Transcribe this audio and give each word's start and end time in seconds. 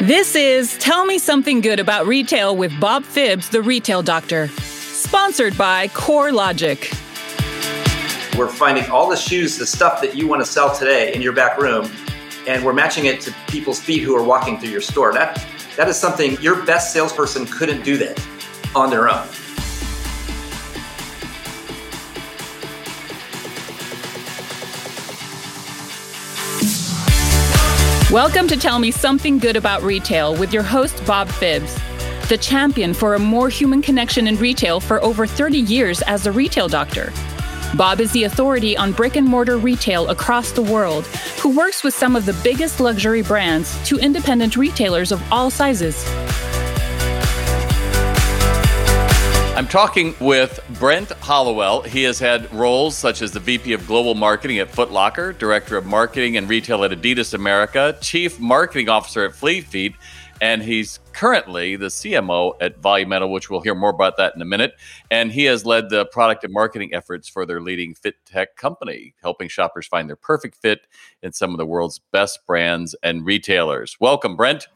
This 0.00 0.34
is 0.34 0.76
Tell 0.78 1.06
Me 1.06 1.18
Something 1.18 1.60
Good 1.60 1.78
About 1.78 2.06
Retail 2.06 2.56
with 2.56 2.78
Bob 2.80 3.04
Phibbs, 3.04 3.50
the 3.50 3.62
retail 3.62 4.02
doctor. 4.02 4.48
Sponsored 4.48 5.56
by 5.56 5.88
CoreLogic. 5.88 6.92
We're 8.36 8.48
finding 8.48 8.90
all 8.90 9.08
the 9.08 9.16
shoes, 9.16 9.56
the 9.56 9.64
stuff 9.64 10.02
that 10.02 10.16
you 10.16 10.26
want 10.26 10.44
to 10.44 10.46
sell 10.46 10.74
today 10.76 11.14
in 11.14 11.22
your 11.22 11.32
back 11.32 11.58
room, 11.58 11.90
and 12.46 12.64
we're 12.64 12.72
matching 12.72 13.06
it 13.06 13.20
to 13.22 13.34
people's 13.46 13.80
feet 13.80 14.02
who 14.02 14.16
are 14.16 14.22
walking 14.22 14.58
through 14.58 14.70
your 14.70 14.80
store. 14.80 15.12
That 15.12 15.46
that 15.76 15.88
is 15.88 15.96
something 15.96 16.40
your 16.40 16.64
best 16.64 16.92
salesperson 16.92 17.46
couldn't 17.46 17.82
do 17.82 17.96
that 17.98 18.22
on 18.74 18.90
their 18.90 19.08
own. 19.08 19.26
Welcome 28.14 28.46
to 28.46 28.56
Tell 28.56 28.78
Me 28.78 28.92
Something 28.92 29.38
Good 29.38 29.56
About 29.56 29.82
Retail 29.82 30.36
with 30.36 30.52
your 30.52 30.62
host, 30.62 31.04
Bob 31.04 31.26
Phibbs, 31.26 31.76
the 32.28 32.38
champion 32.38 32.94
for 32.94 33.14
a 33.14 33.18
more 33.18 33.48
human 33.48 33.82
connection 33.82 34.28
in 34.28 34.36
retail 34.36 34.78
for 34.78 35.02
over 35.02 35.26
30 35.26 35.58
years 35.58 36.00
as 36.02 36.24
a 36.24 36.30
retail 36.30 36.68
doctor. 36.68 37.12
Bob 37.76 37.98
is 37.98 38.12
the 38.12 38.22
authority 38.22 38.76
on 38.76 38.92
brick 38.92 39.16
and 39.16 39.26
mortar 39.26 39.58
retail 39.58 40.10
across 40.10 40.52
the 40.52 40.62
world, 40.62 41.08
who 41.42 41.56
works 41.56 41.82
with 41.82 41.92
some 41.92 42.14
of 42.14 42.24
the 42.24 42.40
biggest 42.44 42.78
luxury 42.78 43.20
brands 43.20 43.76
to 43.84 43.98
independent 43.98 44.56
retailers 44.56 45.10
of 45.10 45.20
all 45.32 45.50
sizes. 45.50 46.04
I'm 49.54 49.68
talking 49.68 50.16
with 50.18 50.58
Brent 50.80 51.10
Hollowell. 51.10 51.82
He 51.82 52.02
has 52.02 52.18
had 52.18 52.52
roles 52.52 52.96
such 52.96 53.22
as 53.22 53.30
the 53.30 53.38
VP 53.38 53.72
of 53.72 53.86
Global 53.86 54.16
Marketing 54.16 54.58
at 54.58 54.68
Foot 54.68 54.90
Locker, 54.90 55.32
Director 55.32 55.76
of 55.76 55.86
Marketing 55.86 56.36
and 56.36 56.48
Retail 56.48 56.82
at 56.82 56.90
Adidas 56.90 57.34
America, 57.34 57.96
Chief 58.00 58.40
Marketing 58.40 58.88
Officer 58.88 59.24
at 59.24 59.32
Fleet 59.32 59.64
Feet, 59.64 59.94
and 60.40 60.60
he's 60.60 60.98
currently 61.12 61.76
the 61.76 61.86
CMO 61.86 62.54
at 62.60 62.80
Volumental, 62.80 63.30
which 63.30 63.48
we'll 63.48 63.60
hear 63.60 63.76
more 63.76 63.90
about 63.90 64.16
that 64.16 64.34
in 64.34 64.42
a 64.42 64.44
minute. 64.44 64.74
And 65.08 65.30
he 65.30 65.44
has 65.44 65.64
led 65.64 65.88
the 65.88 66.06
product 66.06 66.42
and 66.42 66.52
marketing 66.52 66.92
efforts 66.92 67.28
for 67.28 67.46
their 67.46 67.60
leading 67.60 67.94
fit 67.94 68.16
tech 68.26 68.56
company, 68.56 69.14
helping 69.22 69.48
shoppers 69.48 69.86
find 69.86 70.08
their 70.08 70.16
perfect 70.16 70.56
fit 70.56 70.80
in 71.22 71.32
some 71.32 71.52
of 71.52 71.58
the 71.58 71.66
world's 71.66 72.00
best 72.10 72.44
brands 72.44 72.96
and 73.04 73.24
retailers. 73.24 73.98
Welcome, 74.00 74.34
Brent. 74.34 74.66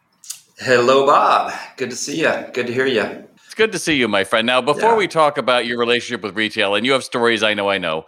Hello, 0.59 1.05
Bob. 1.05 1.53
Good 1.77 1.91
to 1.91 1.97
see 1.97 2.21
you. 2.21 2.33
Good 2.53 2.69
to 2.69 2.73
hear 2.73 2.87
you 2.87 3.29
good 3.55 3.73
to 3.73 3.79
see 3.79 3.95
you, 3.95 4.09
my 4.09 4.25
friend. 4.25 4.47
Now, 4.47 4.61
before 4.61 4.91
yeah. 4.91 4.97
we 4.97 5.09
talk 5.09 5.39
about 5.39 5.67
your 5.67 5.79
relationship 5.79 6.23
with 6.23 6.37
retail, 6.37 6.75
and 6.75 6.85
you 6.85 6.93
have 6.93 7.05
stories 7.05 7.43
I 7.43 7.55
know 7.55 7.69
I 7.69 7.79
know, 7.79 8.07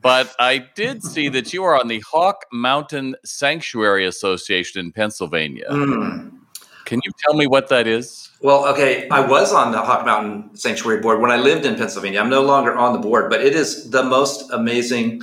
but 0.00 0.34
I 0.38 0.58
did 0.58 1.02
see 1.02 1.28
that 1.30 1.52
you 1.52 1.64
are 1.64 1.78
on 1.78 1.88
the 1.88 2.00
Hawk 2.00 2.44
Mountain 2.52 3.16
Sanctuary 3.24 4.06
Association 4.06 4.80
in 4.80 4.92
Pennsylvania. 4.92 5.66
Mm. 5.70 6.38
Can 6.84 7.00
you 7.04 7.12
tell 7.18 7.34
me 7.34 7.46
what 7.46 7.68
that 7.68 7.86
is? 7.86 8.30
Well, 8.40 8.64
okay, 8.68 9.08
I 9.10 9.20
was 9.20 9.52
on 9.52 9.72
the 9.72 9.78
Hawk 9.82 10.06
Mountain 10.06 10.56
Sanctuary 10.56 11.00
board 11.00 11.20
when 11.20 11.30
I 11.30 11.36
lived 11.36 11.66
in 11.66 11.74
Pennsylvania. 11.74 12.20
I'm 12.20 12.30
no 12.30 12.42
longer 12.42 12.74
on 12.74 12.94
the 12.94 12.98
board, 12.98 13.28
but 13.28 13.42
it 13.42 13.54
is 13.54 13.90
the 13.90 14.02
most 14.02 14.50
amazing 14.52 15.22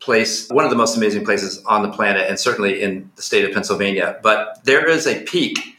place, 0.00 0.48
one 0.50 0.64
of 0.64 0.70
the 0.70 0.76
most 0.76 0.96
amazing 0.96 1.24
places 1.24 1.62
on 1.66 1.82
the 1.82 1.90
planet, 1.90 2.28
and 2.28 2.38
certainly 2.38 2.80
in 2.80 3.10
the 3.16 3.22
state 3.22 3.44
of 3.44 3.52
Pennsylvania. 3.52 4.18
But 4.22 4.64
there 4.64 4.88
is 4.88 5.06
a 5.06 5.22
peak 5.24 5.75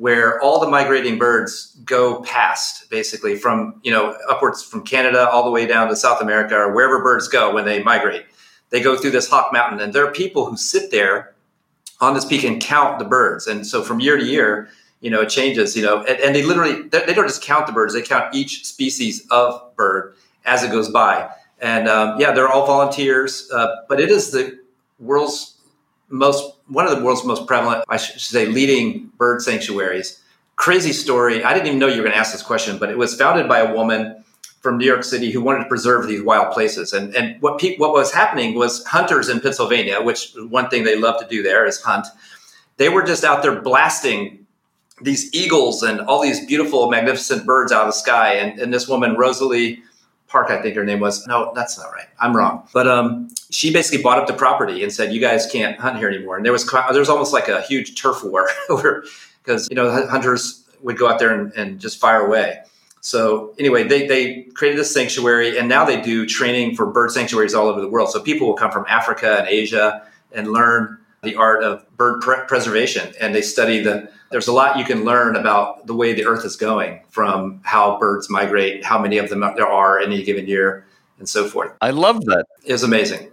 where 0.00 0.40
all 0.40 0.58
the 0.58 0.66
migrating 0.66 1.18
birds 1.18 1.76
go 1.84 2.22
past 2.22 2.88
basically 2.88 3.36
from 3.36 3.78
you 3.82 3.90
know 3.90 4.16
upwards 4.30 4.62
from 4.62 4.82
canada 4.82 5.28
all 5.28 5.44
the 5.44 5.50
way 5.50 5.66
down 5.66 5.88
to 5.88 5.94
south 5.94 6.22
america 6.22 6.56
or 6.56 6.72
wherever 6.72 7.02
birds 7.02 7.28
go 7.28 7.54
when 7.54 7.66
they 7.66 7.82
migrate. 7.82 8.24
They 8.70 8.80
go 8.80 8.96
through 8.96 9.10
this 9.10 9.28
hawk 9.28 9.52
mountain 9.52 9.78
and 9.78 9.92
there 9.92 10.06
are 10.06 10.10
people 10.10 10.46
who 10.46 10.56
sit 10.56 10.90
there 10.90 11.34
on 12.00 12.14
this 12.14 12.24
peak 12.24 12.44
and 12.44 12.62
count 12.62 12.98
the 12.98 13.04
birds. 13.04 13.46
And 13.46 13.66
so 13.66 13.82
from 13.82 14.00
year 14.00 14.16
to 14.16 14.24
year 14.24 14.70
you 15.00 15.10
know 15.10 15.20
it 15.20 15.28
changes 15.28 15.76
you 15.76 15.82
know 15.82 16.02
and, 16.04 16.18
and 16.20 16.34
they 16.34 16.42
literally 16.44 16.88
they 16.88 17.12
don't 17.12 17.28
just 17.28 17.42
count 17.42 17.66
the 17.66 17.72
birds 17.72 17.92
they 17.92 18.00
count 18.00 18.34
each 18.34 18.64
species 18.64 19.26
of 19.30 19.76
bird 19.76 20.14
as 20.46 20.62
it 20.62 20.72
goes 20.72 20.88
by. 20.88 21.28
And 21.60 21.88
um, 21.88 22.18
yeah 22.18 22.32
they're 22.32 22.48
all 22.48 22.66
volunteers 22.66 23.50
uh, 23.52 23.66
but 23.86 24.00
it 24.00 24.08
is 24.08 24.30
the 24.30 24.58
world's 24.98 25.58
most 26.08 26.54
one 26.70 26.86
of 26.86 26.96
the 26.96 27.04
world's 27.04 27.24
most 27.24 27.46
prevalent, 27.46 27.84
I 27.88 27.96
should 27.96 28.20
say, 28.20 28.46
leading 28.46 29.10
bird 29.18 29.42
sanctuaries. 29.42 30.22
Crazy 30.56 30.92
story. 30.92 31.42
I 31.42 31.52
didn't 31.52 31.66
even 31.66 31.78
know 31.78 31.86
you 31.86 31.96
were 31.96 32.02
going 32.02 32.12
to 32.12 32.18
ask 32.18 32.32
this 32.32 32.42
question, 32.42 32.78
but 32.78 32.90
it 32.90 32.98
was 32.98 33.14
founded 33.14 33.48
by 33.48 33.58
a 33.58 33.74
woman 33.74 34.24
from 34.60 34.76
New 34.76 34.86
York 34.86 35.04
City 35.04 35.30
who 35.30 35.40
wanted 35.40 35.60
to 35.60 35.68
preserve 35.68 36.06
these 36.06 36.22
wild 36.22 36.52
places. 36.52 36.92
And 36.92 37.14
and 37.16 37.40
what 37.40 37.58
pe- 37.58 37.76
what 37.76 37.92
was 37.92 38.12
happening 38.12 38.54
was 38.54 38.84
hunters 38.84 39.28
in 39.28 39.40
Pennsylvania, 39.40 40.00
which 40.02 40.32
one 40.48 40.68
thing 40.68 40.84
they 40.84 40.96
love 40.96 41.20
to 41.20 41.26
do 41.26 41.42
there 41.42 41.66
is 41.66 41.80
hunt. 41.80 42.06
They 42.76 42.88
were 42.88 43.02
just 43.02 43.24
out 43.24 43.42
there 43.42 43.60
blasting 43.60 44.46
these 45.02 45.34
eagles 45.34 45.82
and 45.82 46.00
all 46.00 46.22
these 46.22 46.44
beautiful, 46.46 46.90
magnificent 46.90 47.46
birds 47.46 47.72
out 47.72 47.82
of 47.82 47.88
the 47.88 47.92
sky. 47.92 48.34
And, 48.34 48.58
and 48.60 48.72
this 48.72 48.86
woman, 48.86 49.16
Rosalie 49.16 49.82
Park, 50.30 50.50
I 50.50 50.62
think 50.62 50.76
her 50.76 50.84
name 50.84 51.00
was. 51.00 51.26
No, 51.26 51.52
that's 51.56 51.76
not 51.76 51.90
right. 51.90 52.06
I'm 52.20 52.36
wrong. 52.36 52.62
But 52.72 52.86
um, 52.86 53.28
she 53.50 53.72
basically 53.72 54.00
bought 54.00 54.18
up 54.18 54.28
the 54.28 54.32
property 54.32 54.84
and 54.84 54.92
said, 54.92 55.12
"You 55.12 55.20
guys 55.20 55.46
can't 55.50 55.78
hunt 55.78 55.98
here 55.98 56.08
anymore." 56.08 56.36
And 56.36 56.44
there 56.44 56.52
was 56.52 56.64
there 56.70 57.00
was 57.00 57.08
almost 57.08 57.32
like 57.32 57.48
a 57.48 57.60
huge 57.62 58.00
turf 58.00 58.22
war 58.22 58.48
over 58.70 59.04
because 59.42 59.68
you 59.68 59.74
know 59.74 60.06
hunters 60.06 60.64
would 60.82 60.96
go 60.96 61.08
out 61.08 61.18
there 61.18 61.34
and, 61.34 61.52
and 61.54 61.80
just 61.80 62.00
fire 62.00 62.24
away. 62.24 62.60
So 63.00 63.54
anyway, 63.58 63.88
they 63.88 64.06
they 64.06 64.42
created 64.54 64.78
this 64.78 64.94
sanctuary, 64.94 65.58
and 65.58 65.68
now 65.68 65.84
they 65.84 66.00
do 66.00 66.26
training 66.26 66.76
for 66.76 66.86
bird 66.86 67.10
sanctuaries 67.10 67.52
all 67.52 67.66
over 67.66 67.80
the 67.80 67.88
world. 67.88 68.10
So 68.10 68.20
people 68.20 68.46
will 68.46 68.54
come 68.54 68.70
from 68.70 68.84
Africa 68.88 69.38
and 69.40 69.48
Asia 69.48 70.06
and 70.30 70.52
learn 70.52 70.98
the 71.22 71.36
art 71.36 71.62
of 71.62 71.84
bird 71.96 72.20
pre- 72.22 72.44
preservation, 72.46 73.12
and 73.20 73.34
they 73.34 73.42
study 73.42 73.82
the 73.82 74.10
there's 74.30 74.48
a 74.48 74.52
lot 74.52 74.78
you 74.78 74.84
can 74.84 75.04
learn 75.04 75.36
about 75.36 75.86
the 75.86 75.94
way 75.94 76.12
the 76.12 76.24
earth 76.24 76.44
is 76.44 76.56
going 76.56 77.02
from 77.08 77.60
how 77.64 77.98
birds 77.98 78.30
migrate, 78.30 78.84
how 78.84 78.98
many 78.98 79.18
of 79.18 79.28
them 79.28 79.40
there 79.40 79.68
are 79.68 80.00
in 80.00 80.12
any 80.12 80.22
given 80.22 80.46
year, 80.46 80.86
and 81.18 81.28
so 81.28 81.48
forth. 81.48 81.72
I 81.80 81.90
love 81.90 82.24
that. 82.26 82.46
It 82.64 82.72
was 82.72 82.82
amazing. 82.82 83.30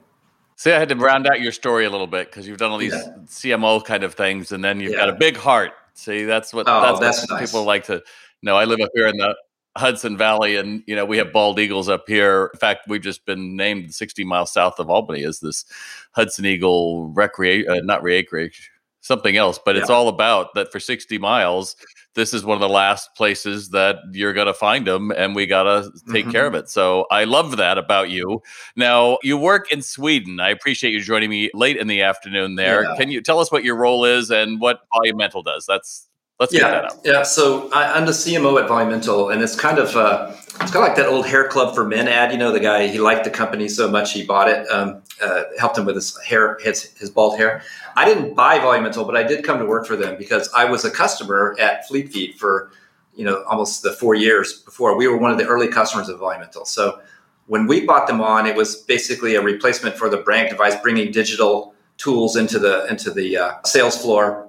See, 0.55 0.71
I 0.71 0.79
had 0.79 0.89
to 0.89 0.95
round 0.95 1.27
out 1.27 1.39
your 1.39 1.51
story 1.51 1.85
a 1.85 1.89
little 1.89 2.07
bit 2.07 2.31
because 2.31 2.47
you've 2.47 2.57
done 2.57 2.71
all 2.71 2.79
these 2.79 2.93
yeah. 2.93 3.13
CMO 3.27 3.83
kind 3.85 4.03
of 4.03 4.15
things, 4.15 4.51
and 4.51 4.63
then 4.63 4.79
you've 4.79 4.93
yeah. 4.93 4.97
got 4.97 5.09
a 5.09 5.15
big 5.15 5.37
heart. 5.37 5.73
See, 5.93 6.23
that's 6.23 6.53
what 6.53 6.67
oh, 6.67 6.81
that's, 6.81 6.99
that's 6.99 7.29
what 7.29 7.39
nice. 7.39 7.49
people 7.49 7.63
like 7.63 7.85
to 7.85 8.03
know. 8.41 8.55
I 8.55 8.65
live 8.65 8.79
up 8.81 8.89
here 8.95 9.07
in 9.07 9.17
the 9.17 9.35
Hudson 9.77 10.17
Valley, 10.17 10.55
and 10.55 10.83
you 10.87 10.95
know 10.95 11.05
we 11.05 11.17
have 11.17 11.31
bald 11.31 11.59
eagles 11.59 11.89
up 11.89 12.05
here. 12.07 12.49
In 12.53 12.59
fact, 12.59 12.87
we've 12.87 13.01
just 13.01 13.25
been 13.25 13.55
named 13.55 13.93
60 13.93 14.23
miles 14.23 14.51
south 14.51 14.79
of 14.79 14.89
Albany 14.89 15.23
as 15.23 15.39
this 15.39 15.65
Hudson 16.11 16.45
Eagle 16.45 17.09
recreation, 17.09 17.69
uh, 17.69 17.79
not 17.83 18.03
recreation, 18.03 18.65
something 19.01 19.37
else, 19.37 19.59
but 19.63 19.75
yeah. 19.75 19.81
it's 19.81 19.89
all 19.89 20.07
about 20.07 20.53
that 20.55 20.71
for 20.71 20.79
60 20.79 21.17
miles. 21.17 21.75
This 22.15 22.33
is 22.33 22.43
one 22.43 22.55
of 22.55 22.61
the 22.61 22.69
last 22.69 23.13
places 23.15 23.69
that 23.69 23.97
you're 24.11 24.33
going 24.33 24.47
to 24.47 24.53
find 24.53 24.87
them, 24.87 25.11
and 25.11 25.35
we 25.35 25.45
got 25.45 25.63
to 25.63 25.91
take 26.11 26.23
mm-hmm. 26.23 26.31
care 26.31 26.47
of 26.47 26.55
it. 26.55 26.67
So 26.67 27.05
I 27.11 27.25
love 27.25 27.57
that 27.57 27.77
about 27.77 28.09
you. 28.09 28.41
Now, 28.75 29.19
you 29.21 29.37
work 29.37 29.71
in 29.71 29.83
Sweden. 29.83 30.39
I 30.39 30.49
appreciate 30.49 30.93
you 30.93 31.01
joining 31.01 31.29
me 31.29 31.51
late 31.53 31.77
in 31.77 31.85
the 31.85 32.01
afternoon 32.01 32.55
there. 32.55 32.83
Yeah. 32.83 32.95
Can 32.97 33.11
you 33.11 33.21
tell 33.21 33.39
us 33.39 33.51
what 33.51 33.63
your 33.63 33.75
role 33.75 34.03
is 34.03 34.31
and 34.31 34.59
what 34.59 34.81
Volumental 34.91 35.43
does? 35.43 35.67
That's 35.67 36.06
Let's 36.39 36.53
yeah, 36.53 36.59
get 36.59 36.69
that 36.69 36.85
out. 36.85 36.99
Yeah, 37.03 37.23
so 37.23 37.71
I, 37.71 37.97
am 37.97 38.05
the 38.05 38.11
CMO 38.11 38.61
at 38.61 38.69
Volumental, 38.69 39.33
and 39.33 39.41
it's 39.41 39.55
kind 39.55 39.79
of 39.79 39.95
uh, 39.95 40.31
it's 40.31 40.71
kind 40.71 40.75
of 40.75 40.81
like 40.81 40.95
that 40.95 41.07
old 41.07 41.25
hair 41.25 41.47
club 41.47 41.73
for 41.73 41.83
men 41.83 42.07
ad. 42.07 42.31
You 42.31 42.37
know, 42.37 42.51
the 42.51 42.59
guy 42.59 42.87
he 42.87 42.99
liked 42.99 43.23
the 43.23 43.31
company 43.31 43.67
so 43.67 43.89
much 43.89 44.13
he 44.13 44.23
bought 44.23 44.47
it, 44.47 44.69
um, 44.69 45.01
uh, 45.19 45.43
helped 45.57 45.79
him 45.79 45.85
with 45.85 45.95
his 45.95 46.15
hair, 46.21 46.59
his, 46.61 46.95
his 46.97 47.09
bald 47.09 47.37
hair. 47.37 47.63
I 47.95 48.05
didn't 48.05 48.35
buy 48.35 48.59
Volumental, 48.59 49.03
but 49.07 49.17
I 49.17 49.23
did 49.23 49.43
come 49.43 49.57
to 49.57 49.65
work 49.65 49.87
for 49.87 49.95
them 49.95 50.15
because 50.15 50.47
I 50.55 50.65
was 50.65 50.85
a 50.85 50.91
customer 50.91 51.55
at 51.59 51.87
Fleet 51.87 52.11
Feet 52.11 52.37
for 52.37 52.69
you 53.15 53.25
know 53.25 53.43
almost 53.45 53.81
the 53.81 53.93
four 53.93 54.13
years 54.13 54.61
before. 54.61 54.95
We 54.95 55.07
were 55.07 55.17
one 55.17 55.31
of 55.31 55.39
the 55.39 55.47
early 55.47 55.69
customers 55.69 56.07
of 56.07 56.19
Volumental. 56.19 56.67
So 56.67 57.01
when 57.47 57.65
we 57.65 57.83
bought 57.83 58.05
them 58.05 58.21
on, 58.21 58.45
it 58.45 58.55
was 58.55 58.75
basically 58.75 59.33
a 59.33 59.41
replacement 59.41 59.97
for 59.97 60.07
the 60.07 60.17
Brannock 60.19 60.49
device, 60.49 60.75
bringing 60.83 61.11
digital 61.11 61.73
tools 61.97 62.35
into 62.35 62.59
the 62.59 62.85
into 62.85 63.09
the 63.09 63.37
uh, 63.37 63.53
sales 63.65 63.99
floor 63.99 64.46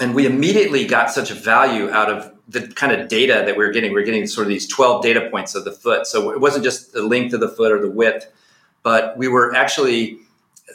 and 0.00 0.14
we 0.14 0.26
immediately 0.26 0.86
got 0.86 1.10
such 1.10 1.30
a 1.30 1.34
value 1.34 1.90
out 1.90 2.10
of 2.10 2.32
the 2.48 2.68
kind 2.68 2.92
of 2.92 3.08
data 3.08 3.42
that 3.46 3.56
we 3.56 3.64
were 3.64 3.72
getting. 3.72 3.92
We 3.92 4.00
are 4.00 4.04
getting 4.04 4.26
sort 4.26 4.46
of 4.46 4.48
these 4.50 4.66
12 4.68 5.02
data 5.02 5.28
points 5.30 5.54
of 5.54 5.64
the 5.64 5.72
foot. 5.72 6.06
So 6.06 6.30
it 6.30 6.40
wasn't 6.40 6.64
just 6.64 6.92
the 6.92 7.02
length 7.02 7.34
of 7.34 7.40
the 7.40 7.48
foot 7.48 7.72
or 7.72 7.80
the 7.80 7.90
width, 7.90 8.30
but 8.82 9.16
we 9.16 9.26
were 9.26 9.54
actually 9.54 10.18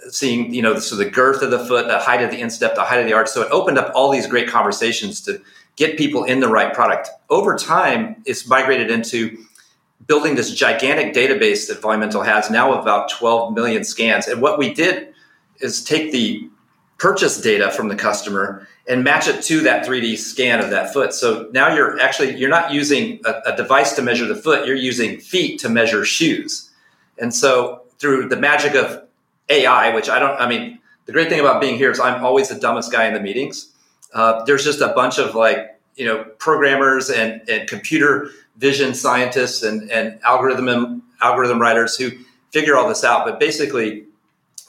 seeing, 0.09 0.53
you 0.53 0.61
know, 0.61 0.79
so 0.79 0.95
the 0.95 1.09
girth 1.09 1.41
of 1.41 1.51
the 1.51 1.59
foot, 1.59 1.87
the 1.87 1.99
height 1.99 2.21
of 2.21 2.31
the 2.31 2.39
instep, 2.39 2.75
the 2.75 2.83
height 2.83 2.99
of 2.99 3.05
the 3.05 3.13
arch. 3.13 3.29
So 3.29 3.41
it 3.41 3.51
opened 3.51 3.77
up 3.77 3.91
all 3.95 4.11
these 4.11 4.27
great 4.27 4.49
conversations 4.49 5.21
to 5.21 5.41
get 5.75 5.97
people 5.97 6.23
in 6.23 6.39
the 6.39 6.47
right 6.47 6.73
product. 6.73 7.09
Over 7.29 7.55
time, 7.57 8.21
it's 8.25 8.47
migrated 8.47 8.89
into 8.89 9.45
building 10.07 10.35
this 10.35 10.53
gigantic 10.53 11.13
database 11.13 11.67
that 11.67 11.81
Volumental 11.81 12.25
has 12.25 12.49
now 12.49 12.79
about 12.79 13.09
12 13.09 13.53
million 13.53 13.83
scans. 13.83 14.27
And 14.27 14.41
what 14.41 14.57
we 14.57 14.73
did 14.73 15.13
is 15.59 15.83
take 15.83 16.11
the 16.11 16.49
purchase 17.01 17.41
data 17.41 17.71
from 17.71 17.87
the 17.87 17.95
customer 17.95 18.67
and 18.87 19.03
match 19.03 19.27
it 19.27 19.41
to 19.41 19.61
that 19.61 19.83
3D 19.83 20.15
scan 20.15 20.59
of 20.59 20.69
that 20.69 20.93
foot. 20.93 21.15
So 21.15 21.49
now 21.51 21.73
you're 21.73 21.99
actually 21.99 22.37
you're 22.37 22.47
not 22.47 22.71
using 22.71 23.19
a, 23.25 23.41
a, 23.47 23.57
device 23.57 23.93
to 23.93 24.03
measure 24.03 24.27
the 24.27 24.35
foot, 24.35 24.67
you're 24.67 24.75
using 24.75 25.19
feet 25.19 25.59
to 25.61 25.69
measure 25.69 26.05
shoes. 26.05 26.69
And 27.17 27.33
so 27.33 27.81
through 27.97 28.29
the 28.29 28.37
magic 28.37 28.75
of 28.75 29.03
AI, 29.49 29.95
which 29.95 30.09
I 30.09 30.19
don't 30.19 30.39
I 30.39 30.47
mean, 30.47 30.77
the 31.07 31.11
great 31.11 31.27
thing 31.27 31.39
about 31.39 31.59
being 31.59 31.75
here 31.75 31.89
is 31.89 31.99
I'm 31.99 32.23
always 32.23 32.49
the 32.49 32.59
dumbest 32.59 32.91
guy 32.91 33.07
in 33.07 33.15
the 33.15 33.19
meetings. 33.19 33.73
Uh, 34.13 34.43
there's 34.43 34.63
just 34.63 34.81
a 34.81 34.89
bunch 34.89 35.17
of 35.17 35.33
like 35.33 35.79
you 35.95 36.05
know 36.05 36.23
programmers 36.37 37.09
and, 37.09 37.41
and 37.49 37.67
computer 37.67 38.29
vision 38.57 38.93
scientists 38.93 39.63
and, 39.63 39.89
and 39.91 40.19
algorithm 40.21 41.01
algorithm 41.19 41.59
writers 41.59 41.97
who 41.97 42.11
figure 42.51 42.77
all 42.77 42.87
this 42.87 43.03
out. 43.03 43.25
But 43.25 43.39
basically, 43.39 44.05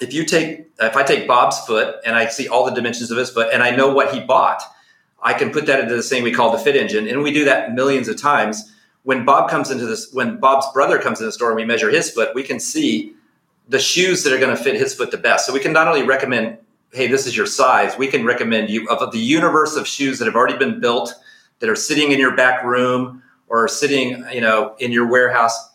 if 0.03 0.13
you 0.13 0.25
take 0.25 0.67
if 0.81 0.97
I 0.97 1.03
take 1.03 1.29
Bob's 1.29 1.59
foot 1.61 1.97
and 2.05 2.17
I 2.17 2.27
see 2.27 2.49
all 2.49 2.65
the 2.65 2.73
dimensions 2.73 3.11
of 3.11 3.19
his 3.19 3.31
foot 3.31 3.49
and 3.53 3.63
I 3.63 3.75
know 3.75 3.93
what 3.93 4.13
he 4.13 4.21
bought, 4.21 4.63
I 5.23 5.35
can 5.35 5.51
put 5.51 5.67
that 5.67 5.81
into 5.81 5.95
this 5.95 6.09
thing 6.09 6.23
we 6.23 6.33
call 6.33 6.51
the 6.51 6.59
fit 6.59 6.77
engine, 6.77 7.07
and 7.07 7.23
we 7.23 7.33
do 7.33 7.45
that 7.45 7.75
millions 7.75 8.09
of 8.09 8.21
times. 8.21 8.73
When 9.05 9.25
Bob 9.25 9.51
comes 9.51 9.71
into 9.71 9.87
this, 9.87 10.13
when 10.13 10.39
Bob's 10.39 10.67
brother 10.73 10.99
comes 10.99 11.21
in 11.21 11.27
the 11.27 11.33
store 11.33 11.51
and 11.51 11.57
we 11.57 11.65
measure 11.65 11.91
his 11.91 12.11
foot, 12.11 12.35
we 12.35 12.43
can 12.43 12.61
see 12.61 13.15
the 13.69 13.79
shoes 13.79 14.25
that 14.25 14.33
are 14.33 14.39
going 14.39 14.57
to 14.57 14.63
fit 14.63 14.75
his 14.75 14.95
foot 14.95 15.11
the 15.11 15.17
best. 15.17 15.47
So 15.47 15.53
we 15.53 15.61
can 15.61 15.73
not 15.73 15.89
only 15.89 16.03
recommend, 16.03 16.59
hey, 16.93 17.07
this 17.07 17.27
is 17.27 17.37
your 17.37 17.47
size, 17.47 17.97
we 17.97 18.09
can 18.09 18.25
recommend 18.25 18.71
you 18.71 18.89
of 18.89 19.13
the 19.13 19.19
universe 19.19 19.77
of 19.77 19.87
shoes 19.87 20.19
that 20.19 20.27
have 20.27 20.35
already 20.35 20.59
been 20.59 20.81
built, 20.81 21.15
that 21.61 21.69
are 21.69 21.77
sitting 21.77 22.13
in 22.13 22.19
your 22.19 22.35
back 22.37 22.65
room 22.65 23.23
or 23.49 23.69
sitting, 23.69 24.25
you 24.33 24.41
know, 24.41 24.75
in 24.79 24.93
your 24.93 25.07
warehouse. 25.07 25.71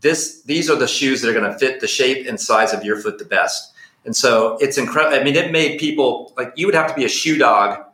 This, 0.00 0.42
these 0.42 0.70
are 0.70 0.76
the 0.76 0.86
shoes 0.86 1.20
that 1.20 1.30
are 1.30 1.38
going 1.38 1.50
to 1.50 1.58
fit 1.58 1.80
the 1.80 1.86
shape 1.86 2.26
and 2.26 2.40
size 2.40 2.72
of 2.72 2.84
your 2.84 3.00
foot 3.00 3.18
the 3.18 3.24
best. 3.24 3.72
And 4.04 4.16
so 4.16 4.56
it's 4.60 4.78
incredible. 4.78 5.18
I 5.18 5.22
mean, 5.22 5.36
it 5.36 5.52
made 5.52 5.78
people 5.78 6.32
like 6.36 6.52
you 6.56 6.66
would 6.66 6.74
have 6.74 6.88
to 6.88 6.94
be 6.94 7.04
a 7.04 7.08
shoe 7.08 7.36
dog 7.36 7.84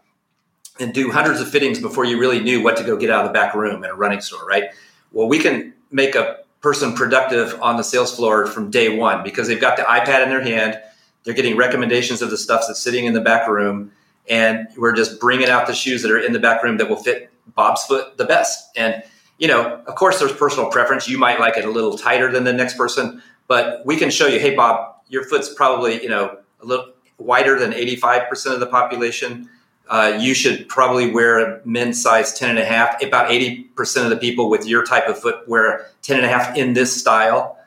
and 0.79 0.93
do 0.95 1.11
hundreds 1.11 1.41
of 1.41 1.49
fittings 1.49 1.81
before 1.81 2.05
you 2.05 2.19
really 2.19 2.39
knew 2.39 2.63
what 2.63 2.77
to 2.77 2.85
go 2.85 2.97
get 2.97 3.11
out 3.11 3.25
of 3.25 3.31
the 3.31 3.33
back 3.33 3.55
room 3.55 3.83
in 3.83 3.91
a 3.91 3.95
running 3.95 4.21
store, 4.21 4.47
right? 4.47 4.65
Well, 5.11 5.27
we 5.27 5.39
can 5.39 5.73
make 5.91 6.15
a 6.15 6.39
person 6.61 6.95
productive 6.95 7.61
on 7.61 7.77
the 7.77 7.83
sales 7.83 8.15
floor 8.15 8.47
from 8.47 8.71
day 8.71 8.97
one 8.97 9.23
because 9.23 9.49
they've 9.49 9.61
got 9.61 9.77
the 9.77 9.83
iPad 9.83 10.23
in 10.23 10.29
their 10.29 10.43
hand. 10.43 10.79
They're 11.25 11.35
getting 11.35 11.57
recommendations 11.57 12.23
of 12.23 12.31
the 12.31 12.37
stuff 12.37 12.65
that's 12.67 12.81
sitting 12.81 13.07
in 13.07 13.15
the 13.15 13.21
back 13.21 13.49
room. 13.49 13.93
And 14.29 14.69
we're 14.77 14.95
just 14.95 15.19
bringing 15.21 15.49
out 15.49 15.67
the 15.67 15.75
shoes 15.75 16.03
that 16.03 16.11
are 16.11 16.19
in 16.19 16.33
the 16.33 16.41
back 16.41 16.63
room 16.63 16.77
that 16.77 16.89
will 16.89 17.03
fit 17.03 17.31
Bob's 17.55 17.85
foot 17.85 18.17
the 18.17 18.25
best. 18.25 18.71
And, 18.77 19.03
you 19.39 19.49
know, 19.49 19.83
of 19.87 19.95
course, 19.95 20.19
there's 20.19 20.33
personal 20.33 20.71
preference. 20.71 21.09
You 21.09 21.19
might 21.19 21.41
like 21.41 21.57
it 21.57 21.65
a 21.65 21.71
little 21.71 21.97
tighter 21.99 22.31
than 22.31 22.45
the 22.45 22.53
next 22.53 22.77
person, 22.77 23.23
but 23.49 23.85
we 23.85 23.97
can 23.97 24.11
show 24.11 24.27
you, 24.27 24.39
hey, 24.39 24.55
Bob, 24.55 24.97
your 25.09 25.25
foot's 25.25 25.53
probably, 25.53 26.03
you 26.03 26.09
know, 26.09 26.39
a 26.61 26.65
little 26.65 26.93
wider 27.19 27.59
than 27.59 27.73
85% 27.73 28.55
of 28.55 28.61
the 28.61 28.67
population 28.67 29.49
uh, 29.89 30.19
you 30.21 30.35
should 30.35 30.69
probably 30.69 31.11
wear 31.11 31.39
a 31.39 31.67
men's 31.67 32.01
size 32.03 32.33
10 32.33 32.51
and 32.51 32.59
a 32.59 32.65
half. 32.65 33.01
About 33.03 33.31
80% 33.31 34.05
of 34.05 34.11
the 34.11 34.17
people 34.17 34.51
with 34.51 34.67
your 34.67 34.85
type 34.85 35.07
of 35.07 35.19
foot 35.19 35.49
wear 35.49 35.87
10 36.03 36.17
and 36.17 36.27
a 36.27 36.29
half 36.29 36.57
in 36.57 36.73
this 36.73 36.99
style, 36.99 37.59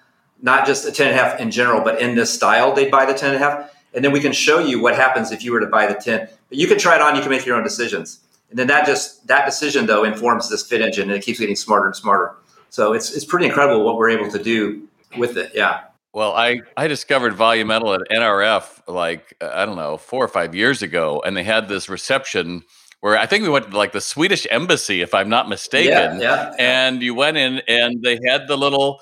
not 0.42 0.68
just 0.68 0.86
a 0.86 0.92
10 0.92 1.08
and 1.08 1.18
a 1.18 1.22
half 1.22 1.40
in 1.40 1.50
general, 1.50 1.82
but 1.82 2.02
in 2.02 2.16
this 2.16 2.34
style, 2.34 2.74
they 2.74 2.90
buy 2.90 3.06
the 3.06 3.14
10 3.14 3.34
and 3.34 3.44
a 3.44 3.46
half. 3.46 3.72
And 3.94 4.04
then 4.04 4.12
we 4.12 4.20
can 4.20 4.34
show 4.34 4.60
you 4.60 4.82
what 4.82 4.96
happens 4.96 5.32
if 5.32 5.44
you 5.44 5.52
were 5.52 5.60
to 5.62 5.68
buy 5.68 5.88
the 5.88 5.96
10. 5.96 6.28
But 6.50 6.58
you 6.58 6.68
can 6.68 6.78
try 6.78 6.96
it 6.96 7.02
on, 7.02 7.16
you 7.16 7.22
can 7.22 7.32
make 7.32 7.46
your 7.46 7.56
own 7.56 7.64
decisions. 7.64 8.20
And 8.50 8.58
then 8.58 8.68
that 8.68 8.86
just, 8.86 9.28
that 9.28 9.46
decision 9.46 9.86
though 9.86 10.04
informs 10.04 10.50
this 10.50 10.66
fit 10.66 10.82
engine 10.82 11.10
and 11.10 11.18
it 11.18 11.24
keeps 11.24 11.40
getting 11.40 11.56
smarter 11.56 11.88
and 11.88 11.96
smarter. 11.96 12.36
So 12.70 12.94
it's, 12.94 13.16
it's 13.16 13.26
pretty 13.26 13.46
incredible 13.46 13.84
what 13.84 13.98
we're 13.98 14.10
able 14.10 14.30
to 14.32 14.42
do 14.42 14.88
with 15.18 15.38
it. 15.38 15.52
Yeah. 15.54 15.82
Well, 16.14 16.34
I, 16.34 16.62
I 16.76 16.88
discovered 16.88 17.36
Volumental 17.36 17.94
at 17.94 18.02
NRF 18.10 18.88
like, 18.88 19.36
I 19.42 19.66
don't 19.66 19.76
know, 19.76 19.98
four 19.98 20.24
or 20.24 20.28
five 20.28 20.56
years 20.56 20.82
ago, 20.82 21.22
and 21.24 21.38
they 21.38 21.44
had 21.44 21.70
this 21.70 21.88
reception 21.88 22.64
where 23.02 23.18
I 23.18 23.28
think 23.28 23.44
we 23.44 23.50
went 23.50 23.70
to 23.70 23.78
like 23.78 23.92
the 23.92 24.02
Swedish 24.02 24.48
embassy, 24.50 25.02
if 25.02 25.14
I'm 25.14 25.30
not 25.30 25.48
mistaken. 25.48 26.20
Yeah, 26.20 26.52
yeah. 26.52 26.56
And 26.58 27.02
you 27.02 27.14
went 27.14 27.38
in 27.38 27.62
and 27.68 28.02
they 28.02 28.20
had 28.28 28.48
the 28.48 28.58
little, 28.58 29.00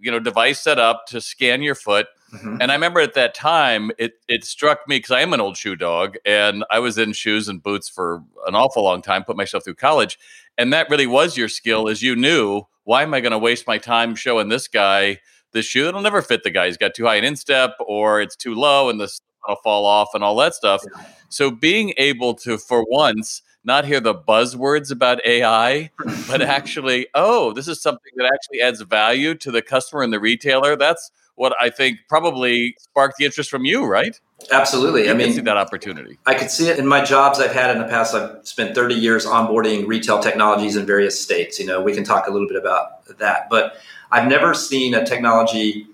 you 0.00 0.10
know, 0.10 0.18
device 0.18 0.60
set 0.60 0.78
up 0.78 1.06
to 1.08 1.20
scan 1.20 1.62
your 1.62 1.74
foot. 1.74 2.06
Mm-hmm. 2.32 2.56
And 2.60 2.72
I 2.72 2.74
remember 2.74 3.00
at 3.00 3.14
that 3.14 3.34
time, 3.34 3.90
it 3.98 4.14
it 4.28 4.44
struck 4.44 4.80
me 4.88 4.98
because 4.98 5.12
I 5.12 5.20
am 5.20 5.32
an 5.32 5.40
old 5.40 5.56
shoe 5.56 5.76
dog, 5.76 6.16
and 6.24 6.64
I 6.70 6.78
was 6.80 6.98
in 6.98 7.12
shoes 7.12 7.48
and 7.48 7.62
boots 7.62 7.88
for 7.88 8.22
an 8.46 8.54
awful 8.54 8.82
long 8.82 9.02
time, 9.02 9.24
put 9.24 9.36
myself 9.36 9.64
through 9.64 9.74
college, 9.74 10.18
and 10.58 10.72
that 10.72 10.90
really 10.90 11.06
was 11.06 11.36
your 11.36 11.48
skill, 11.48 11.88
as 11.88 12.02
you 12.02 12.16
knew. 12.16 12.62
Why 12.84 13.02
am 13.02 13.14
I 13.14 13.20
going 13.20 13.32
to 13.32 13.38
waste 13.38 13.66
my 13.66 13.78
time 13.78 14.14
showing 14.14 14.48
this 14.48 14.68
guy? 14.68 15.20
the 15.56 15.62
shoe. 15.62 15.88
It'll 15.88 16.02
never 16.02 16.22
fit 16.22 16.44
the 16.44 16.50
guy. 16.50 16.66
He's 16.66 16.76
got 16.76 16.94
too 16.94 17.06
high 17.06 17.16
an 17.16 17.24
instep 17.24 17.76
or 17.80 18.20
it's 18.20 18.36
too 18.36 18.54
low 18.54 18.88
and 18.88 19.00
this 19.00 19.20
will 19.48 19.56
fall 19.56 19.86
off 19.86 20.10
and 20.14 20.22
all 20.22 20.36
that 20.36 20.54
stuff. 20.54 20.82
Yeah. 20.94 21.04
So 21.28 21.50
being 21.50 21.94
able 21.96 22.34
to, 22.34 22.58
for 22.58 22.84
once, 22.88 23.42
not 23.64 23.84
hear 23.84 24.00
the 24.00 24.14
buzzwords 24.14 24.92
about 24.92 25.24
AI, 25.26 25.90
but 26.28 26.40
actually, 26.42 27.08
oh, 27.14 27.52
this 27.52 27.66
is 27.66 27.82
something 27.82 28.12
that 28.16 28.30
actually 28.32 28.60
adds 28.60 28.80
value 28.82 29.34
to 29.36 29.50
the 29.50 29.62
customer 29.62 30.02
and 30.02 30.12
the 30.12 30.20
retailer. 30.20 30.76
That's 30.76 31.10
what 31.36 31.54
I 31.60 31.70
think 31.70 32.00
probably 32.08 32.74
sparked 32.78 33.16
the 33.18 33.24
interest 33.24 33.50
from 33.50 33.64
you, 33.64 33.84
right? 33.84 34.18
Absolutely. 34.50 35.04
You 35.04 35.10
I 35.10 35.14
mean, 35.14 35.32
see 35.32 35.40
that 35.42 35.56
opportunity. 35.56 36.18
I 36.26 36.34
could 36.34 36.50
see 36.50 36.68
it 36.68 36.78
in 36.78 36.86
my 36.86 37.04
jobs 37.04 37.38
I've 37.38 37.52
had 37.52 37.70
in 37.70 37.78
the 37.78 37.88
past. 37.88 38.14
I've 38.14 38.46
spent 38.46 38.74
30 38.74 38.94
years 38.94 39.24
onboarding 39.26 39.86
retail 39.86 40.18
technologies 40.18 40.76
in 40.76 40.84
various 40.84 41.20
states. 41.20 41.60
You 41.60 41.66
know, 41.66 41.80
we 41.80 41.94
can 41.94 42.04
talk 42.04 42.26
a 42.26 42.30
little 42.30 42.48
bit 42.48 42.56
about 42.56 43.06
that, 43.18 43.48
but 43.48 43.76
I've 44.10 44.28
never 44.28 44.54
seen 44.54 44.94
a 44.94 45.04
technology 45.04 45.86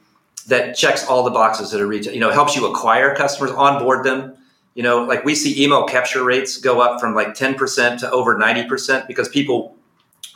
that 0.47 0.77
checks 0.77 1.06
all 1.06 1.23
the 1.23 1.31
boxes 1.31 1.75
at 1.75 1.81
a 1.81 1.87
retail. 1.87 2.15
You 2.15 2.21
know, 2.21 2.31
helps 2.31 2.56
you 2.56 2.67
acquire 2.67 3.15
customers, 3.15 3.50
onboard 3.53 4.05
them. 4.05 4.37
You 4.75 4.83
know, 4.83 5.05
like 5.05 5.25
we 5.25 5.35
see 5.35 5.62
email 5.62 5.85
capture 5.87 6.25
rates 6.25 6.56
go 6.56 6.81
up 6.81 7.00
from 7.00 7.15
like 7.15 7.29
10% 7.35 7.99
to 8.00 8.11
over 8.11 8.37
90% 8.37 9.06
because 9.06 9.29
people 9.29 9.77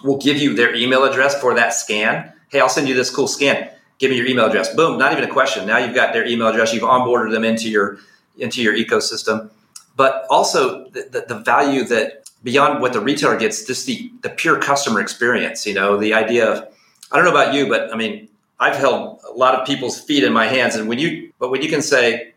will 0.05 0.19
give 0.19 0.37
you 0.37 0.55
their 0.55 0.75
email 0.75 1.05
address 1.05 1.41
for 1.41 1.55
that 1.55 1.73
scan. 1.75 2.33
Hey, 2.49 2.61
I'll 2.61 2.69
send 2.69 2.89
you 2.89 2.95
this 2.95 3.11
cool 3.11 3.29
scan. 3.29 3.71
Give 3.99 4.11
me 4.11 4.17
your 4.17 4.27
email 4.27 4.47
address. 4.47 4.75
Boom, 4.75 4.99
not 4.99 5.13
even 5.13 5.25
a 5.25 5.33
question. 5.33 5.67
Now 5.67 5.79
you've 5.79 5.95
got 5.95 6.13
their 6.13 6.27
email 6.27 6.49
address. 6.49 6.73
You've 6.75 6.83
onboarded 6.83 7.33
them 7.33 7.45
into 7.45 7.71
your 7.71 7.99
into 8.39 8.63
your 8.63 8.75
ecosystem. 8.75 9.51
But 9.97 10.27
also 10.29 10.89
the, 10.91 11.09
the, 11.11 11.25
the 11.35 11.39
value 11.41 11.85
that 11.85 12.29
beyond 12.43 12.81
what 12.81 12.93
the 12.93 13.01
retailer 13.01 13.37
gets, 13.37 13.65
just 13.65 13.87
the 13.87 14.11
the 14.23 14.31
pure 14.31 14.59
customer 14.61 15.01
experience. 15.01 15.67
You 15.67 15.75
know, 15.75 15.97
the 15.97 16.15
idea 16.15 16.51
of 16.51 16.69
I 17.11 17.17
don't 17.17 17.25
know 17.25 17.31
about 17.31 17.55
you, 17.55 17.69
but 17.69 17.93
I 17.93 17.97
mean, 17.97 18.29
I've 18.59 18.77
held 18.77 19.21
a 19.29 19.33
lot 19.33 19.55
of 19.55 19.67
people's 19.67 20.01
feet 20.01 20.25
in 20.25 20.33
my 20.33 20.47
hands, 20.47 20.77
and 20.77 20.89
when 20.89 20.99
you, 20.99 21.33
but 21.39 21.51
when 21.51 21.63
you 21.63 21.69
can 21.69 21.83
say, 21.83 22.33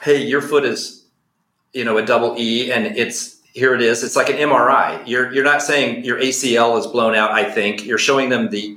"Hey, 0.00 0.24
your 0.24 0.40
foot 0.40 0.64
is, 0.64 1.04
you 1.72 1.84
know, 1.84 1.98
a 1.98 2.04
double 2.04 2.36
E, 2.38 2.72
and 2.72 2.86
it's 2.86 3.40
here 3.52 3.74
it 3.74 3.82
is," 3.82 4.02
it's 4.02 4.16
like 4.16 4.30
an 4.30 4.36
MRI. 4.36 5.02
You're 5.06 5.32
you're 5.32 5.44
not 5.44 5.62
saying 5.62 6.04
your 6.04 6.18
ACL 6.18 6.78
is 6.78 6.86
blown 6.86 7.14
out. 7.14 7.30
I 7.32 7.44
think 7.44 7.84
you're 7.84 7.98
showing 7.98 8.28
them 8.28 8.50
the 8.50 8.76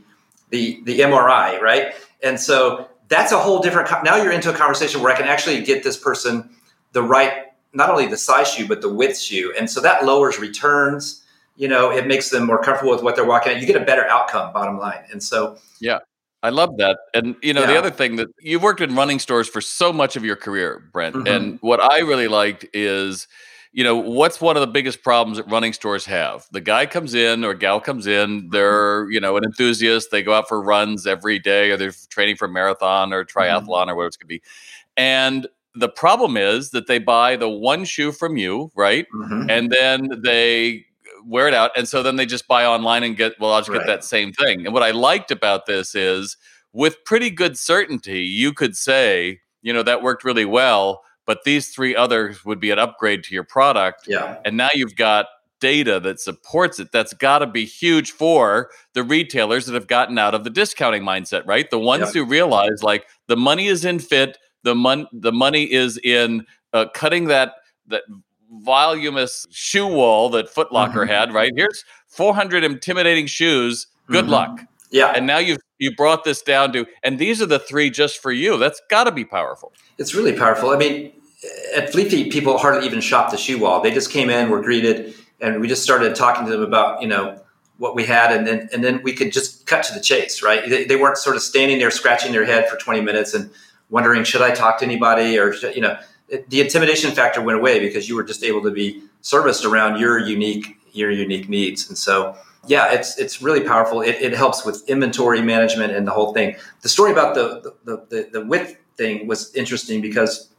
the 0.49 0.81
the 0.83 0.99
MRI, 0.99 1.59
right? 1.59 1.93
And 2.23 2.39
so 2.39 2.89
that's 3.07 3.31
a 3.31 3.37
whole 3.37 3.61
different. 3.61 3.89
Now 4.03 4.15
you're 4.17 4.31
into 4.31 4.53
a 4.53 4.57
conversation 4.57 5.01
where 5.01 5.13
I 5.13 5.17
can 5.17 5.27
actually 5.27 5.61
get 5.63 5.83
this 5.83 5.97
person 5.97 6.49
the 6.91 7.01
right, 7.03 7.45
not 7.73 7.89
only 7.89 8.07
the 8.07 8.17
size 8.17 8.51
shoe 8.51 8.67
but 8.67 8.81
the 8.81 8.91
width 8.91 9.19
shoe, 9.19 9.53
and 9.57 9.69
so 9.69 9.81
that 9.81 10.05
lowers 10.05 10.39
returns 10.39 11.21
you 11.55 11.67
know, 11.67 11.91
it 11.91 12.07
makes 12.07 12.29
them 12.29 12.45
more 12.45 12.61
comfortable 12.61 12.91
with 12.91 13.01
what 13.01 13.15
they're 13.15 13.25
walking 13.25 13.53
at. 13.53 13.61
You 13.61 13.67
get 13.67 13.81
a 13.81 13.85
better 13.85 14.05
outcome, 14.07 14.51
bottom 14.53 14.77
line. 14.77 15.03
And 15.11 15.23
so, 15.23 15.57
yeah, 15.79 15.99
I 16.43 16.49
love 16.49 16.77
that. 16.77 16.97
And 17.13 17.35
you 17.41 17.53
know, 17.53 17.61
yeah. 17.61 17.67
the 17.67 17.77
other 17.77 17.91
thing 17.91 18.17
that 18.17 18.27
you've 18.39 18.63
worked 18.63 18.81
in 18.81 18.95
running 18.95 19.19
stores 19.19 19.47
for 19.47 19.61
so 19.61 19.93
much 19.93 20.15
of 20.15 20.25
your 20.25 20.35
career, 20.35 20.89
Brent. 20.91 21.15
Mm-hmm. 21.15 21.27
And 21.27 21.59
what 21.61 21.81
I 21.81 21.99
really 21.99 22.27
liked 22.27 22.65
is, 22.73 23.27
you 23.75 23.83
know, 23.83 23.97
what's 23.97 24.39
one 24.39 24.55
of 24.55 24.61
the 24.61 24.67
biggest 24.67 25.03
problems 25.03 25.35
that 25.35 25.51
running 25.51 25.73
stores 25.73 26.05
have? 26.05 26.47
The 26.53 26.61
guy 26.61 26.85
comes 26.85 27.13
in 27.13 27.43
or 27.43 27.53
gal 27.53 27.81
comes 27.81 28.07
in, 28.07 28.43
mm-hmm. 28.43 28.49
they're, 28.51 29.11
you 29.11 29.19
know, 29.19 29.35
an 29.35 29.43
enthusiast, 29.43 30.11
they 30.11 30.23
go 30.23 30.33
out 30.33 30.47
for 30.47 30.61
runs 30.61 31.05
every 31.05 31.39
day 31.39 31.71
or 31.71 31.75
they're 31.75 31.91
training 32.09 32.37
for 32.37 32.47
marathon 32.47 33.11
or 33.11 33.25
mm-hmm. 33.25 33.37
triathlon 33.37 33.65
mm-hmm. 33.65 33.89
or 33.89 33.95
whatever 33.95 34.07
it's 34.07 34.15
gonna 34.15 34.29
be. 34.29 34.41
And 34.95 35.47
the 35.73 35.89
problem 35.89 36.37
is 36.37 36.69
that 36.69 36.87
they 36.87 36.99
buy 36.99 37.35
the 37.35 37.49
one 37.49 37.83
shoe 37.83 38.13
from 38.13 38.37
you, 38.37 38.71
right? 38.75 39.07
Mm-hmm. 39.13 39.49
And 39.49 39.69
then 39.69 40.09
they 40.23 40.85
wear 41.25 41.49
it 41.49 41.53
out. 41.53 41.71
And 41.75 41.85
so 41.85 42.01
then 42.01 42.15
they 42.15 42.25
just 42.25 42.47
buy 42.47 42.65
online 42.65 43.03
and 43.03 43.17
get, 43.17 43.33
well, 43.41 43.51
I'll 43.51 43.59
just 43.59 43.69
right. 43.69 43.79
get 43.79 43.87
that 43.87 44.05
same 44.05 44.31
thing. 44.31 44.65
And 44.65 44.73
what 44.73 44.83
I 44.83 44.91
liked 44.91 45.31
about 45.31 45.65
this 45.65 45.95
is 45.95 46.37
with 46.71 47.03
pretty 47.03 47.29
good 47.29 47.57
certainty, 47.57 48.21
you 48.21 48.53
could 48.53 48.77
say, 48.77 49.41
you 49.61 49.73
know, 49.73 49.83
that 49.83 50.01
worked 50.01 50.23
really 50.23 50.45
well, 50.45 51.01
but 51.25 51.43
these 51.43 51.69
three 51.69 51.95
others 51.95 52.45
would 52.45 52.59
be 52.59 52.71
an 52.71 52.79
upgrade 52.79 53.23
to 53.25 53.33
your 53.33 53.43
product. 53.43 54.07
Yeah. 54.07 54.37
And 54.45 54.57
now 54.57 54.69
you've 54.73 54.95
got 54.95 55.27
data 55.59 55.99
that 55.99 56.19
supports 56.19 56.79
it. 56.79 56.91
That's 56.91 57.13
got 57.13 57.39
to 57.39 57.47
be 57.47 57.65
huge 57.65 58.11
for 58.11 58.69
the 58.93 59.03
retailers 59.03 59.65
that 59.65 59.73
have 59.73 59.87
gotten 59.87 60.17
out 60.17 60.35
of 60.35 60.43
the 60.43 60.49
discounting 60.49 61.03
mindset, 61.03 61.45
right? 61.47 61.69
The 61.69 61.79
ones 61.79 62.13
who 62.13 62.25
realize 62.25 62.83
like 62.83 63.07
the 63.27 63.37
money 63.37 63.67
is 63.67 63.85
in 63.85 63.99
fit, 63.99 64.37
the 64.63 64.75
mon- 64.75 65.07
the 65.11 65.31
money 65.31 65.71
is 65.71 65.97
in 66.03 66.45
uh, 66.73 66.85
cutting 66.93 67.25
that 67.25 67.53
that 67.87 68.03
voluminous 68.51 69.45
shoe 69.49 69.87
wall 69.87 70.29
that 70.29 70.53
Footlocker 70.53 70.93
mm-hmm. 70.93 71.09
had, 71.09 71.33
right? 71.33 71.51
Here's 71.55 71.83
400 72.07 72.63
intimidating 72.63 73.27
shoes. 73.27 73.87
Good 74.07 74.25
mm-hmm. 74.25 74.33
luck. 74.33 74.61
Yeah. 74.91 75.13
And 75.15 75.25
now 75.25 75.39
you've 75.39 75.57
you 75.79 75.95
brought 75.95 76.23
this 76.23 76.41
down 76.41 76.73
to, 76.73 76.85
and 77.03 77.19
these 77.19 77.41
are 77.41 77.45
the 77.45 77.59
three 77.59 77.89
just 77.89 78.21
for 78.21 78.31
you. 78.31 78.57
That's 78.57 78.81
got 78.89 79.05
to 79.05 79.11
be 79.11 79.25
powerful. 79.25 79.73
It's 79.97 80.15
really 80.15 80.33
powerful. 80.33 80.69
I 80.69 80.77
mean, 80.77 81.11
at 81.75 81.91
Fleet 81.91 82.09
Feet, 82.09 82.31
people 82.31 82.57
hardly 82.57 82.85
even 82.85 83.01
shop 83.01 83.31
the 83.31 83.37
shoe 83.37 83.59
wall. 83.59 83.81
They 83.81 83.91
just 83.91 84.11
came 84.11 84.29
in, 84.29 84.49
were 84.49 84.61
greeted, 84.61 85.13
and 85.41 85.59
we 85.59 85.67
just 85.67 85.83
started 85.83 86.15
talking 86.15 86.45
to 86.45 86.51
them 86.51 86.61
about 86.61 87.01
you 87.01 87.07
know 87.07 87.41
what 87.77 87.95
we 87.95 88.05
had, 88.05 88.31
and 88.31 88.47
then 88.47 88.69
and 88.73 88.83
then 88.83 89.01
we 89.03 89.13
could 89.13 89.31
just 89.31 89.65
cut 89.65 89.83
to 89.85 89.93
the 89.93 90.01
chase, 90.01 90.41
right? 90.41 90.67
They, 90.69 90.85
they 90.85 90.95
weren't 90.95 91.17
sort 91.17 91.35
of 91.35 91.41
standing 91.41 91.79
there 91.79 91.91
scratching 91.91 92.31
their 92.31 92.45
head 92.45 92.69
for 92.69 92.77
20 92.77 93.01
minutes 93.01 93.33
and 93.33 93.49
wondering 93.89 94.23
should 94.23 94.41
I 94.41 94.51
talk 94.51 94.79
to 94.79 94.85
anybody 94.85 95.37
or 95.37 95.53
you 95.53 95.81
know 95.81 95.97
the 96.47 96.59
intimidation 96.59 97.11
factor 97.11 97.41
went 97.41 97.59
away 97.59 97.79
because 97.79 98.09
you 98.09 98.15
were 98.15 98.23
just 98.23 98.43
able 98.43 98.63
to 98.63 98.71
be 98.71 99.03
serviced 99.21 99.63
around 99.63 99.99
your 99.99 100.17
unique 100.17 100.77
your 100.95 101.11
unique 101.11 101.49
needs. 101.49 101.87
And 101.87 101.97
so, 101.97 102.35
yeah, 102.67 102.93
it's 102.93 103.17
it's 103.17 103.41
really 103.41 103.61
powerful. 103.61 104.01
It, 104.01 104.15
it 104.21 104.33
helps 104.33 104.65
with 104.65 104.87
inventory 104.89 105.41
management 105.41 105.93
and 105.93 106.07
the 106.07 106.11
whole 106.11 106.33
thing. 106.33 106.55
The 106.81 106.89
story 106.89 107.11
about 107.11 107.35
the 107.35 107.73
the, 107.83 108.05
the, 108.09 108.29
the 108.31 108.45
width 108.45 108.77
thing 108.97 109.27
was 109.27 109.53
interesting 109.55 110.01
because 110.01 110.49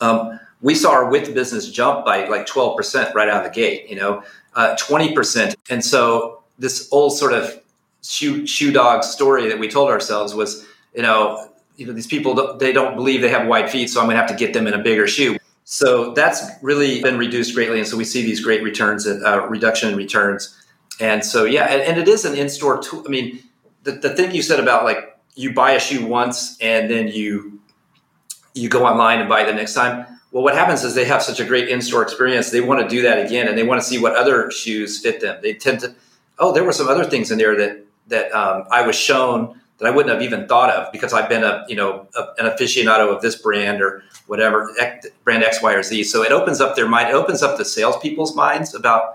um, 0.00 0.38
we 0.60 0.74
saw 0.74 0.92
our 0.92 1.10
width 1.10 1.32
business 1.34 1.70
jump 1.70 2.04
by 2.04 2.26
like 2.28 2.46
12% 2.46 3.14
right 3.14 3.28
out 3.28 3.44
of 3.44 3.52
the 3.52 3.54
gate, 3.54 3.88
you 3.88 3.96
know, 3.96 4.22
uh, 4.54 4.76
20%. 4.78 5.54
And 5.70 5.84
so 5.84 6.42
this 6.58 6.88
old 6.90 7.16
sort 7.16 7.32
of 7.32 7.60
shoe, 8.02 8.46
shoe 8.46 8.72
dog 8.72 9.04
story 9.04 9.48
that 9.48 9.58
we 9.58 9.68
told 9.68 9.88
ourselves 9.88 10.34
was, 10.34 10.66
you 10.94 11.02
know, 11.02 11.48
you 11.76 11.86
know, 11.86 11.92
these 11.92 12.08
people, 12.08 12.56
they 12.58 12.72
don't 12.72 12.96
believe 12.96 13.20
they 13.20 13.28
have 13.28 13.46
wide 13.46 13.70
feet, 13.70 13.88
so 13.88 14.00
I'm 14.00 14.08
to 14.08 14.16
have 14.16 14.28
to 14.28 14.34
get 14.34 14.52
them 14.52 14.66
in 14.66 14.74
a 14.74 14.82
bigger 14.82 15.06
shoe. 15.06 15.38
So 15.64 16.12
that's 16.12 16.42
really 16.60 17.00
been 17.02 17.18
reduced 17.18 17.54
greatly. 17.54 17.78
And 17.78 17.86
so 17.86 17.96
we 17.96 18.04
see 18.04 18.22
these 18.22 18.40
great 18.40 18.62
returns, 18.64 19.06
uh, 19.06 19.46
reduction 19.48 19.90
in 19.90 19.96
returns. 19.96 20.56
And 21.00 21.24
so, 21.24 21.44
yeah, 21.44 21.64
and, 21.64 21.82
and 21.82 21.98
it 21.98 22.08
is 22.08 22.24
an 22.24 22.36
in-store 22.36 22.82
tool. 22.82 23.04
I 23.06 23.10
mean, 23.10 23.42
the, 23.84 23.92
the 23.92 24.10
thing 24.10 24.34
you 24.34 24.42
said 24.42 24.60
about 24.60 24.84
like 24.84 25.18
you 25.34 25.52
buy 25.52 25.72
a 25.72 25.80
shoe 25.80 26.04
once 26.04 26.58
and 26.60 26.90
then 26.90 27.08
you 27.08 27.60
you 28.54 28.68
go 28.68 28.84
online 28.84 29.20
and 29.20 29.28
buy 29.28 29.44
the 29.44 29.52
next 29.52 29.74
time. 29.74 30.04
Well, 30.32 30.42
what 30.42 30.54
happens 30.54 30.82
is 30.82 30.94
they 30.94 31.04
have 31.04 31.22
such 31.22 31.40
a 31.40 31.44
great 31.44 31.68
in-store 31.68 32.02
experience. 32.02 32.50
They 32.50 32.60
want 32.60 32.82
to 32.82 32.88
do 32.88 33.02
that 33.02 33.24
again, 33.24 33.48
and 33.48 33.56
they 33.56 33.62
want 33.62 33.80
to 33.80 33.86
see 33.86 33.98
what 33.98 34.14
other 34.14 34.50
shoes 34.50 35.00
fit 35.00 35.20
them. 35.20 35.38
They 35.42 35.54
tend 35.54 35.80
to, 35.80 35.94
oh, 36.38 36.52
there 36.52 36.64
were 36.64 36.72
some 36.72 36.88
other 36.88 37.04
things 37.04 37.30
in 37.30 37.38
there 37.38 37.56
that 37.56 37.84
that 38.08 38.34
um, 38.34 38.64
I 38.70 38.86
was 38.86 38.96
shown 38.96 39.60
that 39.78 39.86
I 39.86 39.90
wouldn't 39.90 40.12
have 40.12 40.22
even 40.22 40.48
thought 40.48 40.70
of 40.70 40.90
because 40.92 41.12
I've 41.12 41.28
been 41.28 41.44
a 41.44 41.64
you 41.68 41.76
know 41.76 42.08
a, 42.16 42.22
an 42.42 42.50
aficionado 42.50 43.14
of 43.14 43.22
this 43.22 43.36
brand 43.36 43.80
or 43.80 44.02
whatever 44.26 44.74
brand 45.24 45.44
X, 45.44 45.62
Y, 45.62 45.72
or 45.72 45.82
Z. 45.82 46.04
So 46.04 46.22
it 46.22 46.32
opens 46.32 46.60
up 46.60 46.76
their 46.76 46.88
mind. 46.88 47.08
It 47.08 47.14
opens 47.14 47.42
up 47.42 47.56
the 47.56 47.64
salespeople's 47.64 48.34
minds 48.34 48.74
about 48.74 49.14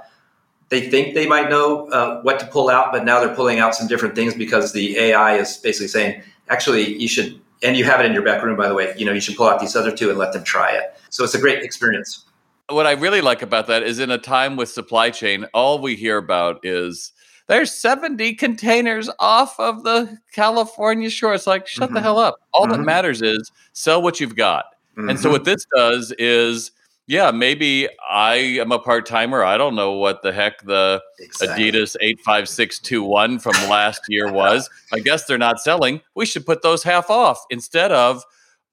they 0.74 0.90
think 0.90 1.14
they 1.14 1.28
might 1.28 1.52
know 1.52 1.88
uh, 1.90 2.20
what 2.24 2.40
to 2.40 2.48
pull 2.48 2.68
out, 2.68 2.92
but 2.92 3.06
now 3.06 3.20
they're 3.20 3.36
pulling 3.36 3.60
out 3.60 3.76
some 3.76 3.88
different 3.88 4.16
things 4.16 4.34
because 4.34 4.74
the 4.74 4.98
AI 4.98 5.36
is 5.36 5.58
basically 5.58 5.88
saying, 5.88 6.24
actually, 6.50 6.98
you 6.98 7.08
should 7.08 7.40
and 7.62 7.78
you 7.78 7.86
have 7.86 8.00
it 8.00 8.08
in 8.08 8.12
your 8.12 8.24
back 8.24 8.44
room, 8.44 8.58
by 8.58 8.68
the 8.68 8.74
way. 8.74 8.92
You 8.98 9.06
know, 9.06 9.14
you 9.14 9.22
should 9.22 9.38
pull 9.38 9.48
out 9.48 9.60
these 9.60 9.76
other 9.76 9.96
two 9.96 10.10
and 10.10 10.18
let 10.18 10.34
them 10.34 10.44
try 10.44 10.72
it. 10.72 10.96
So 11.12 11.24
it's 11.24 11.36
a 11.36 11.40
great 11.40 11.64
experience. 11.64 12.26
What 12.70 12.88
I 12.88 12.94
really 12.94 13.22
like 13.22 13.44
about 13.44 13.68
that 13.68 13.84
is 13.84 14.00
in 14.00 14.10
a 14.10 14.18
time 14.18 14.58
with 14.58 14.68
supply 14.68 15.12
chain, 15.12 15.46
all 15.54 15.80
we 15.80 15.96
hear 15.96 16.18
about 16.18 16.66
is 16.66 17.14
there's 17.48 17.72
70 17.72 18.34
containers 18.34 19.12
off 19.20 19.60
of 19.60 19.84
the 19.84 20.18
California 20.32 21.10
shore. 21.12 21.36
It's 21.36 21.46
like, 21.46 21.68
shut 21.68 21.90
mm-hmm. 21.90 21.94
the 21.94 22.02
hell 22.02 22.18
up. 22.18 22.38
All 22.52 22.64
mm-hmm. 22.64 22.72
that 22.72 22.84
matters 22.84 23.22
is 23.22 23.52
sell 23.74 24.02
what 24.02 24.20
you've 24.20 24.36
got. 24.36 24.66
Mm-hmm. 24.98 25.10
And 25.10 25.20
so 25.20 25.26
mm-hmm. 25.26 25.34
what 25.34 25.44
this 25.46 25.66
does 25.76 26.14
is 26.18 26.72
yeah, 27.08 27.32
maybe 27.32 27.90
I 28.10 28.36
am 28.36 28.72
a 28.72 28.80
part 28.80 29.06
timer. 29.06 29.44
I 29.44 29.58
don't 29.58 29.76
know 29.76 29.94
what 29.94 30.22
the 30.22 30.32
heck 30.32 30.64
the 30.64 31.02
exactly. 31.20 31.72
Adidas 31.72 31.96
85621 32.02 33.40
from 33.40 33.54
last 33.70 34.02
year 34.08 34.32
was. 34.32 34.70
I 34.94 35.00
guess 35.00 35.26
they're 35.26 35.38
not 35.38 35.60
selling. 35.60 36.02
We 36.16 36.26
should 36.26 36.46
put 36.46 36.62
those 36.62 36.84
half 36.84 37.10
off 37.10 37.44
instead 37.50 37.92
of, 37.92 38.24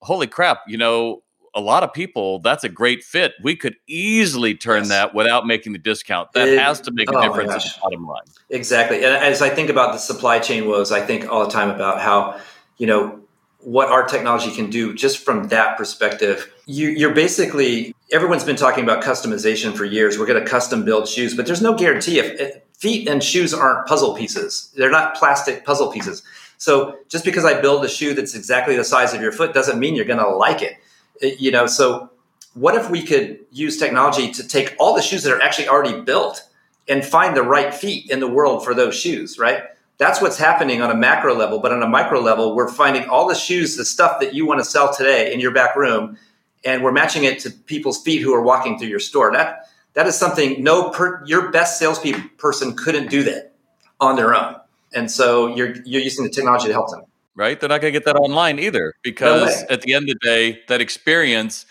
holy 0.00 0.28
crap, 0.28 0.60
you 0.68 0.78
know, 0.78 1.22
a 1.54 1.60
lot 1.60 1.82
of 1.82 1.92
people, 1.92 2.38
that's 2.38 2.62
a 2.62 2.68
great 2.68 3.02
fit. 3.02 3.32
We 3.42 3.56
could 3.56 3.74
easily 3.88 4.54
turn 4.54 4.82
yes. 4.82 4.88
that 4.90 5.14
without 5.14 5.46
making 5.46 5.72
the 5.72 5.78
discount. 5.78 6.32
That 6.32 6.48
it, 6.48 6.58
has 6.58 6.80
to 6.82 6.92
make 6.92 7.10
a 7.10 7.16
oh 7.16 7.22
difference 7.22 7.52
at 7.52 7.62
the 7.62 7.80
bottom 7.82 8.06
line. 8.06 8.22
Exactly. 8.50 8.98
And 8.98 9.06
as 9.06 9.42
I 9.42 9.50
think 9.50 9.68
about 9.68 9.92
the 9.92 9.98
supply 9.98 10.38
chain 10.38 10.68
woes, 10.68 10.92
I 10.92 11.00
think 11.00 11.28
all 11.28 11.44
the 11.44 11.50
time 11.50 11.70
about 11.70 12.00
how, 12.00 12.38
you 12.78 12.86
know, 12.86 13.19
what 13.62 13.88
our 13.88 14.04
technology 14.04 14.50
can 14.50 14.70
do 14.70 14.94
just 14.94 15.18
from 15.18 15.48
that 15.48 15.76
perspective. 15.76 16.52
You, 16.66 17.08
are 17.08 17.14
basically 17.14 17.94
everyone's 18.10 18.44
been 18.44 18.56
talking 18.56 18.84
about 18.84 19.02
customization 19.02 19.76
for 19.76 19.84
years. 19.84 20.18
We're 20.18 20.26
going 20.26 20.42
to 20.42 20.48
custom 20.48 20.84
build 20.84 21.08
shoes, 21.08 21.34
but 21.34 21.46
there's 21.46 21.62
no 21.62 21.74
guarantee 21.74 22.18
if, 22.18 22.40
if 22.40 22.62
feet 22.78 23.08
and 23.08 23.22
shoes 23.22 23.52
aren't 23.52 23.86
puzzle 23.86 24.14
pieces. 24.14 24.72
They're 24.76 24.90
not 24.90 25.14
plastic 25.14 25.64
puzzle 25.64 25.92
pieces. 25.92 26.22
So 26.56 26.98
just 27.08 27.24
because 27.24 27.44
I 27.44 27.60
build 27.60 27.84
a 27.84 27.88
shoe 27.88 28.14
that's 28.14 28.34
exactly 28.34 28.76
the 28.76 28.84
size 28.84 29.14
of 29.14 29.20
your 29.20 29.32
foot 29.32 29.54
doesn't 29.54 29.78
mean 29.78 29.94
you're 29.94 30.04
going 30.04 30.18
to 30.18 30.28
like 30.28 30.62
it. 30.62 30.76
it. 31.20 31.40
You 31.40 31.50
know, 31.50 31.66
so 31.66 32.10
what 32.54 32.74
if 32.74 32.90
we 32.90 33.02
could 33.02 33.40
use 33.52 33.78
technology 33.78 34.30
to 34.32 34.46
take 34.46 34.74
all 34.78 34.94
the 34.94 35.02
shoes 35.02 35.22
that 35.22 35.32
are 35.32 35.40
actually 35.40 35.68
already 35.68 36.00
built 36.00 36.46
and 36.88 37.04
find 37.04 37.36
the 37.36 37.42
right 37.42 37.72
feet 37.72 38.10
in 38.10 38.20
the 38.20 38.28
world 38.28 38.64
for 38.64 38.74
those 38.74 38.94
shoes, 38.94 39.38
right? 39.38 39.62
That's 40.00 40.22
what's 40.22 40.38
happening 40.38 40.80
on 40.80 40.90
a 40.90 40.94
macro 40.94 41.34
level, 41.34 41.58
but 41.58 41.72
on 41.72 41.82
a 41.82 41.86
micro 41.86 42.20
level, 42.20 42.56
we're 42.56 42.72
finding 42.72 43.06
all 43.10 43.28
the 43.28 43.34
shoes, 43.34 43.76
the 43.76 43.84
stuff 43.84 44.18
that 44.20 44.32
you 44.32 44.46
want 44.46 44.58
to 44.58 44.64
sell 44.64 44.90
today 44.92 45.30
in 45.30 45.40
your 45.40 45.52
back 45.52 45.76
room 45.76 46.16
and 46.64 46.82
we're 46.82 46.90
matching 46.90 47.24
it 47.24 47.38
to 47.40 47.50
people's 47.50 48.02
feet 48.02 48.22
who 48.22 48.34
are 48.34 48.40
walking 48.40 48.78
through 48.78 48.88
your 48.88 48.98
store. 48.98 49.30
That 49.30 49.66
that 49.92 50.06
is 50.06 50.16
something 50.16 50.64
no 50.64 50.88
per, 50.88 51.22
your 51.26 51.50
best 51.50 51.78
salesperson 51.78 52.76
couldn't 52.76 53.10
do 53.10 53.22
that 53.24 53.52
on 54.00 54.16
their 54.16 54.34
own. 54.34 54.56
And 54.94 55.10
so 55.10 55.54
you're 55.54 55.76
you're 55.84 56.00
using 56.00 56.24
the 56.24 56.30
technology 56.30 56.68
to 56.68 56.72
help 56.72 56.90
them. 56.90 57.02
Right? 57.34 57.60
They're 57.60 57.68
not 57.68 57.82
going 57.82 57.92
to 57.92 57.98
get 57.98 58.06
that 58.06 58.16
online 58.16 58.58
either 58.58 58.94
because 59.02 59.62
no 59.62 59.66
at 59.68 59.82
the 59.82 59.92
end 59.92 60.08
of 60.08 60.16
the 60.18 60.26
day, 60.26 60.60
that 60.68 60.80
experience, 60.80 61.66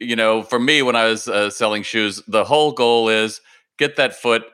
you 0.00 0.16
know, 0.16 0.42
for 0.42 0.58
me 0.58 0.80
when 0.80 0.96
I 0.96 1.04
was 1.04 1.28
uh, 1.28 1.50
selling 1.50 1.82
shoes, 1.82 2.22
the 2.26 2.44
whole 2.44 2.72
goal 2.72 3.10
is 3.10 3.42
get 3.78 3.96
that 3.96 4.14
foot 4.14 4.44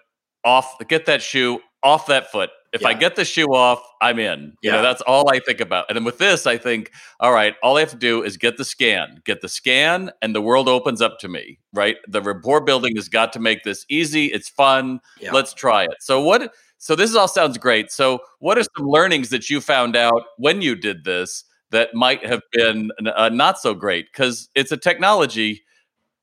off, 0.45 0.77
get 0.89 1.07
that 1.07 1.23
shoe 1.23 1.61
off 1.85 2.07
that 2.09 2.33
foot 2.33 2.51
if 2.73 2.83
yeah. 2.83 2.89
I 2.89 2.95
get 2.95 3.17
the 3.17 3.25
shoe 3.25 3.55
off, 3.55 3.83
I'm 4.01 4.19
in. 4.19 4.55
You 4.63 4.73
know, 4.73 4.83
that's 4.83 5.03
all 5.03 5.31
I 5.31 5.41
think 5.41 5.61
about. 5.61 5.87
And 5.89 5.97
then 5.97 6.05
with 6.05 6.19
this, 6.19 6.47
I 6.47 6.57
think, 6.57 6.91
all 7.21 7.33
right, 7.33 7.55
all 7.63 7.77
I 7.77 7.81
have 7.81 7.91
to 7.91 7.97
do 7.97 8.23
is 8.23 8.37
get 8.39 8.57
the 8.57 8.65
scan, 8.65 9.21
get 9.25 9.43
the 9.43 9.49
scan, 9.49 10.11
and 10.23 10.35
the 10.35 10.41
world 10.41 10.69
opens 10.69 11.03
up 11.03 11.19
to 11.21 11.29
me, 11.29 11.59
right? 11.75 11.97
The 12.09 12.23
rapport 12.23 12.63
building 12.63 12.97
has 12.97 13.09
got 13.09 13.33
to 13.35 13.41
make 13.41 13.63
this 13.63 13.85
easy. 13.91 14.27
It's 14.27 14.49
fun. 14.49 15.01
Yeah. 15.21 15.33
Let's 15.33 15.53
try 15.53 15.85
it. 15.85 15.97
So 16.01 16.23
what 16.23 16.53
so 16.79 16.97
this 16.97 17.15
all 17.15 17.29
sounds 17.29 17.59
great. 17.59 17.93
So 17.93 18.21
what 18.41 18.59
are 18.59 18.65
some 18.77 18.89
learnings 18.89 19.29
that 19.29 19.49
you 19.51 19.61
found 19.61 19.95
out 19.95 20.23
when 20.39 20.63
you 20.63 20.75
did 20.75 21.05
this 21.05 21.45
that 21.71 21.95
might 21.95 22.27
have 22.27 22.41
been 22.53 22.91
uh, 23.15 23.29
not 23.29 23.59
so 23.59 23.75
great? 23.75 24.07
Because 24.11 24.49
it's 24.55 24.73
a 24.73 24.77
technology. 24.77 25.63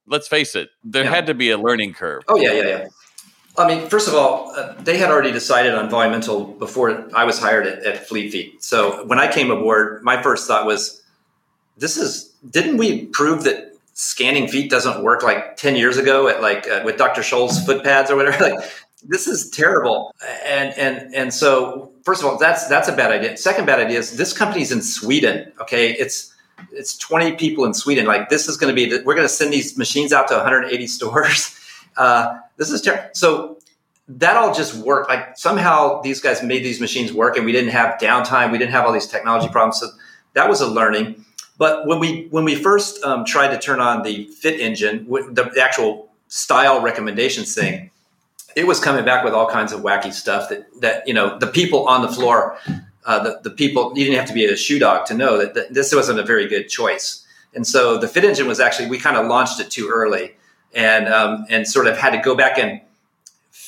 Let's 0.08 0.28
face 0.28 0.56
it, 0.56 0.70
there 0.84 1.06
had 1.06 1.28
to 1.28 1.36
be 1.36 1.52
a 1.52 1.58
learning 1.58 1.94
curve. 1.94 2.24
Oh 2.28 2.38
yeah, 2.38 2.54
yeah, 2.54 2.64
yeah. 2.64 2.88
I 3.58 3.68
mean, 3.68 3.90
first 3.90 4.08
of 4.08 4.14
all, 4.14 4.52
uh, 4.56 4.74
they 4.82 4.98
had 4.98 5.10
already 5.10 5.32
decided 5.32 5.74
on 5.74 5.90
volumental 5.90 6.46
before 6.46 7.10
I 7.14 7.26
was 7.26 7.40
hired 7.40 7.68
at, 7.68 7.84
at 7.84 8.08
Fleet 8.08 8.32
Feet. 8.32 8.64
So 8.64 9.06
when 9.06 9.20
I 9.20 9.32
came 9.32 9.52
aboard, 9.52 10.04
my 10.04 10.22
first 10.22 10.48
thought 10.48 10.66
was, 10.66 11.02
"This 11.78 11.98
is 11.98 12.30
didn't 12.50 12.78
we 12.78 13.06
prove 13.08 13.44
that 13.44 13.74
scanning 13.94 14.48
feet 14.48 14.70
doesn't 14.70 15.04
work 15.04 15.24
like 15.24 15.58
ten 15.58 15.76
years 15.76 15.98
ago 15.98 16.28
at 16.28 16.42
like 16.42 16.68
uh, 16.70 16.82
with 16.86 16.98
Dr. 16.98 17.22
Scholl's 17.22 17.64
foot 17.66 17.84
pads 17.84 18.10
or 18.10 18.16
whatever?" 18.16 18.50
like 18.56 18.70
this 19.04 19.28
is 19.28 19.50
terrible. 19.50 20.14
And 20.46 20.74
and 20.78 21.14
and 21.14 21.34
so 21.34 21.92
first 22.04 22.22
of 22.22 22.30
all, 22.30 22.38
that's 22.38 22.68
that's 22.68 22.88
a 22.88 22.96
bad 22.96 23.12
idea. 23.12 23.36
Second 23.36 23.66
bad 23.66 23.80
idea 23.80 24.00
is 24.00 24.16
this 24.16 24.32
company's 24.32 24.72
in 24.72 24.82
Sweden. 24.82 25.52
Okay, 25.60 25.92
it's 25.92 26.34
it's 26.72 26.98
20 26.98 27.34
people 27.34 27.66
in 27.66 27.74
Sweden. 27.74 28.06
Like 28.06 28.30
this 28.30 28.48
is 28.48 28.58
going 28.58 28.74
to 28.74 28.76
be, 28.76 29.04
we're 29.04 29.16
going 29.16 29.28
to 29.28 29.34
send 29.34 29.54
these 29.54 29.78
machines 29.78 30.12
out 30.14 30.28
to 30.30 30.36
180 30.36 30.88
stores. 30.88 31.56
Uh, 31.98 32.40
this 32.60 32.70
is 32.70 32.82
terrible. 32.82 33.10
So 33.14 33.58
that 34.10 34.36
all 34.36 34.54
just 34.54 34.76
worked. 34.76 35.10
Like 35.10 35.38
somehow 35.38 36.02
these 36.02 36.20
guys 36.20 36.44
made 36.44 36.64
these 36.64 36.80
machines 36.80 37.12
work, 37.12 37.38
and 37.38 37.46
we 37.46 37.52
didn't 37.52 37.72
have 37.72 38.00
downtime. 38.00 38.52
We 38.52 38.58
didn't 38.60 38.74
have 38.74 38.86
all 38.86 38.92
these 38.92 39.08
technology 39.08 39.48
problems. 39.48 39.80
So 39.80 39.90
that 40.34 40.48
was 40.48 40.62
a 40.62 40.68
learning. 40.68 41.26
But 41.58 41.88
when 41.88 42.00
we 42.00 42.28
when 42.30 42.44
we 42.44 42.56
first 42.56 43.04
um, 43.04 43.26
tried 43.26 43.50
to 43.50 43.60
turn 43.60 43.80
on 43.80 44.04
the 44.04 44.26
fit 44.26 44.60
engine, 44.60 45.06
the, 45.08 45.50
the 45.54 45.62
actual 45.62 46.10
style 46.28 46.82
recommendations 46.82 47.56
thing, 47.56 47.92
it 48.56 48.68
was 48.68 48.80
coming 48.80 49.06
back 49.06 49.24
with 49.24 49.34
all 49.34 49.50
kinds 49.50 49.72
of 49.72 49.82
wacky 49.82 50.14
stuff 50.14 50.50
that 50.50 50.68
that 50.82 51.08
you 51.08 51.14
know 51.14 51.40
the 51.40 51.48
people 51.48 51.88
on 51.88 52.02
the 52.02 52.10
floor, 52.10 52.58
uh, 53.06 53.24
the 53.24 53.40
the 53.44 53.52
people 53.52 53.94
you 53.96 54.04
didn't 54.04 54.20
have 54.20 54.28
to 54.28 54.34
be 54.34 54.46
a 54.46 54.58
shoe 54.58 54.80
dog 54.80 55.06
to 55.06 55.14
know 55.14 55.38
that, 55.38 55.54
that 55.54 55.74
this 55.74 55.96
wasn't 55.96 56.20
a 56.20 56.24
very 56.24 56.48
good 56.48 56.68
choice. 56.68 57.26
And 57.54 57.66
so 57.66 57.98
the 57.98 58.08
fit 58.08 58.26
engine 58.26 58.48
was 58.48 58.60
actually 58.60 58.90
we 58.90 58.98
kind 58.98 59.18
of 59.18 59.28
launched 59.28 59.60
it 59.60 59.72
too 59.72 59.90
early 59.92 60.36
and 60.74 61.08
um, 61.08 61.46
and 61.50 61.68
sort 61.68 61.88
of 61.88 61.98
had 61.98 62.12
to 62.12 62.20
go 62.20 62.36
back 62.36 62.58
and 62.58 62.82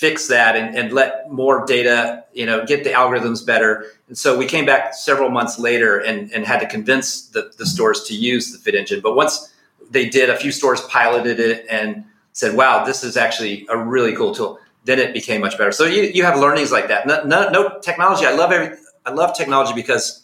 fix 0.01 0.27
that 0.27 0.55
and, 0.55 0.75
and 0.75 0.93
let 0.93 1.31
more 1.31 1.63
data, 1.65 2.23
you 2.33 2.43
know, 2.43 2.65
get 2.65 2.83
the 2.83 2.89
algorithms 2.89 3.45
better. 3.45 3.85
And 4.07 4.17
so 4.17 4.35
we 4.35 4.47
came 4.47 4.65
back 4.65 4.95
several 4.95 5.29
months 5.29 5.59
later 5.59 5.99
and, 5.99 6.31
and 6.31 6.43
had 6.43 6.59
to 6.59 6.65
convince 6.65 7.27
the, 7.27 7.51
the 7.59 7.67
stores 7.67 8.03
to 8.05 8.15
use 8.15 8.51
the 8.51 8.57
Fit 8.57 8.73
Engine. 8.73 8.99
But 8.99 9.15
once 9.15 9.53
they 9.91 10.09
did, 10.09 10.29
a 10.31 10.35
few 10.35 10.51
stores 10.51 10.81
piloted 10.81 11.39
it 11.39 11.67
and 11.69 12.03
said, 12.33 12.55
"Wow, 12.55 12.83
this 12.83 13.03
is 13.03 13.15
actually 13.15 13.67
a 13.69 13.77
really 13.77 14.15
cool 14.15 14.33
tool." 14.33 14.59
Then 14.85 14.97
it 14.97 15.13
became 15.13 15.41
much 15.41 15.57
better. 15.57 15.71
So 15.71 15.85
you, 15.85 16.03
you 16.03 16.23
have 16.23 16.39
learnings 16.39 16.71
like 16.71 16.87
that. 16.87 17.05
No, 17.05 17.23
no, 17.23 17.49
no 17.49 17.79
technology. 17.79 18.25
I 18.25 18.33
love 18.33 18.51
every. 18.51 18.77
I 19.05 19.11
love 19.11 19.35
technology 19.35 19.73
because 19.73 20.23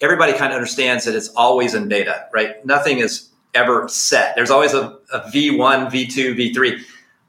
everybody 0.00 0.32
kind 0.34 0.52
of 0.52 0.56
understands 0.56 1.04
that 1.04 1.14
it's 1.14 1.28
always 1.30 1.74
in 1.74 1.88
data, 1.88 2.28
right? 2.32 2.64
Nothing 2.64 2.98
is 2.98 3.28
ever 3.56 3.88
set. 3.88 4.36
There's 4.36 4.50
always 4.50 4.74
a 4.74 4.96
a 5.12 5.20
V1, 5.30 5.90
V2, 5.90 6.54
V3. 6.54 6.80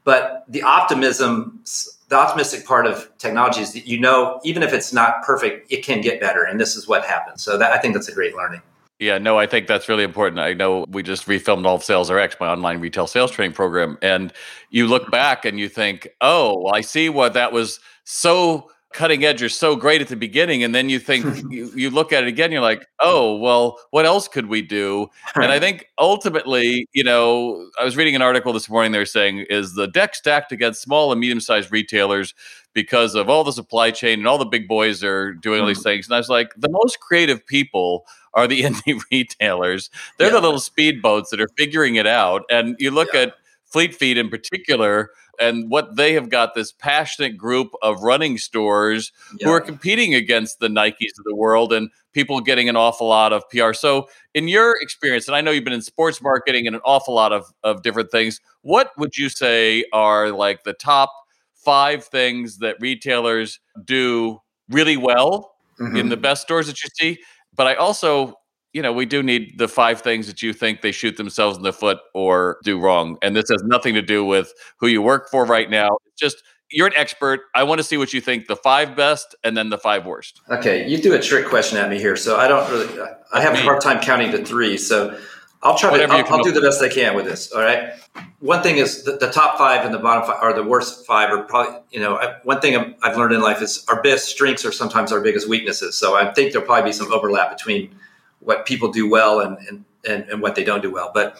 But 0.04 0.44
the 0.48 0.62
optimism, 0.62 1.62
the 2.08 2.16
optimistic 2.16 2.64
part 2.66 2.86
of 2.86 3.10
technology 3.18 3.60
is 3.60 3.72
that 3.74 3.86
you 3.86 4.00
know, 4.00 4.40
even 4.44 4.62
if 4.62 4.72
it's 4.72 4.92
not 4.92 5.22
perfect, 5.22 5.70
it 5.70 5.84
can 5.84 6.00
get 6.00 6.20
better. 6.20 6.44
And 6.44 6.58
this 6.58 6.76
is 6.76 6.88
what 6.88 7.04
happens. 7.04 7.42
So 7.42 7.58
that, 7.58 7.72
I 7.72 7.78
think 7.78 7.94
that's 7.94 8.08
a 8.08 8.14
great 8.14 8.34
learning. 8.34 8.62
Yeah, 8.98 9.18
no, 9.18 9.38
I 9.38 9.46
think 9.46 9.68
that's 9.68 9.88
really 9.88 10.02
important. 10.02 10.40
I 10.40 10.54
know 10.54 10.84
we 10.88 11.04
just 11.04 11.26
refilmed 11.26 11.66
all 11.66 11.76
of 11.76 11.84
Sales 11.84 12.10
RX, 12.10 12.36
my 12.40 12.48
online 12.48 12.80
retail 12.80 13.06
sales 13.06 13.30
training 13.30 13.54
program, 13.54 13.96
and 14.02 14.32
you 14.70 14.88
look 14.88 15.08
back 15.10 15.44
and 15.44 15.58
you 15.58 15.68
think, 15.68 16.08
oh, 16.20 16.66
I 16.68 16.80
see 16.80 17.08
what 17.08 17.34
that 17.34 17.52
was 17.52 17.78
so 18.02 18.72
cutting 18.98 19.24
edge 19.24 19.40
or 19.40 19.48
so 19.48 19.76
great 19.76 20.00
at 20.00 20.08
the 20.08 20.16
beginning, 20.16 20.64
and 20.64 20.74
then 20.74 20.88
you 20.88 20.98
think 20.98 21.24
you, 21.50 21.70
you 21.76 21.88
look 21.88 22.12
at 22.12 22.24
it 22.24 22.26
again, 22.26 22.50
you're 22.50 22.60
like, 22.60 22.84
oh, 22.98 23.36
well, 23.36 23.78
what 23.90 24.04
else 24.04 24.26
could 24.26 24.46
we 24.46 24.60
do? 24.60 25.06
And 25.36 25.52
I 25.52 25.60
think 25.60 25.86
ultimately, 25.98 26.88
you 26.92 27.04
know, 27.04 27.70
I 27.80 27.84
was 27.84 27.96
reading 27.96 28.16
an 28.16 28.22
article 28.22 28.52
this 28.52 28.68
morning. 28.68 28.90
They're 28.90 29.06
saying 29.06 29.46
is 29.48 29.74
the 29.74 29.86
deck 29.86 30.16
stacked 30.16 30.50
against 30.50 30.82
small 30.82 31.12
and 31.12 31.20
medium 31.20 31.38
sized 31.38 31.70
retailers 31.70 32.34
because 32.74 33.14
of 33.14 33.28
all 33.28 33.44
the 33.44 33.52
supply 33.52 33.92
chain 33.92 34.18
and 34.18 34.26
all 34.26 34.36
the 34.36 34.44
big 34.44 34.66
boys 34.66 35.04
are 35.04 35.32
doing 35.32 35.60
all 35.60 35.66
these 35.68 35.78
mm-hmm. 35.78 35.90
things. 35.90 36.08
And 36.08 36.16
I 36.16 36.18
was 36.18 36.28
like, 36.28 36.52
the 36.56 36.68
most 36.68 36.98
creative 36.98 37.46
people 37.46 38.04
are 38.34 38.48
the 38.48 38.62
indie 38.64 39.00
retailers. 39.12 39.90
They're 40.16 40.26
yeah. 40.26 40.40
the 40.40 40.40
little 40.40 40.58
speedboats 40.58 41.28
that 41.30 41.40
are 41.40 41.48
figuring 41.56 41.94
it 41.94 42.06
out. 42.08 42.42
And 42.50 42.74
you 42.80 42.90
look 42.90 43.10
yeah. 43.14 43.20
at 43.20 43.34
Fleet 43.64 43.94
Feet 43.94 44.18
in 44.18 44.28
particular, 44.28 45.10
and 45.38 45.70
what 45.70 45.96
they 45.96 46.14
have 46.14 46.28
got 46.28 46.54
this 46.54 46.72
passionate 46.72 47.36
group 47.36 47.72
of 47.82 48.02
running 48.02 48.38
stores 48.38 49.12
yeah. 49.36 49.46
who 49.46 49.52
are 49.52 49.60
competing 49.60 50.14
against 50.14 50.60
the 50.60 50.68
Nikes 50.68 51.18
of 51.18 51.24
the 51.24 51.34
world 51.34 51.72
and 51.72 51.90
people 52.12 52.40
getting 52.40 52.68
an 52.68 52.76
awful 52.76 53.08
lot 53.08 53.32
of 53.32 53.48
PR. 53.50 53.72
So, 53.72 54.08
in 54.34 54.48
your 54.48 54.76
experience, 54.80 55.28
and 55.28 55.36
I 55.36 55.40
know 55.40 55.50
you've 55.50 55.64
been 55.64 55.72
in 55.72 55.82
sports 55.82 56.20
marketing 56.20 56.66
and 56.66 56.76
an 56.76 56.82
awful 56.84 57.14
lot 57.14 57.32
of, 57.32 57.52
of 57.62 57.82
different 57.82 58.10
things, 58.10 58.40
what 58.62 58.90
would 58.98 59.16
you 59.16 59.28
say 59.28 59.84
are 59.92 60.30
like 60.30 60.64
the 60.64 60.72
top 60.72 61.12
five 61.54 62.04
things 62.04 62.58
that 62.58 62.76
retailers 62.80 63.60
do 63.84 64.40
really 64.68 64.96
well 64.96 65.54
mm-hmm. 65.78 65.96
in 65.96 66.08
the 66.08 66.16
best 66.16 66.42
stores 66.42 66.66
that 66.66 66.82
you 66.82 66.90
see? 66.98 67.22
But 67.54 67.66
I 67.66 67.74
also, 67.74 68.34
you 68.72 68.82
know, 68.82 68.92
we 68.92 69.06
do 69.06 69.22
need 69.22 69.58
the 69.58 69.68
five 69.68 70.02
things 70.02 70.26
that 70.26 70.42
you 70.42 70.52
think 70.52 70.82
they 70.82 70.92
shoot 70.92 71.16
themselves 71.16 71.56
in 71.56 71.62
the 71.62 71.72
foot 71.72 71.98
or 72.14 72.58
do 72.64 72.78
wrong. 72.78 73.16
And 73.22 73.34
this 73.34 73.48
has 73.50 73.62
nothing 73.64 73.94
to 73.94 74.02
do 74.02 74.24
with 74.24 74.52
who 74.78 74.88
you 74.88 75.00
work 75.00 75.30
for 75.30 75.44
right 75.44 75.70
now. 75.70 75.88
Just 76.18 76.42
you're 76.70 76.86
an 76.86 76.92
expert. 76.96 77.40
I 77.54 77.62
want 77.62 77.78
to 77.78 77.82
see 77.82 77.96
what 77.96 78.12
you 78.12 78.20
think 78.20 78.46
the 78.46 78.56
five 78.56 78.94
best 78.94 79.34
and 79.42 79.56
then 79.56 79.70
the 79.70 79.78
five 79.78 80.04
worst. 80.04 80.42
Okay, 80.50 80.86
you 80.86 80.98
do 80.98 81.14
a 81.14 81.20
trick 81.20 81.46
question 81.46 81.78
at 81.78 81.88
me 81.88 81.98
here, 81.98 82.16
so 82.16 82.36
I 82.36 82.46
don't 82.46 82.70
really. 82.70 82.88
I 83.32 83.40
have 83.40 83.54
a 83.54 83.58
hard 83.58 83.80
time 83.80 84.00
counting 84.00 84.32
to 84.32 84.44
three, 84.44 84.76
so 84.76 85.18
I'll 85.62 85.78
try 85.78 85.90
Whatever 85.90 86.12
to. 86.12 86.18
I'll, 86.18 86.34
I'll 86.34 86.42
do 86.42 86.52
the 86.52 86.60
best 86.60 86.82
I 86.82 86.88
can 86.88 87.14
with 87.14 87.24
this. 87.24 87.50
All 87.52 87.62
right. 87.62 87.94
One 88.40 88.62
thing 88.62 88.76
is 88.76 89.04
the, 89.04 89.16
the, 89.16 89.30
top 89.30 89.58
five 89.58 89.84
and 89.84 89.94
the 89.94 89.98
bottom 89.98 90.24
five 90.24 90.42
are 90.42 90.52
the 90.52 90.62
worst 90.62 91.06
five 91.06 91.30
are 91.30 91.42
probably 91.42 91.80
you 91.90 92.00
know 92.00 92.16
I, 92.16 92.36
one 92.44 92.60
thing 92.60 92.94
I've 93.02 93.16
learned 93.16 93.34
in 93.34 93.40
life 93.40 93.62
is 93.62 93.84
our 93.88 94.02
best 94.02 94.26
strengths 94.28 94.64
are 94.64 94.72
sometimes 94.72 95.10
our 95.10 95.20
biggest 95.20 95.48
weaknesses. 95.48 95.96
So 95.96 96.16
I 96.16 96.32
think 96.32 96.52
there'll 96.52 96.66
probably 96.66 96.90
be 96.90 96.92
some 96.92 97.12
overlap 97.12 97.56
between 97.56 97.94
what 98.40 98.66
people 98.66 98.90
do 98.90 99.08
well 99.08 99.40
and 99.40 99.58
and, 99.68 99.84
and, 100.08 100.28
and 100.30 100.42
what 100.42 100.54
they 100.54 100.64
don't 100.64 100.82
do 100.82 100.90
well. 100.90 101.10
But 101.12 101.38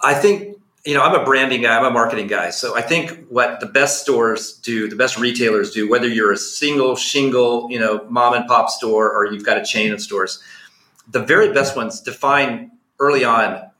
I 0.00 0.14
think 0.14 0.56
you 0.84 0.94
know, 0.94 1.02
I'm 1.02 1.14
a 1.14 1.24
branding 1.24 1.60
guy, 1.60 1.76
I'm 1.76 1.84
a 1.84 1.90
marketing 1.90 2.26
guy. 2.26 2.48
So 2.48 2.74
I 2.74 2.80
think 2.80 3.26
what 3.28 3.60
the 3.60 3.66
best 3.66 4.00
stores 4.00 4.54
do, 4.54 4.88
the 4.88 4.96
best 4.96 5.18
retailers 5.18 5.72
do, 5.72 5.90
whether 5.90 6.08
you're 6.08 6.32
a 6.32 6.38
single 6.38 6.96
shingle, 6.96 7.68
you 7.70 7.78
know, 7.78 8.06
mom 8.08 8.32
and 8.32 8.46
pop 8.46 8.70
store 8.70 9.12
or 9.12 9.30
you've 9.30 9.44
got 9.44 9.58
a 9.58 9.64
chain 9.64 9.92
of 9.92 10.00
stores, 10.00 10.42
the 11.10 11.22
very 11.22 11.52
best 11.52 11.76
ones 11.76 12.00
define 12.00 12.70
early 12.98 13.24
on 13.24 13.70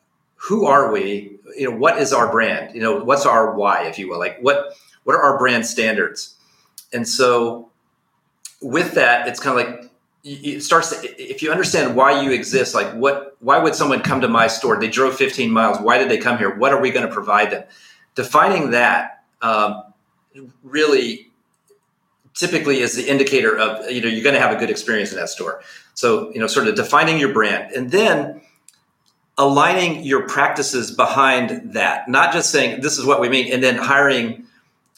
who 0.41 0.67
are 0.67 0.91
we 0.91 1.39
you 1.57 1.71
know 1.71 1.77
what 1.77 1.99
is 1.99 2.13
our 2.13 2.31
brand 2.31 2.75
you 2.75 2.81
know 2.81 3.05
what's 3.05 3.27
our 3.27 3.55
why 3.55 3.85
if 3.85 3.99
you 3.99 4.09
will 4.09 4.19
like 4.19 4.39
what 4.41 4.75
what 5.05 5.15
are 5.15 5.23
our 5.23 5.39
brand 5.39 5.67
standards 5.67 6.37
and 6.93 7.07
so 7.07 7.71
with 8.63 8.93
that 8.93 9.29
it's 9.29 9.39
kind 9.39 9.61
of 9.61 9.67
like 9.67 9.90
it 10.23 10.63
starts 10.63 10.91
to, 10.91 11.23
if 11.23 11.43
you 11.43 11.51
understand 11.51 11.97
why 11.97 12.23
you 12.23 12.31
exist 12.31 12.75
like 12.75 12.93
what 12.93 13.37
why 13.41 13.59
would 13.59 13.75
someone 13.75 14.03
come 14.03 14.21
to 14.21 14.29
my 14.29 14.49
store? 14.49 14.79
They 14.79 14.89
drove 14.89 15.17
15 15.17 15.51
miles. 15.51 15.81
Why 15.81 15.97
did 15.97 16.11
they 16.11 16.19
come 16.19 16.37
here? 16.37 16.55
What 16.55 16.73
are 16.73 16.81
we 16.81 16.91
going 16.91 17.07
to 17.07 17.13
provide 17.13 17.51
them? 17.51 17.65
Defining 18.15 18.71
that 18.73 19.25
um, 19.41 19.83
really 20.63 21.29
typically 22.35 22.81
is 22.81 22.95
the 22.95 23.09
indicator 23.09 23.59
of 23.59 23.91
you 23.91 24.03
know 24.03 24.09
you're 24.09 24.23
going 24.23 24.35
to 24.35 24.41
have 24.41 24.55
a 24.55 24.59
good 24.59 24.71
experience 24.71 25.11
in 25.11 25.17
that 25.17 25.31
store. 25.31 25.63
So 25.95 26.31
you 26.33 26.41
know 26.41 26.47
sort 26.47 26.69
of 26.69 26.75
defining 26.75 27.19
your 27.19 27.33
brand 27.33 27.73
and 27.73 27.91
then 27.91 28.43
aligning 29.39 30.05
your 30.05 30.29
practices 30.29 30.91
behind 30.91 31.73
that, 31.73 32.09
not 32.09 32.33
just 32.33 32.51
saying 32.51 32.83
this 32.83 32.99
is 32.99 33.07
what 33.07 33.23
we 33.23 33.29
mean 33.31 33.51
and 33.53 33.63
then 33.63 33.77
hiring 33.77 34.45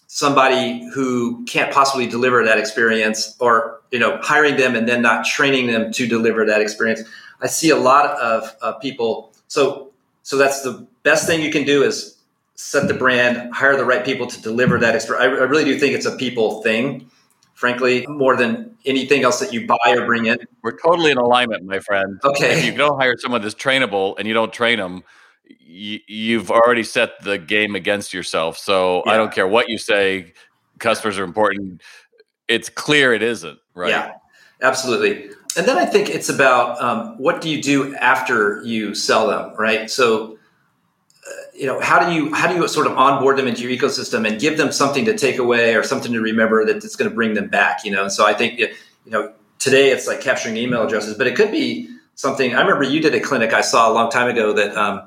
somebody 0.09 0.85
who 0.93 1.45
can't 1.45 1.73
possibly 1.73 2.09
deliver 2.09 2.45
that 2.45 2.59
experience 2.59 3.37
or 3.39 3.82
you 3.93 3.99
know 3.99 4.19
hiring 4.23 4.57
them 4.57 4.75
and 4.75 4.89
then 4.89 5.03
not 5.03 5.25
training 5.25 5.69
them 5.69 5.93
to 5.93 6.07
deliver 6.07 6.45
that 6.47 6.61
experience. 6.61 7.03
I 7.41 7.47
see 7.47 7.71
a 7.71 7.77
lot 7.77 8.19
of 8.19 8.57
uh, 8.61 8.73
people 8.75 9.33
so 9.49 9.91
so 10.23 10.37
that's 10.37 10.63
the 10.63 10.87
best 11.05 11.27
thing 11.27 11.43
you 11.43 11.53
can 11.53 11.65
do 11.65 11.85
is 11.85 12.17
set 12.55 12.89
the 12.89 12.95
brand, 12.95 13.53
hire 13.55 13.77
the 13.77 13.85
right 13.85 14.05
people 14.05 14.27
to 14.27 14.43
deliver 14.43 14.79
that 14.79 14.95
experience. 14.95 15.39
I, 15.39 15.43
I 15.43 15.47
really 15.47 15.65
do 15.65 15.79
think 15.79 15.95
it's 15.95 16.07
a 16.07 16.17
people 16.17 16.63
thing 16.63 17.11
frankly, 17.63 18.05
more 18.09 18.35
than 18.35 18.77
anything 18.87 19.23
else 19.23 19.39
that 19.39 19.53
you 19.53 19.65
buy 19.69 19.77
or 19.87 20.05
bring 20.05 20.27
in. 20.27 20.37
We're 20.63 20.77
totally 20.79 21.13
in 21.13 21.17
alignment, 21.17 21.65
my 21.65 21.79
friend. 21.79 22.19
Okay. 22.25 22.59
If 22.59 22.65
you 22.65 22.75
don't 22.77 22.99
hire 22.99 23.17
someone 23.17 23.41
that's 23.41 23.55
trainable 23.55 24.17
and 24.19 24.27
you 24.27 24.35
don't 24.35 24.53
train 24.53 24.81
them, 24.81 25.05
you, 25.45 26.41
have 26.41 26.51
already 26.51 26.83
set 26.83 27.23
the 27.23 27.39
game 27.39 27.77
against 27.77 28.13
yourself. 28.13 28.59
So 28.59 29.05
yeah. 29.07 29.13
I 29.13 29.17
don't 29.17 29.33
care 29.33 29.47
what 29.47 29.69
you 29.69 29.79
say, 29.79 30.33
customers 30.81 31.21
are 31.21 31.23
important. 31.25 31.83
It's 32.53 32.69
clear 32.69 33.13
it 33.13 33.23
isn't, 33.23 33.59
right? 33.75 33.91
Yeah, 33.91 34.15
absolutely. 34.61 35.31
And 35.57 35.67
then 35.67 35.79
I 35.79 35.85
think 35.85 36.09
it's 36.09 36.29
about 36.29 36.81
um, 36.81 37.19
what 37.19 37.41
do 37.41 37.51
you 37.51 37.63
do 37.63 37.95
after 37.97 38.63
you 38.65 38.95
sell 38.95 39.29
them, 39.29 39.55
right? 39.59 39.91
So 39.91 40.39
you 41.55 41.67
know 41.67 41.81
how 41.81 42.05
do 42.05 42.13
you 42.13 42.35
how 42.35 42.49
do 42.49 42.55
you 42.55 42.67
sort 42.67 42.87
of 42.87 42.97
onboard 42.97 43.37
them 43.37 43.47
into 43.47 43.63
your 43.63 43.71
ecosystem 43.71 44.27
and 44.27 44.41
give 44.41 44.57
them 44.57 44.73
something 44.73 45.05
to 45.05 45.17
take 45.17 45.39
away 45.39 45.75
or 45.75 45.83
something 45.83 46.13
to 46.13 46.21
remember 46.21 46.65
that 46.65 46.77
it's 46.77 46.97
going 46.97 47.09
to 47.09 47.15
bring 47.15 47.35
them 47.35 47.49
back 47.49 47.85
you 47.85 47.91
know 47.91 48.03
and 48.03 48.13
so 48.13 48.27
i 48.27 48.33
think 48.33 48.59
you 48.59 48.69
know 49.07 49.33
today 49.59 49.91
it's 49.91 50.07
like 50.07 50.21
capturing 50.21 50.57
email 50.57 50.83
addresses 50.83 51.17
but 51.17 51.27
it 51.27 51.37
could 51.37 51.51
be 51.51 51.89
something 52.15 52.55
i 52.55 52.61
remember 52.61 52.83
you 52.83 53.01
did 53.01 53.15
a 53.15 53.21
clinic 53.21 53.53
i 53.53 53.61
saw 53.61 53.91
a 53.91 53.93
long 53.93 54.11
time 54.11 54.29
ago 54.29 54.53
that 54.53 54.77
um, 54.77 55.03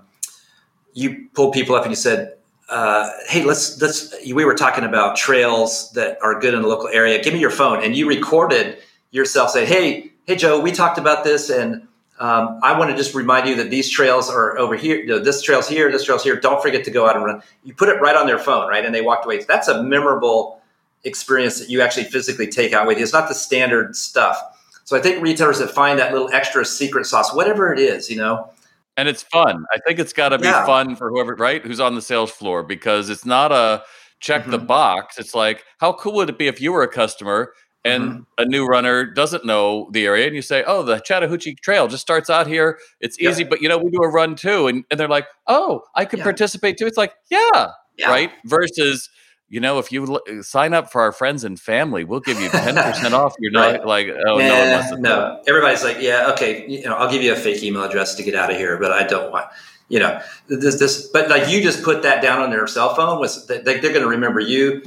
you 0.94 1.28
pulled 1.34 1.54
people 1.54 1.76
up 1.76 1.84
and 1.84 1.92
you 1.92 1.96
said 1.96 2.36
uh, 2.70 3.10
hey 3.28 3.44
let's 3.44 3.80
let's 3.82 4.16
we 4.34 4.46
were 4.46 4.56
talking 4.56 4.84
about 4.84 5.16
trails 5.16 5.92
that 5.92 6.18
are 6.22 6.40
good 6.40 6.54
in 6.54 6.62
the 6.62 6.68
local 6.68 6.88
area 6.88 7.22
give 7.24 7.34
me 7.34 7.40
your 7.40 7.52
phone 7.52 7.84
and 7.84 7.96
you 7.96 8.08
recorded 8.08 8.78
yourself 9.12 9.52
say 9.52 9.66
hey 9.66 10.12
hey 10.26 10.36
joe 10.36 10.60
we 10.60 10.72
talked 10.72 10.98
about 10.98 11.24
this 11.24 11.50
and 11.50 11.88
um, 12.18 12.60
I 12.64 12.78
want 12.80 12.92
to 12.92 12.96
just 12.96 13.14
remind 13.14 13.48
you 13.48 13.56
that 13.58 13.70
these 13.70 13.90
trails 13.90 14.30
are 14.30 14.58
over 14.58 14.76
here. 14.76 14.98
You 14.98 15.08
know, 15.08 15.20
this 15.20 15.42
trail's 15.42 15.68
here, 15.68 15.92
this 15.92 16.06
trail's 16.06 16.24
here. 16.24 16.40
Don't 16.40 16.62
forget 16.62 16.86
to 16.86 16.92
go 16.92 17.08
out 17.08 17.16
and 17.18 17.26
run. 17.26 17.44
You 17.64 17.74
put 17.74 17.90
it 17.90 18.00
right 18.00 18.16
on 18.16 18.26
their 18.26 18.40
phone, 18.40 18.70
right? 18.70 18.86
And 18.86 18.96
they 18.96 19.02
walked 19.02 19.26
away. 19.26 19.44
That's 19.44 19.68
a 19.68 19.84
memorable 19.84 20.62
experience 21.04 21.60
that 21.60 21.70
you 21.70 21.82
actually 21.82 22.06
physically 22.06 22.48
take 22.48 22.72
out 22.72 22.88
with 22.88 22.98
you. 22.98 23.04
It's 23.04 23.12
not 23.12 23.28
the 23.28 23.36
standard 23.36 23.98
stuff. 23.98 24.42
So 24.86 24.96
I 24.96 25.02
think 25.02 25.22
retailers 25.22 25.60
that 25.60 25.72
find 25.72 26.00
that 26.00 26.14
little 26.14 26.30
extra 26.32 26.64
secret 26.64 27.06
sauce, 27.06 27.34
whatever 27.34 27.74
it 27.74 27.80
is, 27.80 28.10
you 28.10 28.16
know. 28.16 28.50
And 28.98 29.10
it's 29.10 29.24
fun. 29.24 29.66
I 29.74 29.80
think 29.86 30.00
it's 30.00 30.14
got 30.14 30.30
to 30.30 30.38
be 30.38 30.46
yeah. 30.46 30.66
fun 30.66 30.96
for 30.96 31.10
whoever, 31.10 31.36
right? 31.36 31.64
Who's 31.64 31.80
on 31.80 31.96
the 31.96 32.02
sales 32.02 32.32
floor 32.32 32.64
because 32.64 33.10
it's 33.10 33.26
not 33.26 33.52
a 33.52 33.84
check 34.20 34.44
mm-hmm. 34.44 34.52
the 34.52 34.60
box. 34.60 35.18
It's 35.18 35.36
like, 35.36 35.66
how 35.80 35.94
cool 35.94 36.14
would 36.14 36.30
it 36.30 36.38
be 36.38 36.48
if 36.48 36.62
you 36.62 36.72
were 36.72 36.84
a 36.84 36.88
customer 36.88 37.52
and 37.86 38.04
mm-hmm. 38.04 38.22
a 38.40 38.46
new 38.46 38.66
runner 38.66 39.06
doesn't 39.06 39.46
know 39.46 39.90
the 39.92 40.06
area 40.06 40.26
and 40.26 40.36
you 40.36 40.42
say 40.42 40.64
oh 40.66 40.84
the 40.84 41.00
chattahoochee 41.00 41.56
trail 41.62 41.88
just 41.88 42.02
starts 42.02 42.30
out 42.30 42.48
here 42.48 42.80
it's 43.00 43.18
easy 43.20 43.44
yeah. 43.44 43.50
but 43.50 43.62
you 43.62 43.70
know 43.70 43.78
we 43.78 43.90
do 43.92 44.00
a 44.02 44.10
run 44.10 44.36
too 44.36 44.68
and, 44.68 44.84
and 44.90 45.00
they're 45.00 45.08
like 45.08 45.28
oh 45.48 45.82
i 45.94 46.04
could 46.04 46.20
yeah. 46.20 46.26
participate 46.26 46.78
too 46.78 46.88
it's 46.88 46.98
like 46.98 47.14
yeah, 47.30 47.68
yeah, 47.98 48.10
right 48.10 48.32
versus 48.46 49.10
you 49.50 49.60
know 49.60 49.80
if 49.80 49.92
you 49.92 50.06
l- 50.06 50.44
sign 50.44 50.74
up 50.74 50.92
for 50.92 51.02
our 51.02 51.12
friends 51.12 51.44
and 51.44 51.60
family 51.60 52.04
we'll 52.04 52.20
give 52.20 52.40
you 52.40 52.50
10% 52.50 53.12
off 53.14 53.36
you're 53.40 53.52
not 53.52 53.72
right. 53.72 53.86
like 53.86 54.08
oh 54.28 54.38
no 54.38 54.96
no. 54.98 55.42
everybody's 55.48 55.84
like 55.84 55.98
yeah 56.00 56.32
okay 56.32 56.68
you 56.68 56.84
know 56.84 56.96
i'll 56.96 57.12
give 57.12 57.22
you 57.22 57.32
a 57.32 57.36
fake 57.36 57.62
email 57.64 57.84
address 57.84 58.16
to 58.16 58.24
get 58.24 58.36
out 58.36 58.52
of 58.52 58.58
here 58.58 58.78
but 58.78 58.92
i 58.92 59.06
don't 59.06 59.32
want 59.32 59.48
you 59.90 60.00
know 60.00 60.20
this 60.48 60.80
this 60.80 61.08
but 61.08 61.30
like 61.30 61.50
you 61.50 61.62
just 61.62 61.84
put 61.84 62.04
that 62.04 62.22
down 62.22 62.42
on 62.42 62.50
their 62.50 62.66
cell 62.68 62.96
phone 62.96 63.20
was 63.20 63.46
they, 63.48 63.62
they're 63.62 63.82
going 63.82 64.02
to 64.02 64.08
remember 64.08 64.40
you. 64.40 64.82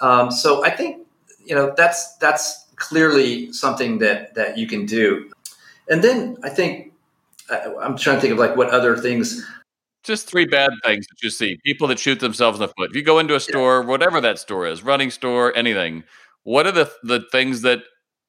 Um, 0.00 0.30
so 0.30 0.64
i 0.64 0.70
think 0.70 1.06
you 1.44 1.54
know 1.54 1.72
that's 1.76 2.16
that's 2.16 2.66
clearly 2.76 3.52
something 3.52 3.98
that 3.98 4.34
that 4.34 4.58
you 4.58 4.66
can 4.66 4.86
do. 4.86 5.30
And 5.88 6.02
then 6.02 6.36
i 6.42 6.48
think 6.48 6.92
i'm 7.50 7.96
trying 7.96 8.16
to 8.16 8.20
think 8.20 8.32
of 8.32 8.38
like 8.38 8.56
what 8.56 8.70
other 8.70 8.96
things 8.96 9.46
just 10.02 10.28
three 10.28 10.46
bad 10.46 10.70
things 10.84 11.06
that 11.06 11.22
you 11.22 11.30
see 11.30 11.58
people 11.64 11.88
that 11.88 11.98
shoot 11.98 12.20
themselves 12.20 12.58
in 12.58 12.62
the 12.62 12.68
foot 12.68 12.90
if 12.90 12.96
you 12.96 13.02
go 13.02 13.18
into 13.18 13.34
a 13.34 13.40
store 13.40 13.80
yeah. 13.80 13.86
whatever 13.86 14.20
that 14.20 14.38
store 14.38 14.66
is 14.66 14.82
running 14.82 15.10
store 15.10 15.54
anything 15.56 16.02
what 16.44 16.66
are 16.66 16.72
the 16.72 16.90
the 17.02 17.20
things 17.32 17.62
that 17.62 17.82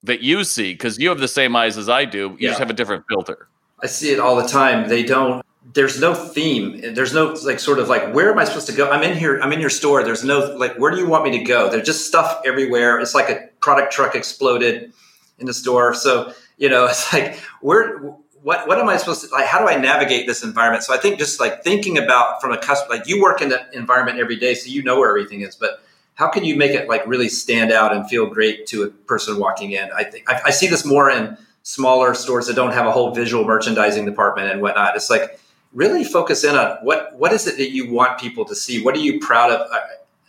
that 0.04 0.22
you 0.22 0.44
see 0.44 0.74
because 0.74 0.98
you 1.00 1.10
have 1.10 1.20
the 1.20 1.28
same 1.28 1.56
eyes 1.56 1.78
as 1.78 1.90
i 1.90 2.06
do 2.06 2.18
you 2.18 2.38
yeah. 2.40 2.50
just 2.50 2.60
have 2.60 2.70
a 2.70 2.74
different 2.74 3.04
filter 3.10 3.48
i 3.82 3.88
see 3.88 4.12
it 4.12 4.20
all 4.20 4.36
the 4.36 4.48
time 4.48 4.88
they 4.88 5.04
don't 5.04 5.44
there's 5.74 6.00
no 6.00 6.14
theme. 6.14 6.94
There's 6.94 7.14
no 7.14 7.36
like 7.46 7.60
sort 7.60 7.80
of 7.80 7.88
like 7.88 8.14
where 8.14 8.32
am 8.32 8.38
I 8.38 8.44
supposed 8.44 8.68
to 8.68 8.74
go? 8.74 8.90
I'm 8.90 9.04
in 9.04 9.18
here. 9.18 9.40
I'm 9.40 9.54
in 9.54 9.62
your 9.62 9.70
store. 9.70 10.04
There's 10.04 10.24
no 10.24 10.40
like 10.58 10.76
where 10.76 10.92
do 10.92 10.98
you 10.98 11.08
want 11.08 11.24
me 11.24 11.38
to 11.38 11.44
go? 11.44 11.70
There's 11.70 11.86
just 11.86 12.06
stuff 12.06 12.42
everywhere. 12.46 13.00
It's 13.00 13.16
like 13.16 13.30
a 13.30 13.48
product 13.62 13.94
truck 13.94 14.16
exploded 14.16 14.92
in 15.40 15.46
the 15.46 15.54
store. 15.54 15.94
So 15.94 16.34
you 16.58 16.70
know, 16.70 16.86
it's 16.90 17.14
like 17.14 17.40
where 17.62 18.14
what 18.44 18.68
what 18.68 18.78
am 18.78 18.90
I 18.90 18.98
supposed 18.98 19.22
to 19.22 19.34
like? 19.34 19.46
How 19.46 19.60
do 19.60 19.68
I 19.68 19.78
navigate 19.78 20.28
this 20.28 20.44
environment? 20.44 20.84
So 20.84 20.94
I 20.94 20.98
think 20.98 21.18
just 21.18 21.40
like 21.40 21.64
thinking 21.64 21.98
about 21.98 22.42
from 22.42 22.52
a 22.52 22.58
customer, 22.58 22.98
like 22.98 23.08
you 23.08 23.22
work 23.22 23.42
in 23.42 23.50
that 23.50 23.74
environment 23.74 24.20
every 24.20 24.36
day, 24.36 24.54
so 24.54 24.70
you 24.70 24.84
know 24.84 25.00
where 25.00 25.10
everything 25.10 25.42
is, 25.42 25.56
but 25.56 25.82
how 26.16 26.30
can 26.30 26.44
you 26.44 26.56
make 26.56 26.72
it 26.72 26.88
like 26.88 27.08
really 27.08 27.30
stand 27.30 27.72
out 27.72 27.96
and 27.96 28.08
feel 28.08 28.26
great 28.28 28.68
to 28.68 28.84
a 28.84 28.90
person 28.90 29.40
walking 29.40 29.72
in? 29.72 29.90
I 29.96 30.04
think 30.04 30.30
I, 30.30 30.42
I 30.46 30.50
see 30.52 30.68
this 30.68 30.86
more 30.86 31.10
in 31.10 31.38
smaller 31.64 32.14
stores 32.14 32.48
that 32.48 32.56
don't 32.56 32.74
have 32.74 32.86
a 32.86 32.92
whole 32.92 33.12
visual 33.12 33.46
merchandising 33.46 34.06
department 34.06 34.52
and 34.52 34.62
whatnot. 34.62 34.96
It's 34.98 35.10
like 35.10 35.40
really 35.72 36.04
focus 36.04 36.44
in 36.44 36.56
on 36.56 36.78
what 36.84 37.16
what 37.16 37.32
is 37.32 37.48
it 37.48 37.58
that 37.58 37.72
you 37.72 37.92
want 37.92 38.20
people 38.20 38.44
to 38.46 38.56
see? 38.56 38.84
What 38.84 38.94
are 38.96 39.00
you 39.00 39.20
proud 39.20 39.52
of? 39.52 39.72
Uh, 39.72 39.80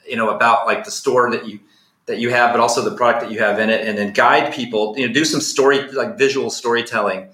you 0.06 0.16
know 0.16 0.30
about 0.30 0.66
like 0.66 0.84
the 0.84 0.90
store 0.92 1.30
that 1.32 1.48
you 1.48 1.58
that 2.06 2.18
you 2.18 2.30
have, 2.30 2.52
but 2.52 2.60
also 2.60 2.88
the 2.88 2.94
product 2.94 3.24
that 3.24 3.32
you 3.32 3.40
have 3.40 3.58
in 3.58 3.70
it, 3.70 3.88
and 3.88 3.98
then 3.98 4.12
guide 4.12 4.52
people. 4.54 4.94
You 4.96 5.08
know, 5.08 5.12
do 5.12 5.24
some 5.24 5.40
story 5.40 5.90
like 5.90 6.16
visual 6.16 6.48
storytelling 6.50 7.30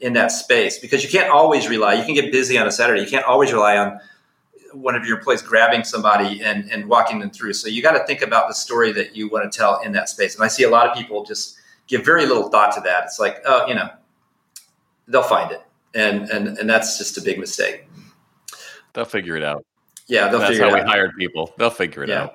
in 0.00 0.12
that 0.14 0.32
space 0.32 0.78
because 0.78 1.02
you 1.02 1.10
can't 1.10 1.30
always 1.30 1.68
rely. 1.68 1.94
You 1.94 2.04
can 2.04 2.14
get 2.14 2.30
busy 2.32 2.58
on 2.58 2.66
a 2.66 2.72
Saturday. 2.72 3.00
You 3.00 3.08
can't 3.08 3.24
always 3.24 3.52
rely 3.52 3.76
on 3.76 4.00
one 4.72 4.94
of 4.94 5.04
your 5.06 5.18
employees 5.18 5.40
grabbing 5.40 5.84
somebody 5.84 6.42
and, 6.42 6.70
and 6.70 6.88
walking 6.88 7.20
them 7.20 7.30
through. 7.30 7.52
So 7.52 7.68
you 7.68 7.80
got 7.80 7.92
to 7.92 8.04
think 8.06 8.22
about 8.22 8.48
the 8.48 8.54
story 8.54 8.92
that 8.92 9.14
you 9.14 9.28
want 9.28 9.50
to 9.50 9.56
tell 9.56 9.80
in 9.80 9.92
that 9.92 10.08
space. 10.08 10.34
And 10.34 10.44
I 10.44 10.48
see 10.48 10.64
a 10.64 10.70
lot 10.70 10.88
of 10.88 10.96
people 10.96 11.24
just 11.24 11.56
give 11.86 12.04
very 12.04 12.26
little 12.26 12.48
thought 12.50 12.74
to 12.74 12.80
that. 12.80 13.04
It's 13.04 13.20
like, 13.20 13.40
oh, 13.46 13.66
you 13.66 13.74
know, 13.74 13.88
they'll 15.06 15.22
find 15.22 15.52
it. 15.52 15.62
And 15.94 16.28
and 16.28 16.58
and 16.58 16.68
that's 16.68 16.98
just 16.98 17.16
a 17.18 17.22
big 17.22 17.38
mistake. 17.38 17.86
They'll 18.94 19.04
figure 19.04 19.36
it 19.36 19.44
out. 19.44 19.64
Yeah, 20.06 20.28
they'll 20.28 20.40
That's 20.40 20.50
figure 20.50 20.68
how 20.68 20.74
we 20.74 20.80
hired 20.80 21.12
people. 21.16 21.52
They'll 21.56 21.70
figure 21.70 22.02
it 22.02 22.08
Yeah. 22.08 22.24
out. 22.24 22.34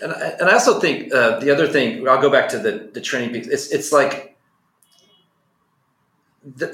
And 0.00 0.12
I, 0.12 0.28
and 0.40 0.48
I 0.48 0.52
also 0.52 0.78
think 0.78 1.12
uh, 1.12 1.40
the 1.40 1.50
other 1.50 1.66
thing, 1.66 2.06
I'll 2.08 2.20
go 2.20 2.30
back 2.30 2.48
to 2.50 2.58
the, 2.58 2.90
the 2.94 3.00
training 3.00 3.32
piece. 3.32 3.48
It's, 3.48 3.70
it's 3.72 3.92
like 3.92 4.31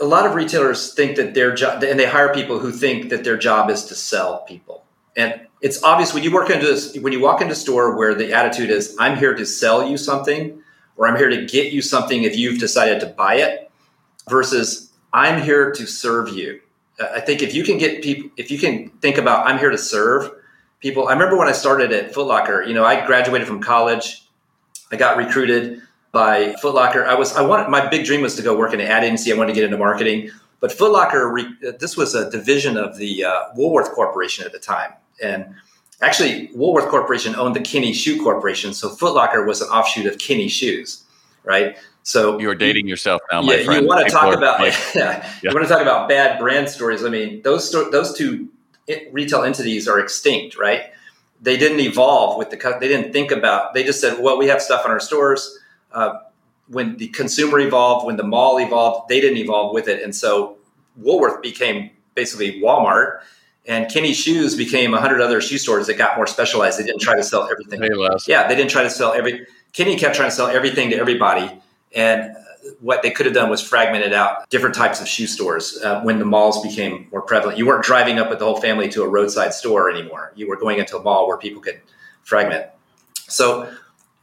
a 0.00 0.04
lot 0.04 0.26
of 0.26 0.34
retailers 0.34 0.94
think 0.94 1.16
that 1.16 1.34
their 1.34 1.54
job, 1.54 1.82
and 1.82 1.98
they 1.98 2.06
hire 2.06 2.32
people 2.32 2.58
who 2.58 2.72
think 2.72 3.10
that 3.10 3.24
their 3.24 3.36
job 3.36 3.70
is 3.70 3.84
to 3.86 3.94
sell 3.94 4.44
people. 4.44 4.84
And 5.16 5.40
it's 5.60 5.82
obvious 5.82 6.14
when 6.14 6.22
you 6.22 6.32
work 6.32 6.48
into 6.50 6.66
this, 6.66 6.96
when 6.96 7.12
you 7.12 7.20
walk 7.20 7.40
into 7.40 7.52
a 7.52 7.56
store 7.56 7.96
where 7.96 8.14
the 8.14 8.32
attitude 8.32 8.70
is, 8.70 8.96
I'm 8.98 9.18
here 9.18 9.34
to 9.34 9.44
sell 9.44 9.88
you 9.88 9.96
something, 9.96 10.62
or 10.96 11.06
I'm 11.06 11.16
here 11.16 11.28
to 11.28 11.44
get 11.46 11.72
you 11.72 11.82
something 11.82 12.22
if 12.22 12.36
you've 12.36 12.60
decided 12.60 13.00
to 13.00 13.06
buy 13.06 13.36
it, 13.36 13.70
versus 14.28 14.90
I'm 15.12 15.42
here 15.42 15.72
to 15.72 15.86
serve 15.86 16.30
you. 16.30 16.60
Uh, 16.98 17.08
I 17.16 17.20
think 17.20 17.42
if 17.42 17.54
you 17.54 17.64
can 17.64 17.78
get 17.78 18.02
people, 18.02 18.30
if 18.36 18.50
you 18.50 18.58
can 18.58 18.90
think 19.00 19.18
about, 19.18 19.46
I'm 19.46 19.58
here 19.58 19.70
to 19.70 19.78
serve 19.78 20.30
people. 20.80 21.08
I 21.08 21.12
remember 21.12 21.36
when 21.36 21.48
I 21.48 21.52
started 21.52 21.92
at 21.92 22.14
Foot 22.14 22.26
Locker, 22.26 22.62
you 22.62 22.74
know, 22.74 22.84
I 22.84 23.04
graduated 23.06 23.46
from 23.46 23.60
college. 23.60 24.24
I 24.90 24.96
got 24.96 25.18
recruited 25.18 25.82
by 26.12 26.54
Foot 26.62 26.74
Locker. 26.74 27.06
I 27.06 27.14
was, 27.14 27.36
I 27.36 27.42
wanted, 27.42 27.68
my 27.68 27.86
big 27.88 28.04
dream 28.04 28.22
was 28.22 28.34
to 28.36 28.42
go 28.42 28.56
work 28.56 28.72
in 28.72 28.80
an 28.80 28.86
ad 28.86 29.04
agency. 29.04 29.32
I 29.32 29.36
wanted 29.36 29.48
to 29.48 29.54
get 29.54 29.64
into 29.64 29.78
marketing. 29.78 30.30
But 30.60 30.72
Foot 30.72 30.92
Locker, 30.92 31.30
re, 31.30 31.46
this 31.78 31.96
was 31.96 32.14
a 32.14 32.30
division 32.30 32.76
of 32.76 32.96
the 32.96 33.24
uh, 33.24 33.44
Woolworth 33.54 33.92
Corporation 33.92 34.44
at 34.44 34.52
the 34.52 34.58
time. 34.58 34.92
And 35.22 35.54
actually, 36.00 36.50
Woolworth 36.54 36.88
Corporation 36.88 37.36
owned 37.36 37.54
the 37.54 37.60
Kinney 37.60 37.92
Shoe 37.92 38.20
Corporation. 38.22 38.72
So 38.72 38.88
Foot 38.88 39.14
Locker 39.14 39.44
was 39.44 39.60
an 39.60 39.68
offshoot 39.68 40.06
of 40.06 40.18
Kinney 40.18 40.48
Shoes, 40.48 41.04
right? 41.44 41.76
So 42.02 42.40
You're 42.40 42.54
dating 42.54 42.88
yourself 42.88 43.20
now, 43.30 43.42
my 43.42 43.54
yeah, 43.54 43.64
friend. 43.64 43.82
you 43.82 43.88
want 43.88 44.06
to 44.06 44.10
talk 44.10 44.34
about 44.34 44.60
like, 44.60 44.74
yeah, 44.94 45.30
you 45.42 45.50
want 45.52 45.66
to 45.66 45.72
talk 45.72 45.82
about 45.82 46.08
bad 46.08 46.38
brand 46.38 46.68
stories. 46.68 47.04
I 47.04 47.10
mean, 47.10 47.42
those 47.42 47.68
sto- 47.68 47.90
those 47.90 48.16
two 48.16 48.48
retail 49.12 49.42
entities 49.42 49.86
are 49.86 50.00
extinct, 50.00 50.56
right? 50.56 50.84
They 51.40 51.56
didn't 51.56 51.80
evolve 51.80 52.38
with 52.38 52.50
the 52.50 52.56
they 52.80 52.88
didn't 52.88 53.12
think 53.12 53.30
about. 53.30 53.74
They 53.74 53.84
just 53.84 54.00
said, 54.00 54.20
well, 54.20 54.38
we 54.38 54.46
have 54.48 54.62
stuff 54.62 54.84
in 54.86 54.90
our 54.90 55.00
stores. 55.00 55.58
Uh, 55.92 56.18
when 56.68 56.96
the 56.98 57.08
consumer 57.08 57.58
evolved, 57.60 58.06
when 58.06 58.16
the 58.16 58.24
mall 58.24 58.58
evolved, 58.58 59.08
they 59.08 59.20
didn't 59.20 59.38
evolve 59.38 59.72
with 59.72 59.88
it, 59.88 60.02
and 60.02 60.14
so 60.14 60.56
Woolworth 60.96 61.40
became 61.42 61.90
basically 62.14 62.60
Walmart, 62.60 63.20
and 63.66 63.90
Kenny 63.90 64.12
Shoes 64.12 64.54
became 64.54 64.92
a 64.94 65.00
hundred 65.00 65.20
other 65.20 65.40
shoe 65.40 65.58
stores 65.58 65.86
that 65.86 65.96
got 65.96 66.16
more 66.16 66.26
specialized. 66.26 66.78
They 66.78 66.84
didn't 66.84 67.00
try 67.00 67.16
to 67.16 67.22
sell 67.22 67.48
everything. 67.50 67.80
Yeah, 68.28 68.48
they 68.48 68.54
didn't 68.54 68.70
try 68.70 68.82
to 68.82 68.90
sell 68.90 69.12
every. 69.12 69.46
Kenny 69.72 69.96
kept 69.96 70.14
trying 70.14 70.30
to 70.30 70.34
sell 70.34 70.48
everything 70.48 70.90
to 70.90 70.96
everybody, 70.96 71.60
and 71.94 72.36
what 72.80 73.02
they 73.02 73.10
could 73.10 73.26
have 73.26 73.34
done 73.34 73.50
was 73.50 73.62
fragmented 73.62 74.12
out 74.12 74.48
different 74.50 74.74
types 74.74 75.00
of 75.00 75.08
shoe 75.08 75.26
stores 75.26 75.78
uh, 75.82 76.00
when 76.02 76.18
the 76.18 76.24
malls 76.24 76.62
became 76.62 77.08
more 77.10 77.22
prevalent. 77.22 77.58
You 77.58 77.66
weren't 77.66 77.84
driving 77.84 78.18
up 78.18 78.28
with 78.28 78.38
the 78.40 78.44
whole 78.44 78.60
family 78.60 78.88
to 78.90 79.02
a 79.02 79.08
roadside 79.08 79.54
store 79.54 79.90
anymore. 79.90 80.32
You 80.34 80.48
were 80.48 80.56
going 80.56 80.78
into 80.78 80.98
a 80.98 81.02
mall 81.02 81.26
where 81.26 81.38
people 81.38 81.62
could 81.62 81.80
fragment. 82.22 82.66
So, 83.28 83.72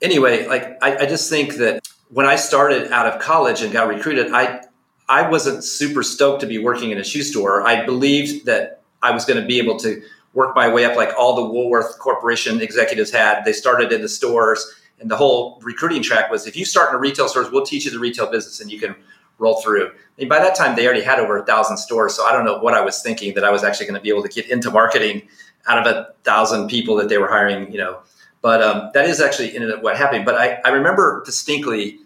anyway, 0.05 0.47
like 0.47 0.77
I, 0.81 0.97
I 0.97 1.05
just 1.05 1.29
think 1.29 1.55
that 1.55 1.85
when 2.09 2.25
I 2.25 2.35
started 2.35 2.91
out 2.91 3.07
of 3.07 3.19
college 3.19 3.61
and 3.61 3.73
got 3.73 3.87
recruited, 3.87 4.31
I 4.31 4.61
I 5.09 5.27
wasn't 5.29 5.63
super 5.63 6.03
stoked 6.03 6.41
to 6.41 6.47
be 6.47 6.57
working 6.57 6.91
in 6.91 6.97
a 6.97 7.03
shoe 7.03 7.23
store. 7.23 7.67
I 7.67 7.85
believed 7.85 8.45
that 8.45 8.81
I 9.01 9.11
was 9.11 9.25
going 9.25 9.39
to 9.39 9.45
be 9.45 9.59
able 9.59 9.77
to 9.79 10.01
work 10.33 10.55
my 10.55 10.67
way 10.67 10.85
up 10.85 10.95
like 10.95 11.11
all 11.17 11.35
the 11.35 11.45
Woolworth 11.45 11.99
Corporation 11.99 12.61
executives 12.61 13.11
had. 13.11 13.43
They 13.43 13.53
started 13.53 13.91
in 13.91 14.01
the 14.01 14.09
stores, 14.09 14.73
and 14.99 15.09
the 15.09 15.17
whole 15.17 15.59
recruiting 15.61 16.01
track 16.01 16.31
was 16.31 16.47
if 16.47 16.55
you 16.55 16.65
start 16.65 16.89
in 16.89 16.95
a 16.95 16.99
retail 16.99 17.27
stores, 17.27 17.51
we'll 17.51 17.65
teach 17.65 17.85
you 17.85 17.91
the 17.91 17.99
retail 17.99 18.29
business 18.29 18.61
and 18.61 18.71
you 18.71 18.79
can 18.79 18.95
roll 19.37 19.61
through. 19.61 19.87
I 19.87 19.91
mean, 20.17 20.29
by 20.29 20.39
that 20.39 20.55
time, 20.55 20.75
they 20.75 20.85
already 20.85 21.03
had 21.03 21.19
over 21.19 21.37
a 21.37 21.45
thousand 21.45 21.77
stores. 21.77 22.15
So 22.15 22.25
I 22.25 22.31
don't 22.31 22.45
know 22.45 22.57
what 22.59 22.73
I 22.73 22.81
was 22.81 23.01
thinking 23.01 23.33
that 23.35 23.43
I 23.43 23.51
was 23.51 23.63
actually 23.63 23.87
going 23.87 23.99
to 23.99 24.01
be 24.01 24.09
able 24.09 24.23
to 24.23 24.29
get 24.29 24.49
into 24.49 24.71
marketing 24.71 25.27
out 25.67 25.85
of 25.85 25.93
a 25.93 26.13
thousand 26.23 26.69
people 26.69 26.95
that 26.95 27.09
they 27.09 27.17
were 27.17 27.27
hiring, 27.27 27.71
you 27.71 27.77
know. 27.77 27.99
But 28.45 28.61
um, 28.61 28.91
that 28.93 29.09
is 29.09 29.21
actually 29.21 29.55
ended 29.55 29.71
up 29.71 29.81
what 29.81 29.97
happened. 29.97 30.23
But 30.23 30.35
I, 30.35 30.59
I 30.63 30.69
remember 30.69 31.23
distinctly 31.25 31.97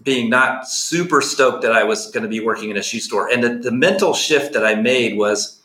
being 0.00 0.30
not 0.30 0.68
super 0.68 1.20
stoked 1.20 1.62
that 1.62 1.72
I 1.72 1.82
was 1.82 2.08
going 2.12 2.22
to 2.22 2.28
be 2.28 2.38
working 2.38 2.70
in 2.70 2.76
a 2.76 2.82
shoe 2.84 3.00
store. 3.00 3.28
And 3.28 3.42
the, 3.42 3.48
the 3.48 3.72
mental 3.72 4.14
shift 4.14 4.52
that 4.52 4.64
I 4.64 4.76
made 4.76 5.18
was, 5.18 5.60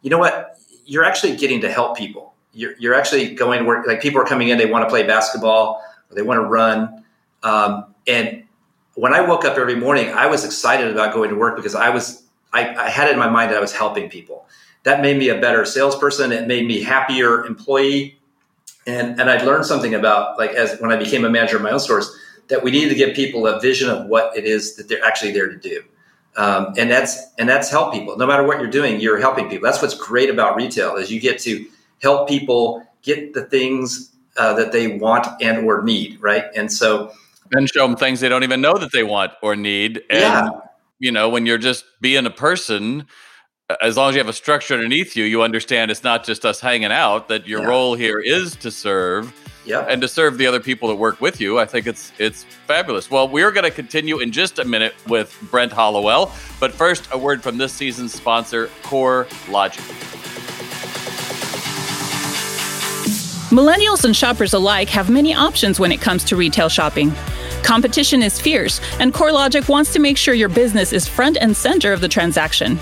you 0.00 0.08
know 0.08 0.16
what? 0.16 0.58
You're 0.86 1.04
actually 1.04 1.36
getting 1.36 1.60
to 1.60 1.70
help 1.70 1.98
people. 1.98 2.32
You're, 2.54 2.76
you're 2.78 2.94
actually 2.94 3.34
going 3.34 3.58
to 3.58 3.66
work, 3.66 3.86
like 3.86 4.00
people 4.00 4.22
are 4.22 4.24
coming 4.24 4.48
in, 4.48 4.56
they 4.56 4.64
want 4.64 4.86
to 4.86 4.88
play 4.88 5.02
basketball 5.02 5.82
or 6.10 6.14
they 6.16 6.22
want 6.22 6.38
to 6.38 6.46
run. 6.46 7.04
Um, 7.42 7.94
and 8.06 8.44
when 8.94 9.12
I 9.12 9.20
woke 9.20 9.44
up 9.44 9.58
every 9.58 9.76
morning, 9.76 10.08
I 10.08 10.28
was 10.28 10.46
excited 10.46 10.90
about 10.90 11.12
going 11.12 11.28
to 11.28 11.36
work 11.36 11.56
because 11.56 11.74
I 11.74 11.90
was, 11.90 12.22
I, 12.54 12.74
I 12.74 12.88
had 12.88 13.08
it 13.08 13.12
in 13.12 13.18
my 13.18 13.28
mind 13.28 13.50
that 13.50 13.58
I 13.58 13.60
was 13.60 13.74
helping 13.74 14.08
people. 14.08 14.46
That 14.84 15.02
made 15.02 15.18
me 15.18 15.28
a 15.28 15.38
better 15.38 15.66
salesperson. 15.66 16.32
It 16.32 16.46
made 16.46 16.66
me 16.66 16.82
happier 16.82 17.44
employee. 17.44 18.17
And, 18.88 19.20
and 19.20 19.30
I 19.30 19.42
learned 19.44 19.66
something 19.66 19.94
about 19.94 20.38
like 20.38 20.52
as 20.52 20.80
when 20.80 20.90
I 20.90 20.96
became 20.96 21.24
a 21.24 21.30
manager 21.30 21.56
of 21.56 21.62
my 21.62 21.70
own 21.70 21.78
stores, 21.78 22.10
that 22.48 22.62
we 22.62 22.70
need 22.70 22.88
to 22.88 22.94
give 22.94 23.14
people 23.14 23.46
a 23.46 23.60
vision 23.60 23.90
of 23.90 24.06
what 24.06 24.36
it 24.36 24.44
is 24.44 24.76
that 24.76 24.88
they're 24.88 25.04
actually 25.04 25.32
there 25.32 25.46
to 25.46 25.56
do. 25.56 25.82
Um, 26.36 26.72
and 26.78 26.90
that's 26.90 27.32
and 27.38 27.48
that's 27.48 27.70
help 27.70 27.92
people. 27.92 28.16
No 28.16 28.26
matter 28.26 28.44
what 28.46 28.60
you're 28.60 28.70
doing, 28.70 29.00
you're 29.00 29.18
helping 29.18 29.48
people. 29.50 29.66
That's 29.66 29.82
what's 29.82 29.94
great 29.94 30.30
about 30.30 30.56
retail 30.56 30.96
is 30.96 31.10
you 31.10 31.20
get 31.20 31.38
to 31.40 31.66
help 32.00 32.28
people 32.28 32.82
get 33.02 33.34
the 33.34 33.44
things 33.44 34.12
uh, 34.38 34.54
that 34.54 34.72
they 34.72 34.96
want 34.98 35.26
and 35.42 35.66
or 35.66 35.82
need, 35.82 36.20
right? 36.22 36.44
And 36.56 36.72
so, 36.72 37.12
and 37.52 37.68
show 37.68 37.86
them 37.86 37.96
things 37.96 38.20
they 38.20 38.28
don't 38.28 38.44
even 38.44 38.60
know 38.60 38.78
that 38.78 38.92
they 38.92 39.02
want 39.02 39.32
or 39.42 39.56
need. 39.56 39.98
And 40.10 40.20
Yeah. 40.20 40.50
you 40.98 41.12
know, 41.12 41.28
when 41.28 41.44
you're 41.44 41.58
just 41.58 41.84
being 42.00 42.24
a 42.24 42.30
person, 42.30 43.06
as 43.82 43.96
long 43.96 44.08
as 44.08 44.14
you 44.14 44.20
have 44.20 44.28
a 44.28 44.32
structure 44.32 44.74
underneath 44.74 45.14
you, 45.14 45.24
you 45.24 45.42
understand 45.42 45.90
it's 45.90 46.02
not 46.02 46.24
just 46.24 46.46
us 46.46 46.58
hanging 46.60 46.90
out. 46.92 47.28
That 47.28 47.46
your 47.46 47.60
Yeah. 47.60 47.66
role 47.68 47.94
here 47.94 48.18
is 48.18 48.56
to 48.56 48.70
serve 48.70 49.32
yeah, 49.66 49.84
and 49.86 50.00
to 50.00 50.08
serve 50.08 50.38
the 50.38 50.46
other 50.46 50.60
people 50.60 50.88
that 50.88 50.94
work 50.94 51.20
with 51.20 51.38
you. 51.38 51.58
I 51.58 51.66
think 51.66 51.86
it's 51.86 52.12
it's 52.18 52.44
fabulous. 52.66 53.10
Well, 53.10 53.28
we're 53.28 53.50
going 53.50 53.64
to 53.64 53.70
continue 53.70 54.20
in 54.20 54.32
just 54.32 54.58
a 54.58 54.64
minute 54.64 54.94
with 55.06 55.36
Brent 55.50 55.72
Hollowell, 55.72 56.32
but 56.60 56.72
first, 56.72 57.08
a 57.12 57.18
word 57.18 57.42
from 57.42 57.58
this 57.58 57.72
season's 57.72 58.14
sponsor, 58.14 58.70
Core 58.84 59.26
Logic. 59.50 59.84
Millennials 63.50 64.04
and 64.04 64.14
shoppers 64.14 64.52
alike 64.54 64.88
have 64.90 65.08
many 65.10 65.34
options 65.34 65.80
when 65.80 65.90
it 65.92 66.00
comes 66.00 66.22
to 66.24 66.36
retail 66.36 66.68
shopping. 66.68 67.12
Competition 67.62 68.22
is 68.22 68.40
fierce, 68.40 68.80
and 69.00 69.12
CoreLogic 69.12 69.68
wants 69.68 69.92
to 69.94 69.98
make 69.98 70.16
sure 70.16 70.32
your 70.32 70.48
business 70.48 70.92
is 70.92 71.08
front 71.08 71.36
and 71.40 71.56
center 71.56 71.92
of 71.92 72.00
the 72.00 72.08
transaction. 72.08 72.78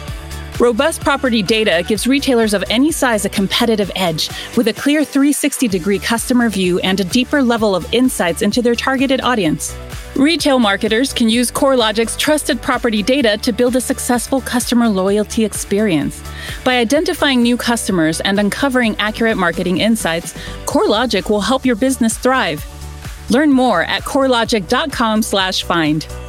Robust 0.59 1.03
property 1.03 1.43
data 1.43 1.85
gives 1.87 2.07
retailers 2.07 2.55
of 2.55 2.65
any 2.71 2.91
size 2.91 3.27
a 3.27 3.29
competitive 3.29 3.91
edge 3.95 4.31
with 4.57 4.69
a 4.69 4.73
clear 4.73 5.05
360 5.05 5.69
degree 5.69 5.99
customer 5.99 6.49
view 6.49 6.79
and 6.79 6.99
a 6.99 7.05
deeper 7.05 7.43
level 7.43 7.77
of 7.77 7.93
insights 7.93 8.41
into 8.41 8.63
their 8.63 8.75
targeted 8.75 9.21
audience. 9.21 9.77
Retail 10.15 10.59
marketers 10.59 11.13
can 11.13 11.29
use 11.29 11.51
CoreLogic's 11.51 12.17
trusted 12.17 12.63
property 12.63 13.03
data 13.03 13.37
to 13.43 13.53
build 13.53 13.77
a 13.77 13.83
successful 13.83 14.41
customer 14.41 14.89
loyalty 14.89 15.45
experience. 15.45 16.23
By 16.65 16.79
identifying 16.79 17.43
new 17.43 17.59
customers 17.59 18.23
and 18.23 18.41
uncovering 18.41 18.97
accurate 18.99 19.37
marketing 19.37 19.77
insights, 19.77 20.33
CoreLogic 20.65 21.29
will 21.29 21.43
help 21.43 21.67
your 21.67 21.77
business 21.77 22.17
thrive. 22.17 22.65
Learn 23.29 23.53
more 23.53 23.83
at 23.83 24.05
corelogic.com/find. 24.05 26.26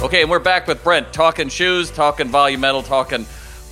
Okay, 0.00 0.22
and 0.22 0.30
we're 0.30 0.38
back 0.38 0.68
with 0.68 0.82
Brent 0.84 1.12
talking 1.12 1.48
shoes, 1.48 1.90
talking 1.90 2.28
Volumental, 2.28 2.86
talking 2.86 3.26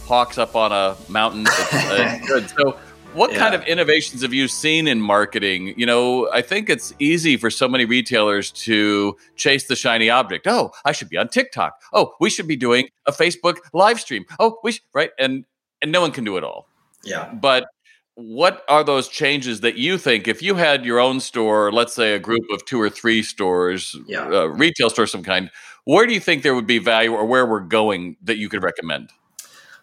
hawks 0.06 0.38
up 0.38 0.56
on 0.56 0.72
a 0.72 0.96
mountain. 1.08 1.42
It's, 1.46 1.74
uh, 1.74 2.18
good. 2.26 2.50
So 2.50 2.76
What 3.14 3.30
yeah. 3.30 3.38
kind 3.38 3.54
of 3.54 3.62
innovations 3.62 4.22
have 4.22 4.34
you 4.34 4.48
seen 4.48 4.88
in 4.88 5.00
marketing? 5.00 5.72
You 5.76 5.86
know, 5.86 6.28
I 6.32 6.42
think 6.42 6.68
it's 6.68 6.92
easy 6.98 7.36
for 7.36 7.48
so 7.48 7.68
many 7.68 7.84
retailers 7.84 8.50
to 8.52 9.16
chase 9.36 9.68
the 9.68 9.76
shiny 9.76 10.10
object. 10.10 10.48
Oh, 10.48 10.72
I 10.84 10.90
should 10.90 11.08
be 11.08 11.16
on 11.16 11.28
TikTok. 11.28 11.80
Oh, 11.92 12.14
we 12.20 12.28
should 12.28 12.48
be 12.48 12.56
doing 12.56 12.88
a 13.06 13.12
Facebook 13.12 13.58
live 13.72 14.00
stream. 14.00 14.24
Oh, 14.40 14.58
we 14.64 14.72
should, 14.72 14.82
right? 14.92 15.10
And 15.20 15.44
and 15.80 15.92
no 15.92 16.00
one 16.00 16.10
can 16.10 16.24
do 16.24 16.36
it 16.36 16.42
all. 16.42 16.66
Yeah. 17.04 17.32
But 17.32 17.68
what 18.16 18.64
are 18.68 18.82
those 18.82 19.08
changes 19.08 19.60
that 19.60 19.76
you 19.76 19.98
think 19.98 20.26
if 20.26 20.42
you 20.42 20.54
had 20.54 20.86
your 20.86 20.98
own 20.98 21.20
store 21.20 21.70
let's 21.70 21.94
say 21.94 22.14
a 22.14 22.18
group 22.18 22.40
of 22.50 22.64
two 22.64 22.80
or 22.80 22.88
three 22.88 23.22
stores 23.22 23.94
yeah. 24.06 24.26
uh, 24.28 24.46
retail 24.46 24.88
store 24.88 25.06
some 25.06 25.22
kind 25.22 25.50
where 25.86 26.06
do 26.06 26.12
you 26.12 26.20
think 26.20 26.42
there 26.42 26.54
would 26.54 26.66
be 26.66 26.78
value 26.78 27.12
or 27.12 27.24
where 27.24 27.46
we're 27.46 27.60
going 27.60 28.16
that 28.22 28.36
you 28.36 28.48
could 28.48 28.62
recommend 28.62 29.10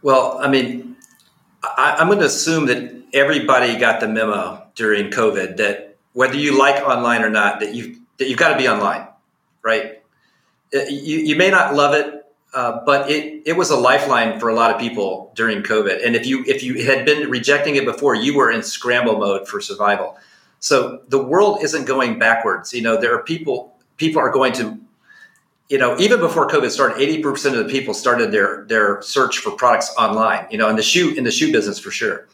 well 0.02 0.38
i 0.42 0.48
mean 0.48 0.96
I, 1.64 1.98
i'm 2.00 2.08
going 2.08 2.20
to 2.20 2.26
assume 2.26 2.68
that 2.68 2.94
everybody 3.14 3.78
got 3.78 4.00
the 4.00 4.08
memo 4.08 4.64
during 4.76 5.10
covid 5.10 5.58
that 5.58 5.98
whether 6.14 6.38
you 6.38 6.58
like 6.58 6.84
online 6.84 7.24
or 7.24 7.30
not 7.30 7.60
that 7.62 7.74
you 7.74 7.98
that 8.20 8.30
you've 8.30 8.40
got 8.40 8.50
to 8.50 8.58
be 8.58 8.68
online 8.68 9.08
right 9.64 10.04
uh, 10.76 10.84
you, 10.90 11.18
you 11.20 11.36
may 11.36 11.50
not 11.50 11.74
love 11.74 11.96
it 11.96 12.24
uh, 12.54 12.84
but 12.86 13.10
it 13.10 13.42
it 13.46 13.54
was 13.54 13.72
a 13.72 13.76
lifeline 13.76 14.40
for 14.40 14.48
a 14.48 14.54
lot 14.54 14.72
of 14.72 14.80
people 14.80 15.32
during 15.36 15.64
COVID. 15.64 16.06
And 16.06 16.16
if 16.16 16.28
you 16.28 16.44
if 16.46 16.62
you 16.62 16.86
had 16.86 17.04
been 17.04 17.30
rejecting 17.30 17.76
it 17.76 17.86
before, 17.86 18.14
you 18.14 18.38
were 18.38 18.52
in 18.52 18.62
scramble 18.62 19.18
mode 19.18 19.48
for 19.48 19.60
survival. 19.60 20.18
So 20.60 21.02
the 21.08 21.22
world 21.22 21.64
isn't 21.64 21.86
going 21.86 22.20
backwards. 22.20 22.72
You 22.72 22.84
know, 22.84 22.96
there 23.00 23.14
are 23.16 23.24
people 23.24 23.76
people 23.98 24.22
are 24.22 24.30
going 24.30 24.54
to, 24.54 24.78
you 25.70 25.78
know, 25.78 25.98
even 25.98 26.20
before 26.20 26.48
COVID 26.48 26.70
started, 26.70 27.02
eighty 27.02 27.22
percent 27.22 27.56
of 27.56 27.66
the 27.66 27.72
people 27.72 27.94
started 27.94 28.32
their 28.32 28.66
their 28.66 29.02
search 29.02 29.40
for 29.40 29.52
products 29.52 29.94
online. 29.98 30.46
You 30.52 30.58
know, 30.58 30.70
in 30.70 30.76
the 30.76 30.84
shoe 30.84 31.14
in 31.16 31.24
the 31.24 31.32
shoe 31.32 31.52
business 31.52 31.80
for 31.80 31.92
sure. 31.92 32.28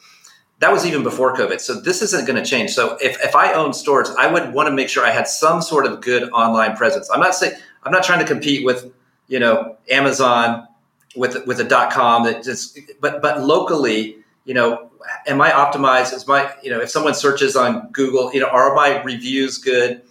That 0.60 0.74
was 0.74 0.86
even 0.86 1.04
before 1.04 1.34
COVID. 1.36 1.62
So 1.62 1.80
this 1.80 2.02
isn't 2.02 2.28
going 2.28 2.36
to 2.36 2.44
change. 2.44 2.72
So 2.72 2.98
if, 3.02 3.18
if 3.24 3.34
I 3.34 3.54
own 3.54 3.72
stores, 3.72 4.10
I 4.20 4.28
would 4.28 4.54
want 4.54 4.68
to 4.68 4.74
make 4.74 4.90
sure 4.90 5.06
I 5.06 5.10
had 5.10 5.26
some 5.26 5.62
sort 5.62 5.86
of 5.86 6.02
good 6.02 6.30
online 6.32 6.76
presence. 6.76 7.10
I'm 7.10 7.22
not 7.22 7.34
saying 7.34 7.54
I'm 7.84 7.94
not 7.94 8.04
trying 8.04 8.20
to 8.20 8.26
compete 8.26 8.66
with 8.66 8.92
you 9.28 9.40
know 9.40 9.78
Amazon 9.90 10.68
with 11.16 11.46
with 11.48 11.60
a 11.60 11.64
dot 11.64 11.92
com 11.92 12.24
that 12.26 12.44
just 12.44 12.78
but 13.00 13.22
but 13.22 13.42
locally 13.42 14.18
you 14.46 14.54
know 14.54 14.90
am 15.28 15.42
I 15.42 15.52
optimized 15.52 16.14
is 16.14 16.28
my 16.28 16.52
you 16.62 16.70
know 16.70 16.82
if 16.82 16.90
someone 16.90 17.14
searches 17.14 17.56
on 17.56 17.90
Google 17.92 18.34
you 18.34 18.40
know 18.40 18.48
are 18.48 18.76
my 18.76 19.02
reviews 19.04 19.58
good 19.58 20.02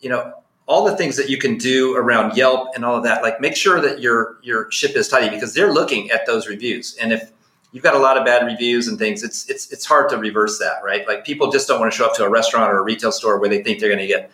you 0.00 0.08
know 0.08 0.32
all 0.68 0.84
the 0.84 0.96
things 0.96 1.16
that 1.16 1.28
you 1.28 1.38
can 1.38 1.56
do 1.56 1.96
around 1.96 2.36
Yelp 2.36 2.68
and 2.74 2.84
all 2.84 2.96
of 2.96 3.02
that 3.04 3.22
like 3.22 3.40
make 3.40 3.56
sure 3.56 3.80
that 3.80 4.00
your 4.00 4.38
your 4.42 4.70
ship 4.70 4.94
is 4.96 5.08
tidy 5.08 5.30
because 5.30 5.54
they're 5.54 5.72
looking 5.72 6.10
at 6.10 6.26
those 6.26 6.46
reviews 6.46 6.96
and 7.00 7.12
if 7.12 7.32
you've 7.72 7.82
got 7.82 7.94
a 7.94 7.98
lot 7.98 8.16
of 8.16 8.24
bad 8.24 8.46
reviews 8.46 8.86
and 8.86 8.98
things 8.98 9.22
it's 9.22 9.48
it's 9.48 9.72
it's 9.72 9.84
hard 9.84 10.08
to 10.10 10.16
reverse 10.16 10.58
that 10.58 10.80
right 10.84 11.06
like 11.08 11.24
people 11.24 11.50
just 11.50 11.66
don't 11.66 11.80
want 11.80 11.90
to 11.90 11.96
show 11.96 12.06
up 12.06 12.14
to 12.14 12.24
a 12.24 12.28
restaurant 12.28 12.72
or 12.72 12.78
a 12.78 12.82
retail 12.82 13.10
store 13.10 13.38
where 13.40 13.48
they 13.48 13.62
think 13.62 13.80
they're 13.80 13.88
going 13.88 13.98
to 13.98 14.06
get 14.06 14.30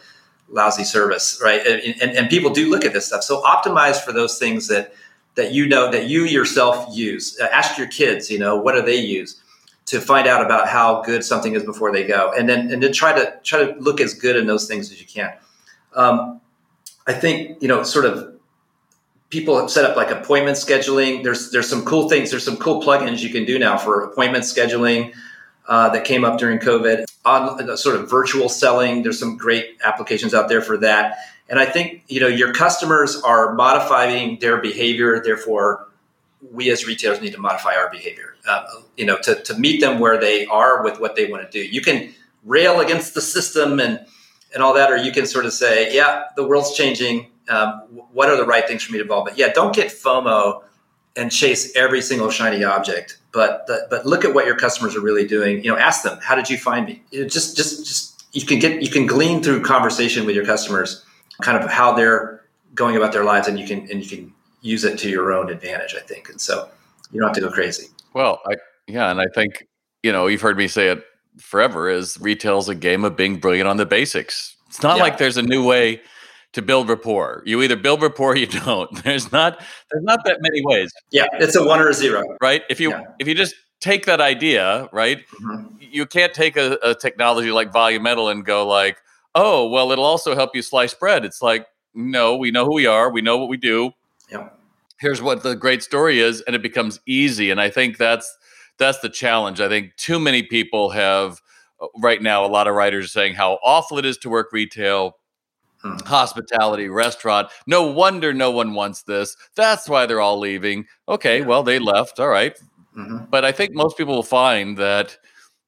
lousy 0.49 0.85
service, 0.85 1.40
right? 1.42 1.66
And, 1.66 2.01
and, 2.01 2.16
and, 2.16 2.31
people 2.31 2.51
do 2.51 2.70
look 2.70 2.85
at 2.85 2.92
this 2.92 3.07
stuff. 3.07 3.23
So 3.23 3.42
optimize 3.42 4.01
for 4.01 4.12
those 4.12 4.38
things 4.38 4.68
that 4.68 4.94
that 5.35 5.53
you 5.53 5.66
know 5.66 5.90
that 5.90 6.07
you 6.07 6.25
yourself 6.25 6.87
use. 6.97 7.38
Uh, 7.40 7.49
ask 7.53 7.77
your 7.77 7.88
kids, 7.88 8.31
you 8.31 8.38
know, 8.38 8.57
what 8.57 8.75
do 8.75 8.83
they 8.83 8.97
use 8.97 9.40
to 9.87 10.01
find 10.01 10.29
out 10.29 10.44
about 10.44 10.68
how 10.68 11.03
good 11.03 11.25
something 11.25 11.55
is 11.55 11.64
before 11.64 11.92
they 11.92 12.07
go, 12.07 12.33
and 12.37 12.49
then 12.49 12.70
and 12.73 12.83
then 12.83 12.92
try 12.92 13.12
to 13.12 13.35
try 13.42 13.64
to 13.64 13.75
look 13.81 14.01
as 14.01 14.14
good 14.14 14.37
in 14.37 14.47
those 14.47 14.68
things 14.68 14.92
as 14.92 15.01
you 15.01 15.07
can. 15.07 15.33
Um, 15.94 16.40
I 17.07 17.12
think 17.12 17.62
you 17.62 17.68
know, 17.68 17.83
sort 17.83 18.07
of. 18.07 18.33
People 19.30 19.59
have 19.59 19.68
set 19.68 19.85
up 19.85 19.96
like 19.96 20.12
appointment 20.12 20.57
scheduling. 20.57 21.24
There's 21.24 21.50
there's 21.50 21.68
some 21.68 21.85
cool 21.85 22.09
things. 22.09 22.30
There's 22.30 22.44
some 22.44 22.57
cool 22.57 22.80
plugins 22.80 23.20
you 23.20 23.30
can 23.30 23.44
do 23.44 23.59
now 23.59 23.76
for 23.76 24.04
appointment 24.04 24.44
scheduling 24.44 25.12
uh, 25.66 25.88
that 25.88 26.04
came 26.04 26.24
up 26.24 26.38
during 26.38 26.61
COVID 26.61 27.04
on 27.24 27.68
uh, 27.68 27.76
sort 27.76 27.96
of 27.96 28.09
virtual 28.09 28.48
selling. 28.48 29.02
There's 29.02 29.18
some 29.18 29.37
great 29.37 29.78
applications 29.83 30.35
out 30.35 30.48
there 30.48 30.61
for 30.61 30.76
that. 30.78 31.16
And 31.48 31.59
I 31.59 31.66
think 31.66 32.04
you 32.07 32.20
know 32.20 32.28
your 32.28 32.52
customers 32.52 33.20
are 33.22 33.54
modifying 33.54 34.38
their 34.38 34.59
behavior. 34.59 35.20
Therefore, 35.20 35.88
we 36.52 36.70
as 36.70 36.87
retailers 36.87 37.20
need 37.20 37.33
to 37.33 37.40
modify 37.40 37.74
our 37.74 37.90
behavior. 37.90 38.37
Uh, 38.46 38.64
you 38.96 39.07
know, 39.07 39.18
to, 39.22 39.35
to 39.42 39.54
meet 39.59 39.80
them 39.80 39.98
where 39.98 40.20
they 40.20 40.46
are 40.46 40.85
with 40.85 41.00
what 41.00 41.16
they 41.16 41.26
want 41.26 41.50
to 41.50 41.50
do. 41.50 41.66
You 41.66 41.80
can 41.80 42.12
rail 42.44 42.80
against 42.80 43.14
the 43.14 43.22
system 43.22 43.80
and 43.80 44.04
and 44.55 44.62
all 44.62 44.75
that, 44.75 44.90
or 44.90 44.97
you 44.97 45.12
can 45.12 45.27
sort 45.27 45.45
of 45.45 45.53
say, 45.53 45.95
yeah, 45.95 46.25
the 46.37 46.47
world's 46.47 46.75
changing. 46.75 47.31
Um, 47.49 47.73
what 48.12 48.31
are 48.31 48.37
the 48.37 48.47
right 48.47 48.67
things 48.67 48.83
for 48.83 48.93
me 48.93 48.99
to 48.99 49.05
evolve? 49.05 49.27
But 49.27 49.37
yeah, 49.37 49.53
don't 49.53 49.75
get 49.75 49.88
FOMO 49.88 50.62
and 51.17 51.31
chase 51.31 51.75
every 51.77 52.01
single 52.01 52.31
shiny 52.31 52.64
object 52.64 53.19
but 53.35 53.67
the, 53.67 53.87
but 53.90 54.07
look 54.07 54.25
at 54.25 54.33
what 54.33 54.47
your 54.47 54.57
customers 54.57 54.97
are 54.97 55.01
really 55.01 55.27
doing. 55.27 55.62
You 55.62 55.73
know, 55.73 55.77
ask 55.77 56.05
them, 56.05 56.19
how 56.23 56.37
did 56.37 56.49
you 56.49 56.57
find 56.57 56.87
me? 56.87 57.03
You 57.11 57.23
know, 57.23 57.29
just 57.29 57.57
just 57.57 57.85
just 57.85 58.25
you 58.33 58.47
can 58.47 58.61
get 58.61 58.81
you 58.81 58.88
can 58.88 59.07
glean 59.07 59.43
through 59.43 59.62
conversation 59.62 60.25
with 60.25 60.37
your 60.37 60.47
customers, 60.47 61.05
kind 61.43 61.62
of 61.62 61.69
how 61.69 61.93
they're 61.93 62.43
going 62.75 62.97
about 62.97 63.12
their 63.12 63.25
lives, 63.25 63.49
and 63.49 63.59
you 63.59 63.67
can 63.67 63.90
and 63.90 64.03
you 64.03 64.09
can 64.09 64.33
use 64.62 64.85
it 64.85 64.99
to 65.01 65.11
your 65.11 65.33
own 65.33 65.51
advantage. 65.51 65.95
I 65.97 66.01
think, 66.01 66.31
and 66.31 66.40
so 66.40 66.71
you 67.11 67.21
don't 67.21 67.29
have 67.29 67.35
to 67.35 67.43
go 67.43 67.51
crazy. 67.51 67.88
Well, 68.14 68.40
I 68.47 68.55
yeah, 68.87 69.11
and 69.11 69.21
I 69.21 69.27
think 69.35 69.67
you 70.05 70.12
know 70.12 70.29
you've 70.29 70.40
heard 70.40 70.57
me 70.57 70.69
say 70.69 70.88
it 70.88 71.05
forever. 71.38 71.88
Is 71.88 72.18
retail's 72.20 72.68
a 72.68 72.75
game 72.75 73.05
of 73.05 73.16
being 73.16 73.38
brilliant 73.38 73.68
on 73.68 73.77
the 73.77 73.87
basics. 73.87 74.57
It's 74.68 74.83
not 74.83 74.97
yeah. 74.97 75.03
like 75.03 75.18
there's 75.18 75.37
a 75.37 75.42
new 75.42 75.64
way 75.64 76.01
to 76.53 76.62
build 76.62 76.88
rapport. 76.88 77.42
You 77.44 77.62
either 77.62 77.77
build 77.77 78.03
rapport 78.03 78.33
or 78.33 78.37
you 78.37 78.47
don't. 78.47 78.90
There's 79.05 79.31
not 79.33 79.59
there's 79.90 80.05
not 80.05 80.25
that 80.25 80.38
many 80.40 80.64
ways. 80.64 80.92
Yeah, 81.11 81.27
it's 81.35 81.57
a 81.57 81.64
one 81.64 81.81
or 81.81 81.88
a 81.88 81.94
zero. 81.94 82.23
Right? 82.40 82.62
If 82.70 82.81
you 82.81 82.90
yeah. 82.90 83.03
if 83.18 83.29
you 83.29 83.35
just 83.35 83.55
take 83.81 84.07
that 84.07 84.20
idea, 84.20 84.88
right? 84.92 85.18
Mm-hmm. 85.42 85.77
You 85.81 86.07
can't 86.07 86.33
take 86.33 86.57
a, 86.57 86.79
a, 86.83 86.94
technology 86.94 87.51
like 87.51 87.70
Volumental 87.70 88.31
and 88.31 88.42
go 88.42 88.66
like, 88.66 88.97
oh, 89.35 89.68
well, 89.68 89.92
it'll 89.92 90.07
also 90.07 90.35
help 90.35 90.57
you 90.57 90.62
slice 90.62 90.94
bread. 90.94 91.23
It's 91.25 91.42
like, 91.42 91.66
no, 91.92 92.35
we 92.35 92.51
know 92.51 92.64
who 92.64 92.73
we 92.73 92.87
are, 92.87 93.11
we 93.11 93.20
know 93.20 93.37
what 93.37 93.51
we 93.51 93.59
do. 93.59 93.92
Yeah. 94.33 94.49
Here's 95.01 95.20
what 95.20 95.42
the 95.42 95.55
great 95.55 95.83
story 95.83 96.20
is, 96.20 96.40
and 96.42 96.57
it 96.57 96.62
becomes 96.62 96.99
easy. 97.05 97.51
And 97.51 97.61
I 97.61 97.68
think 97.68 97.99
that's 97.99 98.35
that's 98.79 98.99
the 99.01 99.09
challenge. 99.09 99.61
I 99.61 99.69
think 99.69 99.97
too 99.97 100.19
many 100.19 100.43
people 100.43 100.91
have 100.91 101.41
uh, 101.81 101.87
right 101.99 102.23
now. 102.23 102.45
A 102.45 102.49
lot 102.49 102.69
of 102.69 102.75
writers 102.75 103.07
are 103.07 103.09
saying 103.09 103.35
how 103.35 103.59
awful 103.63 103.99
it 103.99 104.05
is 104.05 104.17
to 104.19 104.29
work 104.29 104.53
retail 104.53 105.17
Hmm. 105.85 105.99
hospitality, 106.07 106.89
restaurant. 106.89 107.51
No 107.67 107.83
wonder 107.83 108.33
no 108.33 108.51
one 108.51 108.73
wants 108.73 109.03
this. 109.03 109.37
That's 109.55 109.87
why 109.87 110.07
they're 110.07 110.21
all 110.21 110.39
leaving. 110.39 110.87
Okay, 111.07 111.43
well, 111.43 111.63
they 111.63 111.79
left. 111.79 112.19
All 112.19 112.29
right. 112.29 112.59
mm-hmm. 112.97 113.27
But 113.29 113.45
I 113.45 113.53
think 113.53 113.75
most 113.75 113.99
people 113.99 114.15
will 114.15 114.23
find 114.23 114.79
that 114.79 115.19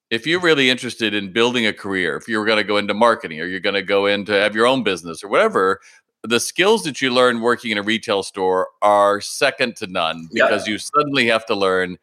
if 0.09 0.27
you're 0.27 0.40
really 0.40 0.71
interested 0.71 1.12
in 1.12 1.35
building 1.35 1.66
a 1.66 1.73
career, 1.75 2.16
if 2.16 2.29
you're 2.29 2.47
going 2.47 2.57
to 2.57 2.64
go 2.64 2.79
into 2.79 2.95
marketing 2.95 3.42
or 3.42 3.47
you're 3.47 3.61
going 3.61 3.75
to 3.75 3.83
go 3.83 4.07
into 4.07 4.33
have 4.33 4.55
your 4.55 4.66
own 4.66 4.83
business 4.83 5.23
or 5.23 5.29
whatever, 5.29 5.81
the 6.23 6.40
skills 6.40 6.83
that 6.85 7.03
you 7.03 7.11
learn 7.11 7.42
working 7.42 7.71
in 7.71 7.77
a 7.77 7.83
retail 7.83 8.23
store 8.23 8.69
are 8.81 9.21
second 9.21 9.77
to 9.77 9.87
none 9.87 10.31
because 10.33 10.66
yeah. 10.66 10.73
you 10.73 10.79
suddenly 10.79 11.27
have 11.27 11.45
to 11.45 11.55
learn 11.55 11.99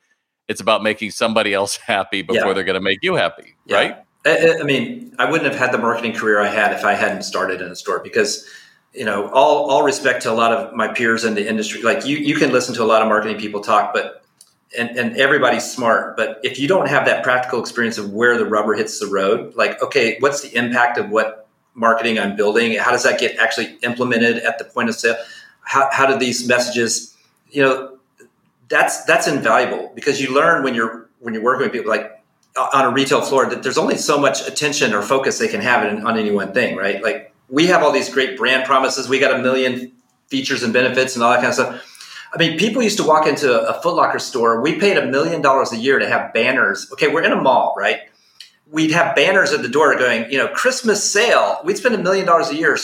it's 0.47 0.61
about 0.61 0.83
making 0.83 1.11
somebody 1.11 1.53
else 1.53 1.77
happy 1.85 2.21
before 2.21 2.47
yeah. 2.47 2.53
they're 2.53 2.63
going 2.63 2.75
to 2.75 2.81
make 2.81 2.99
you 3.01 3.15
happy, 3.15 3.55
yeah. 3.65 3.75
right? 3.75 3.97
I, 4.25 4.59
I, 4.61 4.63
mean, 4.63 5.13
I 5.19 5.29
wouldn't 5.29 5.51
have 5.51 5.59
had 5.59 5.73
the 5.73 5.77
marketing 5.77 6.13
career 6.13 6.39
I 6.39 6.47
had 6.47 6.71
if 6.73 6.85
I 6.85 6.93
hadn't 6.93 7.23
started 7.23 7.61
in 7.61 7.69
a 7.69 7.75
store 7.75 7.99
because, 7.99 8.47
you 8.93 9.03
know, 9.03 9.27
all, 9.29 9.69
all 9.69 9.83
respect 9.83 10.23
to 10.23 10.31
a 10.31 10.33
lot 10.33 10.53
of 10.53 10.73
my 10.73 10.87
peers 10.87 11.25
in 11.25 11.35
the 11.35 11.47
industry. 11.47 11.81
Like 11.81 12.05
you, 12.05 12.17
you 12.17 12.35
can 12.35 12.51
listen 12.51 12.73
to 12.75 12.83
a 12.83 12.85
lot 12.85 13.01
of 13.01 13.09
marketing 13.09 13.37
people 13.37 13.61
talk, 13.61 13.93
but, 13.93 14.23
and, 14.77 14.97
and 14.97 15.17
everybody's 15.17 15.69
smart. 15.69 16.15
But 16.15 16.39
if 16.41 16.57
you 16.57 16.67
don't 16.67 16.87
have 16.87 17.05
that 17.05 17.23
practical 17.23 17.59
experience 17.59 17.97
of 17.97 18.11
where 18.11 18.37
the 18.37 18.45
rubber 18.45 18.73
hits 18.75 18.99
the 18.99 19.07
road, 19.07 19.55
like, 19.55 19.81
okay, 19.83 20.17
what's 20.19 20.41
the 20.41 20.55
impact 20.55 20.97
of 20.97 21.09
what 21.09 21.47
marketing 21.73 22.17
I'm 22.17 22.35
building? 22.35 22.77
How 22.77 22.91
does 22.91 23.03
that 23.03 23.19
get 23.19 23.37
actually 23.37 23.77
implemented 23.83 24.37
at 24.37 24.57
the 24.57 24.63
point 24.63 24.89
of 24.89 24.95
sale? 24.95 25.17
How, 25.63 25.89
how 25.91 26.05
do 26.05 26.17
these 26.17 26.47
messages, 26.47 27.15
you 27.51 27.61
know, 27.61 27.92
that's, 28.73 29.03
that's 29.05 29.27
invaluable 29.27 29.91
because 29.93 30.19
you 30.19 30.33
learn 30.33 30.63
when 30.63 30.73
you're, 30.73 31.09
when 31.19 31.33
you're 31.33 31.43
working 31.43 31.65
with 31.65 31.73
people 31.73 31.91
like, 31.91 32.23
uh, 32.55 32.69
on 32.73 32.85
a 32.85 32.91
retail 32.91 33.21
floor 33.21 33.49
that 33.49 33.63
there's 33.63 33.77
only 33.77 33.97
so 33.97 34.19
much 34.19 34.47
attention 34.47 34.93
or 34.93 35.01
focus 35.01 35.39
they 35.39 35.47
can 35.47 35.61
have 35.61 35.85
in, 35.85 36.05
on 36.05 36.17
any 36.17 36.31
one 36.31 36.53
thing, 36.53 36.75
right? 36.75 37.01
Like 37.01 37.33
we 37.49 37.67
have 37.67 37.83
all 37.83 37.91
these 37.91 38.09
great 38.09 38.37
brand 38.37 38.65
promises. 38.65 39.09
We 39.09 39.19
got 39.19 39.39
a 39.39 39.41
million 39.41 39.91
features 40.27 40.63
and 40.63 40.73
benefits 40.73 41.15
and 41.15 41.23
all 41.23 41.31
that 41.31 41.37
kind 41.37 41.47
of 41.47 41.53
stuff. 41.53 41.89
I 42.33 42.37
mean, 42.37 42.57
people 42.57 42.81
used 42.81 42.97
to 42.97 43.03
walk 43.03 43.27
into 43.27 43.51
a 43.51 43.79
Footlocker 43.81 44.19
store. 44.19 44.61
We 44.61 44.79
paid 44.79 44.97
a 44.97 45.05
million 45.05 45.41
dollars 45.41 45.71
a 45.71 45.77
year 45.77 45.99
to 45.99 46.07
have 46.07 46.33
banners. 46.33 46.89
Okay, 46.93 47.07
we're 47.07 47.23
in 47.23 47.31
a 47.31 47.41
mall, 47.41 47.75
right? 47.77 48.01
We'd 48.71 48.91
have 48.91 49.15
banners 49.15 49.51
at 49.53 49.61
the 49.61 49.69
door 49.69 49.95
going, 49.95 50.31
you 50.31 50.39
know, 50.39 50.47
Christmas 50.47 51.07
sale. 51.07 51.59
We'd 51.63 51.77
spend 51.77 51.93
a 51.93 51.99
million 51.99 52.25
dollars 52.25 52.49
a 52.49 52.55
year. 52.55 52.75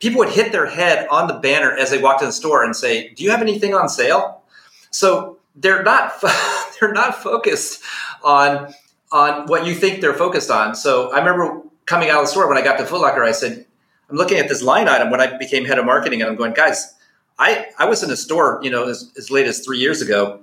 People 0.00 0.18
would 0.18 0.28
hit 0.28 0.52
their 0.52 0.66
head 0.66 1.08
on 1.08 1.26
the 1.26 1.34
banner 1.34 1.74
as 1.74 1.90
they 1.90 1.96
walked 1.96 2.20
in 2.20 2.28
the 2.28 2.32
store 2.34 2.62
and 2.64 2.76
say, 2.76 3.14
"Do 3.14 3.24
you 3.24 3.30
have 3.30 3.40
anything 3.40 3.72
on 3.72 3.88
sale?" 3.88 4.41
So 4.92 5.38
they're 5.56 5.82
not 5.82 6.22
they're 6.80 6.92
not 6.92 7.22
focused 7.22 7.82
on 8.22 8.72
on 9.10 9.46
what 9.46 9.66
you 9.66 9.74
think 9.74 10.00
they're 10.00 10.14
focused 10.14 10.50
on. 10.50 10.74
So 10.74 11.12
I 11.12 11.18
remember 11.18 11.62
coming 11.84 12.08
out 12.08 12.20
of 12.20 12.24
the 12.24 12.30
store 12.30 12.48
when 12.48 12.56
I 12.56 12.62
got 12.62 12.78
to 12.78 12.86
Foot 12.86 13.02
Locker, 13.02 13.22
I 13.22 13.32
said, 13.32 13.66
I'm 14.08 14.16
looking 14.16 14.38
at 14.38 14.48
this 14.48 14.62
line 14.62 14.88
item 14.88 15.10
when 15.10 15.20
I 15.20 15.36
became 15.36 15.64
head 15.66 15.78
of 15.78 15.84
marketing, 15.84 16.22
and 16.22 16.30
I'm 16.30 16.36
going, 16.36 16.54
guys, 16.54 16.94
I, 17.38 17.66
I 17.78 17.86
was 17.86 18.02
in 18.02 18.10
a 18.10 18.16
store, 18.16 18.60
you 18.62 18.70
know, 18.70 18.88
as, 18.88 19.12
as 19.18 19.30
late 19.30 19.46
as 19.46 19.64
three 19.64 19.78
years 19.78 20.00
ago. 20.00 20.40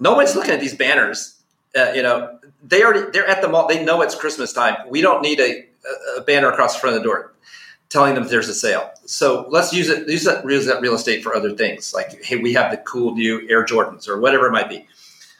Nobody's 0.00 0.34
looking 0.34 0.52
at 0.52 0.60
these 0.60 0.74
banners. 0.74 1.36
Uh, 1.76 1.92
you 1.94 2.02
know, 2.02 2.38
they 2.62 2.82
already 2.82 3.10
they're 3.12 3.26
at 3.26 3.40
the 3.40 3.48
mall. 3.48 3.68
They 3.68 3.84
know 3.84 4.02
it's 4.02 4.14
Christmas 4.14 4.52
time. 4.52 4.76
We 4.88 5.00
don't 5.00 5.22
need 5.22 5.40
a, 5.40 5.64
a 6.18 6.20
banner 6.22 6.50
across 6.50 6.74
the 6.74 6.80
front 6.80 6.96
of 6.96 7.02
the 7.02 7.08
door 7.08 7.31
telling 7.92 8.14
them 8.14 8.26
there's 8.26 8.48
a 8.48 8.54
sale. 8.54 8.90
So 9.04 9.46
let's 9.50 9.72
use 9.72 9.90
it. 9.90 10.08
Use 10.08 10.24
that 10.24 10.44
real 10.44 10.94
estate 10.94 11.22
for 11.22 11.36
other 11.36 11.54
things. 11.54 11.92
Like 11.92 12.24
hey, 12.24 12.36
we 12.36 12.54
have 12.54 12.70
the 12.70 12.78
cool 12.78 13.14
new 13.14 13.46
Air 13.50 13.64
Jordans 13.64 14.08
or 14.08 14.18
whatever 14.18 14.46
it 14.46 14.52
might 14.52 14.70
be. 14.70 14.86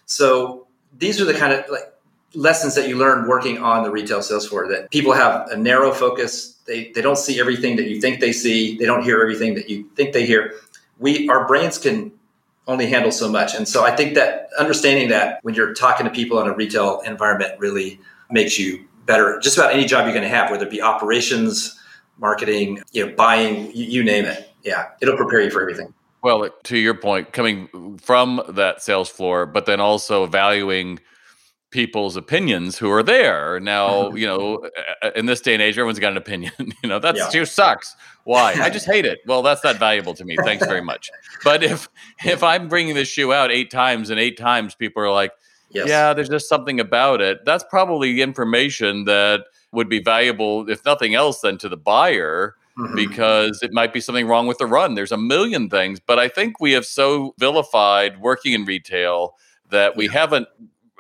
So 0.05 0.67
these 0.99 1.21
are 1.21 1.25
the 1.25 1.35
kind 1.35 1.55
of 1.55 1.65
like 1.71 1.95
lessons 2.35 2.75
that 2.75 2.89
you 2.89 2.97
learn 2.97 3.27
working 3.27 3.59
on 3.59 3.83
the 3.83 3.91
retail 3.91 4.23
sales 4.23 4.47
floor. 4.47 4.69
That 4.69 4.91
people 4.91 5.15
have 5.15 5.49
a 5.51 5.57
narrow 5.57 5.93
focus. 5.93 6.59
They 6.67 6.93
they 6.93 7.01
don't 7.01 7.17
see 7.17 7.41
everything 7.41 7.77
that 7.77 7.89
you 7.89 8.01
think 8.01 8.21
they 8.21 8.33
see. 8.33 8.77
They 8.77 8.85
don't 8.85 9.03
hear 9.03 9.21
everything 9.21 9.55
that 9.55 9.71
you 9.71 9.89
think 9.97 10.13
they 10.13 10.27
hear. 10.27 10.55
We 10.99 11.29
our 11.31 11.47
brains 11.49 11.79
can 11.79 12.13
only 12.69 12.87
handle 12.87 13.11
so 13.11 13.29
much. 13.29 13.55
And 13.55 13.67
so 13.67 13.85
I 13.85 13.97
think 13.97 14.15
that 14.15 14.51
understanding 14.59 15.09
that 15.09 15.41
when 15.43 15.55
you're 15.55 15.75
talking 15.75 16.05
to 16.05 16.13
people 16.13 16.41
in 16.41 16.47
a 16.47 16.55
retail 16.55 17.01
environment 17.01 17.59
really 17.59 17.99
makes 18.31 18.59
you 18.59 18.87
better 19.05 19.41
just 19.41 19.57
about 19.57 19.73
any 19.73 19.85
job 19.85 20.05
you're 20.05 20.15
going 20.15 20.23
to 20.23 20.29
have, 20.29 20.51
whether 20.51 20.65
it 20.65 20.71
be 20.71 20.81
operations, 20.81 21.77
marketing, 22.23 22.81
you 22.93 23.05
know, 23.05 23.15
buying, 23.15 23.71
you, 23.77 23.85
you 23.85 24.05
name 24.05 24.25
it. 24.25 24.49
Yeah, 24.63 24.87
it'll 25.03 25.17
prepare 25.17 25.43
you 25.43 25.51
for 25.51 25.61
everything. 25.61 25.93
Well, 26.23 26.49
to 26.65 26.79
your 26.79 26.95
point, 26.95 27.33
coming 27.33 27.99
from 27.99 28.41
that 28.49 28.81
sales 28.81 29.09
floor, 29.09 29.45
but 29.45 29.67
then 29.67 29.81
also 29.81 30.27
valuing 30.27 31.01
people's 31.73 32.17
opinions 32.17 32.79
who 32.79 32.91
are 32.91 33.03
there. 33.03 33.59
Now, 33.59 34.05
mm-hmm. 34.05 34.17
you 34.19 34.27
know, 34.27 34.71
in 35.17 35.27
this 35.27 35.41
day 35.41 35.55
and 35.55 35.63
age, 35.63 35.77
everyone's 35.77 35.99
got 35.99 36.13
an 36.13 36.19
opinion. 36.19 36.53
you 36.59 36.89
know, 36.89 37.01
that's 37.01 37.19
yeah. 37.19 37.31
just 37.31 37.57
sucks. 37.57 37.97
Why? 38.25 38.53
I 38.53 38.71
just 38.71 38.87
hate 38.87 39.05
it. 39.05 39.19
Well, 39.27 39.43
that's 39.43 39.65
not 39.65 39.79
valuable 39.79 40.15
to 40.15 40.25
me. 40.25 40.37
Thanks 40.45 40.65
very 40.65 40.83
much. 40.83 41.11
But 41.45 41.65
if 41.65 41.89
if 42.25 42.45
I'm 42.45 42.69
bringing 42.69 42.95
this 42.95 43.09
shoe 43.09 43.33
out 43.33 43.51
eight 43.51 43.69
times 43.69 44.11
and 44.11 44.21
eight 44.21 44.39
times 44.39 44.77
people 44.77 45.03
are 45.03 45.11
like, 45.11 45.33
yes. 45.71 45.89
yeah, 45.89 46.15
there's 46.15 46.29
just 46.29 46.49
something 46.49 46.79
about 46.79 47.21
it. 47.21 47.45
That's 47.45 47.65
probably 47.69 48.23
information 48.23 49.07
that 49.07 49.41
would 49.73 49.89
be 49.89 50.01
valuable, 50.01 50.69
if 50.69 50.85
nothing 50.85 51.15
else, 51.15 51.41
than 51.41 51.59
to 51.59 51.69
the 51.69 51.77
buyer. 51.77 52.57
Mm-hmm. 52.79 52.95
Because 52.95 53.63
it 53.63 53.71
might 53.71 53.93
be 53.93 54.01
something 54.01 54.27
wrong 54.27 54.47
with 54.47 54.57
the 54.57 54.65
run. 54.65 54.95
There's 54.95 55.13
a 55.13 55.19
million 55.19 55.69
things, 55.69 56.01
but 56.01 56.19
I 56.19 56.29
think 56.29 56.59
we 56.59 56.73
have 56.73 56.87
so 56.87 57.35
vilified 57.39 58.19
working 58.19 58.55
in 58.55 58.65
retail 58.65 59.35
that 59.69 59.95
we 59.95 60.07
yeah. 60.07 60.13
haven't 60.13 60.49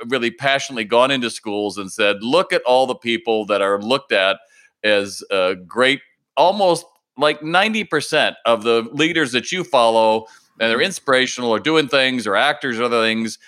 really 0.08 0.30
passionately 0.30 0.84
gone 0.84 1.10
into 1.10 1.30
schools 1.30 1.78
and 1.78 1.90
said, 1.90 2.22
look 2.22 2.52
at 2.52 2.62
all 2.62 2.86
the 2.86 2.94
people 2.94 3.46
that 3.46 3.62
are 3.62 3.80
looked 3.80 4.12
at 4.12 4.38
as 4.84 5.22
uh, 5.30 5.54
great, 5.66 6.00
almost 6.36 6.84
like 7.16 7.40
90% 7.40 8.34
of 8.46 8.64
the 8.64 8.88
leaders 8.92 9.32
that 9.32 9.52
you 9.52 9.64
follow, 9.64 10.26
and 10.60 10.70
they're 10.70 10.80
inspirational 10.80 11.50
or 11.50 11.60
doing 11.60 11.88
things 11.88 12.26
or 12.26 12.36
actors 12.36 12.78
or 12.78 12.84
other 12.84 13.00
things, 13.00 13.38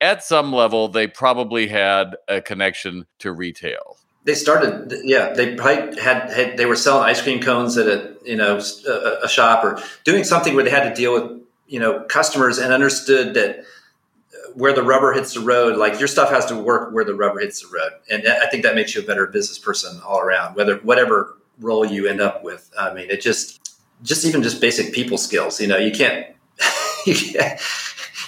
at 0.00 0.24
some 0.24 0.52
level, 0.52 0.88
they 0.88 1.06
probably 1.06 1.68
had 1.68 2.16
a 2.28 2.40
connection 2.40 3.06
to 3.20 3.32
retail. 3.32 3.98
They 4.24 4.34
started, 4.34 4.92
yeah. 5.04 5.32
They 5.32 5.56
probably 5.56 6.00
had, 6.00 6.30
had 6.30 6.56
they 6.56 6.66
were 6.66 6.76
selling 6.76 7.04
ice 7.04 7.20
cream 7.20 7.40
cones 7.40 7.76
at 7.76 7.88
a 7.88 8.12
you 8.24 8.36
know 8.36 8.60
a, 8.86 9.24
a 9.24 9.28
shop 9.28 9.64
or 9.64 9.82
doing 10.04 10.24
something 10.24 10.54
where 10.54 10.64
they 10.64 10.70
had 10.70 10.88
to 10.88 10.94
deal 10.94 11.12
with 11.12 11.42
you 11.66 11.80
know 11.80 12.04
customers 12.04 12.58
and 12.58 12.72
understood 12.72 13.34
that 13.34 13.60
uh, 13.60 14.52
where 14.54 14.72
the 14.72 14.82
rubber 14.82 15.12
hits 15.12 15.34
the 15.34 15.40
road, 15.40 15.76
like 15.76 15.98
your 15.98 16.08
stuff 16.08 16.30
has 16.30 16.46
to 16.46 16.56
work 16.56 16.92
where 16.92 17.04
the 17.04 17.14
rubber 17.14 17.40
hits 17.40 17.62
the 17.62 17.68
road. 17.68 17.92
And 18.10 18.28
I 18.28 18.46
think 18.46 18.62
that 18.62 18.74
makes 18.74 18.94
you 18.94 19.02
a 19.02 19.04
better 19.04 19.26
business 19.26 19.58
person 19.58 20.00
all 20.06 20.20
around, 20.20 20.54
whether 20.54 20.76
whatever 20.78 21.36
role 21.58 21.84
you 21.84 22.06
end 22.06 22.20
up 22.20 22.44
with. 22.44 22.70
I 22.78 22.92
mean, 22.94 23.10
it 23.10 23.20
just 23.20 23.76
just 24.02 24.24
even 24.24 24.42
just 24.42 24.60
basic 24.60 24.92
people 24.92 25.18
skills. 25.18 25.60
You 25.60 25.68
know, 25.68 25.78
you 25.78 25.92
can't 25.92 26.26
you 27.06 27.14
can't 27.14 27.60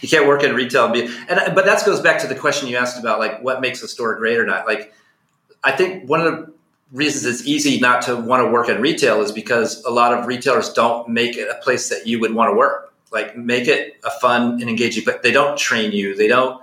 you 0.01 0.09
can't 0.09 0.27
work 0.27 0.43
in 0.43 0.55
retail 0.55 0.85
and 0.85 0.93
be 0.93 1.03
and 1.29 1.55
but 1.55 1.65
that 1.65 1.85
goes 1.85 2.01
back 2.01 2.21
to 2.21 2.27
the 2.27 2.35
question 2.35 2.69
you 2.69 2.77
asked 2.77 2.99
about 2.99 3.19
like 3.19 3.43
what 3.43 3.61
makes 3.61 3.83
a 3.83 3.89
store 3.89 4.15
great 4.17 4.39
or 4.39 4.47
not. 4.47 4.67
Like 4.67 4.93
I 5.65 5.73
think 5.73 6.09
one 6.09 6.21
of 6.21 6.27
the 6.27 6.55
reasons 6.93 7.25
it's 7.25 7.49
easy 7.49 7.81
not 7.81 8.03
to 8.03 8.15
want 8.15 8.47
to 8.47 8.51
work 8.51 8.69
in 8.69 8.81
retail 8.81 9.21
is 9.23 9.33
because 9.33 9.83
a 9.85 9.91
lot 9.91 10.17
of 10.17 10.27
retailers 10.27 10.73
don't 10.73 11.09
make 11.09 11.37
it 11.37 11.49
a 11.49 11.55
place 11.63 11.89
that 11.89 12.07
you 12.07 12.21
would 12.21 12.35
want 12.35 12.51
to 12.51 12.57
work. 12.57 12.93
Like 13.11 13.37
make 13.37 13.67
it 13.67 13.97
a 14.05 14.11
fun 14.11 14.61
and 14.61 14.69
engaging 14.69 15.05
but 15.05 15.23
they 15.23 15.33
don't 15.33 15.59
train 15.59 15.93
you. 15.93 16.15
They 16.15 16.29
don't 16.29 16.63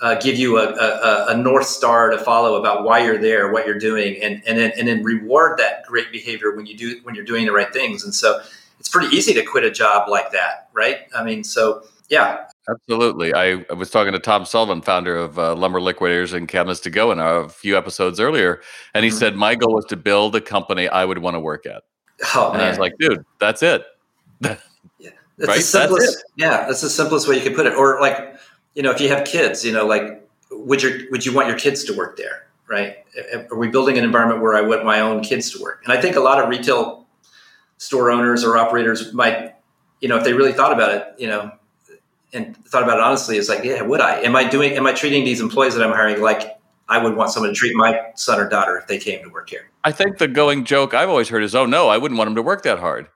uh, 0.00 0.16
give 0.16 0.36
you 0.36 0.58
a, 0.58 0.68
a, 0.68 1.26
a, 1.28 1.36
north 1.36 1.66
star 1.66 2.10
to 2.10 2.18
follow 2.18 2.56
about 2.56 2.82
why 2.82 3.04
you're 3.04 3.18
there 3.18 3.52
what 3.52 3.66
you're 3.66 3.78
doing 3.78 4.20
and, 4.20 4.42
and 4.46 4.58
then 4.58 4.72
and 4.76 4.88
then 4.88 5.04
reward 5.04 5.58
that 5.58 5.86
great 5.86 6.10
behavior 6.10 6.56
when 6.56 6.66
you 6.66 6.76
do 6.76 7.00
when 7.04 7.14
you're 7.14 7.24
doing 7.24 7.46
the 7.46 7.52
right 7.52 7.72
things. 7.72 8.04
And 8.04 8.12
so 8.12 8.40
it's 8.80 8.88
pretty 8.88 9.14
easy 9.16 9.32
to 9.34 9.44
quit 9.44 9.64
a 9.64 9.70
job 9.70 10.08
like 10.08 10.32
that 10.32 10.68
right? 10.72 11.06
I 11.14 11.22
mean 11.22 11.44
so 11.44 11.84
yeah 12.08 12.46
absolutely 12.70 13.34
i, 13.34 13.64
I 13.70 13.74
was 13.74 13.90
talking 13.90 14.12
to 14.12 14.18
tom 14.18 14.44
sullivan 14.44 14.82
founder 14.82 15.16
of 15.16 15.38
uh, 15.38 15.54
lumber 15.54 15.80
liquidators 15.80 16.32
and 16.32 16.46
cabinets 16.46 16.80
to 16.80 16.90
go 16.90 17.10
in 17.12 17.18
a 17.18 17.48
few 17.48 17.76
episodes 17.76 18.20
earlier 18.20 18.60
and 18.94 19.04
he 19.04 19.10
mm-hmm. 19.10 19.18
said 19.18 19.36
my 19.36 19.54
goal 19.54 19.74
was 19.74 19.84
to 19.86 19.96
build 19.96 20.36
a 20.36 20.40
company 20.40 20.88
i 20.88 21.04
would 21.04 21.18
want 21.18 21.34
to 21.34 21.40
work 21.40 21.66
at 21.66 21.82
oh, 22.34 22.50
and 22.50 22.58
man. 22.58 22.66
i 22.66 22.70
was 22.70 22.78
like 22.78 22.94
dude 22.98 23.24
that's 23.40 23.62
it 23.62 23.84
That's 25.38 25.48
right? 25.48 25.56
the 25.56 25.62
simplest. 25.62 26.16
That's 26.18 26.24
yeah, 26.36 26.66
that's 26.66 26.80
the 26.82 26.90
simplest 26.90 27.28
way 27.28 27.36
you 27.36 27.42
could 27.42 27.56
put 27.56 27.66
it. 27.66 27.74
Or 27.74 28.00
like, 28.00 28.36
you 28.74 28.82
know, 28.82 28.90
if 28.90 29.00
you 29.00 29.08
have 29.08 29.24
kids, 29.24 29.64
you 29.64 29.72
know, 29.72 29.86
like, 29.86 30.28
would 30.50 30.82
your 30.82 30.92
would 31.10 31.24
you 31.24 31.34
want 31.34 31.48
your 31.48 31.58
kids 31.58 31.84
to 31.84 31.96
work 31.96 32.16
there? 32.16 32.46
Right? 32.68 32.98
Are 33.50 33.56
we 33.56 33.68
building 33.68 33.98
an 33.98 34.04
environment 34.04 34.40
where 34.40 34.54
I 34.54 34.60
want 34.60 34.84
my 34.84 35.00
own 35.00 35.20
kids 35.22 35.50
to 35.52 35.62
work? 35.62 35.82
And 35.84 35.92
I 35.92 36.00
think 36.00 36.16
a 36.16 36.20
lot 36.20 36.42
of 36.42 36.48
retail 36.48 37.06
store 37.78 38.10
owners 38.10 38.44
or 38.44 38.56
operators 38.56 39.12
might, 39.12 39.54
you 40.00 40.08
know, 40.08 40.16
if 40.16 40.24
they 40.24 40.32
really 40.32 40.52
thought 40.52 40.72
about 40.72 40.94
it, 40.94 41.06
you 41.18 41.26
know, 41.26 41.50
and 42.32 42.56
thought 42.66 42.82
about 42.82 42.98
it 42.98 43.04
honestly, 43.04 43.36
is 43.36 43.48
like, 43.48 43.64
yeah, 43.64 43.82
would 43.82 44.00
I? 44.00 44.20
Am 44.20 44.34
I 44.36 44.48
doing? 44.48 44.72
Am 44.72 44.86
I 44.86 44.92
treating 44.92 45.24
these 45.24 45.40
employees 45.40 45.74
that 45.74 45.86
I'm 45.86 45.92
hiring 45.92 46.20
like 46.20 46.58
I 46.88 47.02
would 47.02 47.16
want 47.16 47.30
someone 47.30 47.50
to 47.50 47.54
treat 47.54 47.74
my 47.74 48.00
son 48.14 48.40
or 48.40 48.48
daughter 48.48 48.76
if 48.78 48.86
they 48.86 48.98
came 48.98 49.22
to 49.24 49.30
work 49.30 49.50
here? 49.50 49.70
I 49.84 49.92
think 49.92 50.18
the 50.18 50.28
going 50.28 50.64
joke 50.64 50.94
I've 50.94 51.08
always 51.08 51.28
heard 51.28 51.42
is, 51.42 51.54
"Oh 51.54 51.66
no, 51.66 51.88
I 51.88 51.98
wouldn't 51.98 52.18
want 52.18 52.28
them 52.28 52.36
to 52.36 52.42
work 52.42 52.62
that 52.62 52.78
hard." 52.78 53.08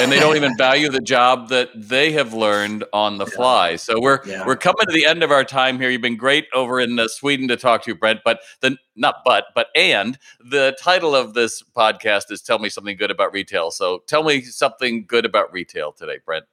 and 0.00 0.12
they 0.12 0.20
don't 0.20 0.36
even 0.36 0.56
value 0.56 0.90
the 0.90 1.00
job 1.00 1.48
that 1.48 1.70
they 1.74 2.12
have 2.12 2.34
learned 2.34 2.84
on 2.92 3.18
the 3.18 3.26
fly. 3.26 3.76
So 3.76 4.00
we're 4.00 4.20
yeah. 4.26 4.46
we're 4.46 4.56
coming 4.56 4.86
to 4.86 4.92
the 4.92 5.06
end 5.06 5.22
of 5.22 5.30
our 5.30 5.44
time 5.44 5.78
here. 5.78 5.88
You've 5.88 6.02
been 6.02 6.16
great 6.16 6.46
over 6.52 6.80
in 6.80 6.98
uh, 6.98 7.08
Sweden 7.08 7.48
to 7.48 7.56
talk 7.56 7.82
to 7.84 7.90
you, 7.90 7.94
Brent. 7.94 8.20
But 8.24 8.40
the 8.60 8.76
not 8.96 9.16
but 9.24 9.46
but 9.54 9.68
and 9.74 10.18
the 10.44 10.76
title 10.80 11.14
of 11.14 11.34
this 11.34 11.62
podcast 11.62 12.30
is 12.30 12.42
"Tell 12.42 12.58
Me 12.58 12.68
Something 12.68 12.96
Good 12.96 13.10
About 13.10 13.32
Retail." 13.32 13.70
So 13.70 14.02
tell 14.06 14.22
me 14.22 14.42
something 14.42 15.06
good 15.06 15.24
about 15.24 15.52
retail 15.52 15.92
today, 15.92 16.18
Brent. 16.24 16.44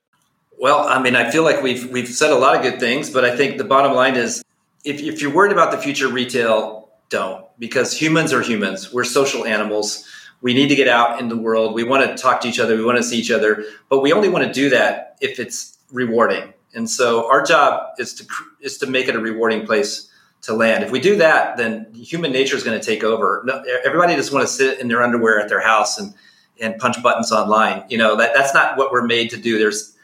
Well, 0.60 0.88
I 0.88 1.02
mean, 1.02 1.15
I 1.15 1.30
feel 1.30 1.43
like 1.43 1.62
we've 1.62 1.89
we've 1.91 2.08
said 2.08 2.32
a 2.32 2.38
lot 2.38 2.56
of 2.56 2.62
good 2.62 2.80
things, 2.80 3.10
but 3.10 3.24
I 3.24 3.36
think 3.36 3.58
the 3.58 3.63
bottom 3.63 3.93
line 3.93 4.15
is 4.15 4.43
if 4.84 5.00
if 5.02 5.22
you're 5.22 5.34
worried 5.34 5.52
about 5.52 5.72
the 5.72 5.78
future 5.78 6.08
retail, 6.08 6.89
don't 7.10 7.46
because 7.60 7.93
humans 7.93 8.34
are 8.34 8.41
humans. 8.41 8.91
We're 8.91 9.04
social 9.04 9.46
animals 9.46 10.08
we 10.41 10.54
need 10.54 10.67
to 10.67 10.76
get 10.76 10.88
out 10.88 11.20
in 11.20 11.30
the 11.30 11.38
world. 11.38 11.74
We 11.74 11.84
want 11.84 12.08
to 12.10 12.22
talk 12.22 12.41
to 12.41 12.48
each 12.48 12.60
other. 12.60 12.78
We 12.78 12.84
want 12.84 12.98
to 12.98 13.04
see 13.04 13.17
each 13.17 13.32
other, 13.32 13.65
but 13.89 14.02
we 14.02 14.13
only 14.13 14.30
want 14.30 14.46
to 14.46 14.54
do 14.54 14.70
that 14.70 15.17
if 15.20 15.39
it's 15.39 15.78
rewarding. 15.91 16.54
And 16.74 16.89
so 16.89 17.30
our 17.30 17.43
job 17.43 17.93
is 17.98 18.13
to 18.15 18.26
is 18.62 18.78
to 18.80 18.88
make 18.88 19.08
it 19.08 19.15
a 19.15 19.20
rewarding 19.20 19.65
place 19.65 20.12
to 20.41 20.54
land. 20.54 20.84
If 20.84 20.91
we 20.91 21.00
do 21.00 21.15
that, 21.17 21.58
then 21.58 21.91
human 21.93 22.32
nature 22.32 22.56
is 22.56 22.63
going 22.63 22.80
to 22.80 22.86
take 22.86 23.04
over. 23.04 23.41
No, 23.46 23.63
everybody 23.84 24.15
just 24.15 24.32
want 24.32 24.48
to 24.48 24.54
sit 24.54 24.80
in 24.80 24.88
their 24.88 25.02
underwear 25.02 25.39
at 25.39 25.50
their 25.50 25.62
house 25.62 25.98
and 25.98 26.13
and 26.60 26.78
punch 26.78 27.02
buttons 27.02 27.32
online. 27.32 27.84
You 27.89 27.98
know 27.98 28.15
that 28.17 28.34
that's 28.36 28.54
not 28.54 28.78
what 28.78 28.91
we're 28.91 29.06
made 29.06 29.32
to 29.32 29.38
do. 29.38 29.58
There's 29.58 29.96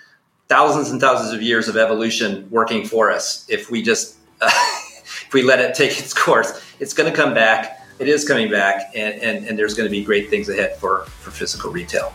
thousands 0.53 0.91
and 0.91 1.01
thousands 1.01 1.33
of 1.33 1.41
years 1.41 1.67
of 1.67 1.75
evolution 1.77 2.47
working 2.51 2.85
for 2.85 3.11
us. 3.11 3.45
If 3.49 3.71
we 3.71 3.81
just 3.81 4.17
uh, 4.41 4.49
if 5.25 5.33
we 5.33 5.41
let 5.41 5.59
it 5.59 5.73
take 5.75 5.99
its 5.99 6.13
course, 6.13 6.61
it's 6.79 6.93
going 6.93 7.09
to 7.09 7.15
come 7.15 7.33
back 7.33 7.79
it 7.99 8.07
is 8.07 8.27
coming 8.27 8.49
back, 8.49 8.91
and, 8.95 9.21
and, 9.21 9.47
and 9.47 9.57
there's 9.57 9.75
going 9.75 9.87
to 9.87 9.91
be 9.91 10.03
great 10.03 10.29
things 10.29 10.49
ahead 10.49 10.75
for, 10.77 11.05
for 11.05 11.31
physical 11.31 11.71
retail. 11.71 12.13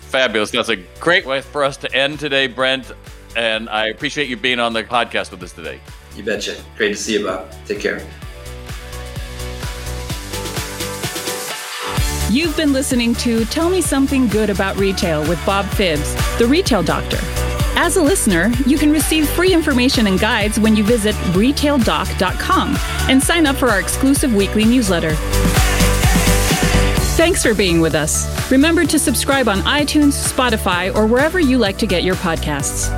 Fabulous. 0.00 0.50
That's 0.50 0.68
a 0.68 0.76
great 1.00 1.26
way 1.26 1.40
for 1.40 1.64
us 1.64 1.76
to 1.78 1.92
end 1.94 2.20
today, 2.20 2.46
Brent. 2.46 2.92
And 3.36 3.68
I 3.68 3.88
appreciate 3.88 4.28
you 4.28 4.36
being 4.36 4.60
on 4.60 4.72
the 4.72 4.84
podcast 4.84 5.30
with 5.30 5.42
us 5.42 5.52
today. 5.52 5.80
You 6.14 6.22
betcha. 6.22 6.56
Great 6.76 6.90
to 6.90 6.96
see 6.96 7.14
you, 7.14 7.24
Bob. 7.24 7.50
Take 7.66 7.80
care. 7.80 8.00
You've 12.30 12.56
been 12.56 12.72
listening 12.72 13.14
to 13.16 13.44
Tell 13.46 13.70
Me 13.70 13.80
Something 13.80 14.28
Good 14.28 14.50
About 14.50 14.76
Retail 14.76 15.28
with 15.28 15.44
Bob 15.44 15.64
Phibbs, 15.66 16.38
the 16.38 16.46
retail 16.46 16.82
doctor. 16.82 17.18
As 17.76 17.96
a 17.96 18.02
listener, 18.02 18.52
you 18.66 18.78
can 18.78 18.92
receive 18.92 19.28
free 19.28 19.52
information 19.52 20.06
and 20.06 20.18
guides 20.18 20.58
when 20.60 20.74
you 20.76 20.84
visit 20.84 21.14
retaildoc.com 21.34 22.76
and 23.10 23.22
sign 23.22 23.46
up 23.46 23.56
for 23.56 23.68
our 23.68 23.80
exclusive 23.80 24.34
weekly 24.34 24.64
newsletter. 24.64 25.12
Thanks 27.16 27.42
for 27.42 27.54
being 27.54 27.80
with 27.80 27.94
us. 27.94 28.50
Remember 28.50 28.84
to 28.84 28.98
subscribe 28.98 29.48
on 29.48 29.58
iTunes, 29.60 30.30
Spotify, 30.32 30.94
or 30.94 31.06
wherever 31.06 31.40
you 31.40 31.56
like 31.58 31.78
to 31.78 31.86
get 31.86 32.02
your 32.04 32.16
podcasts. 32.16 32.90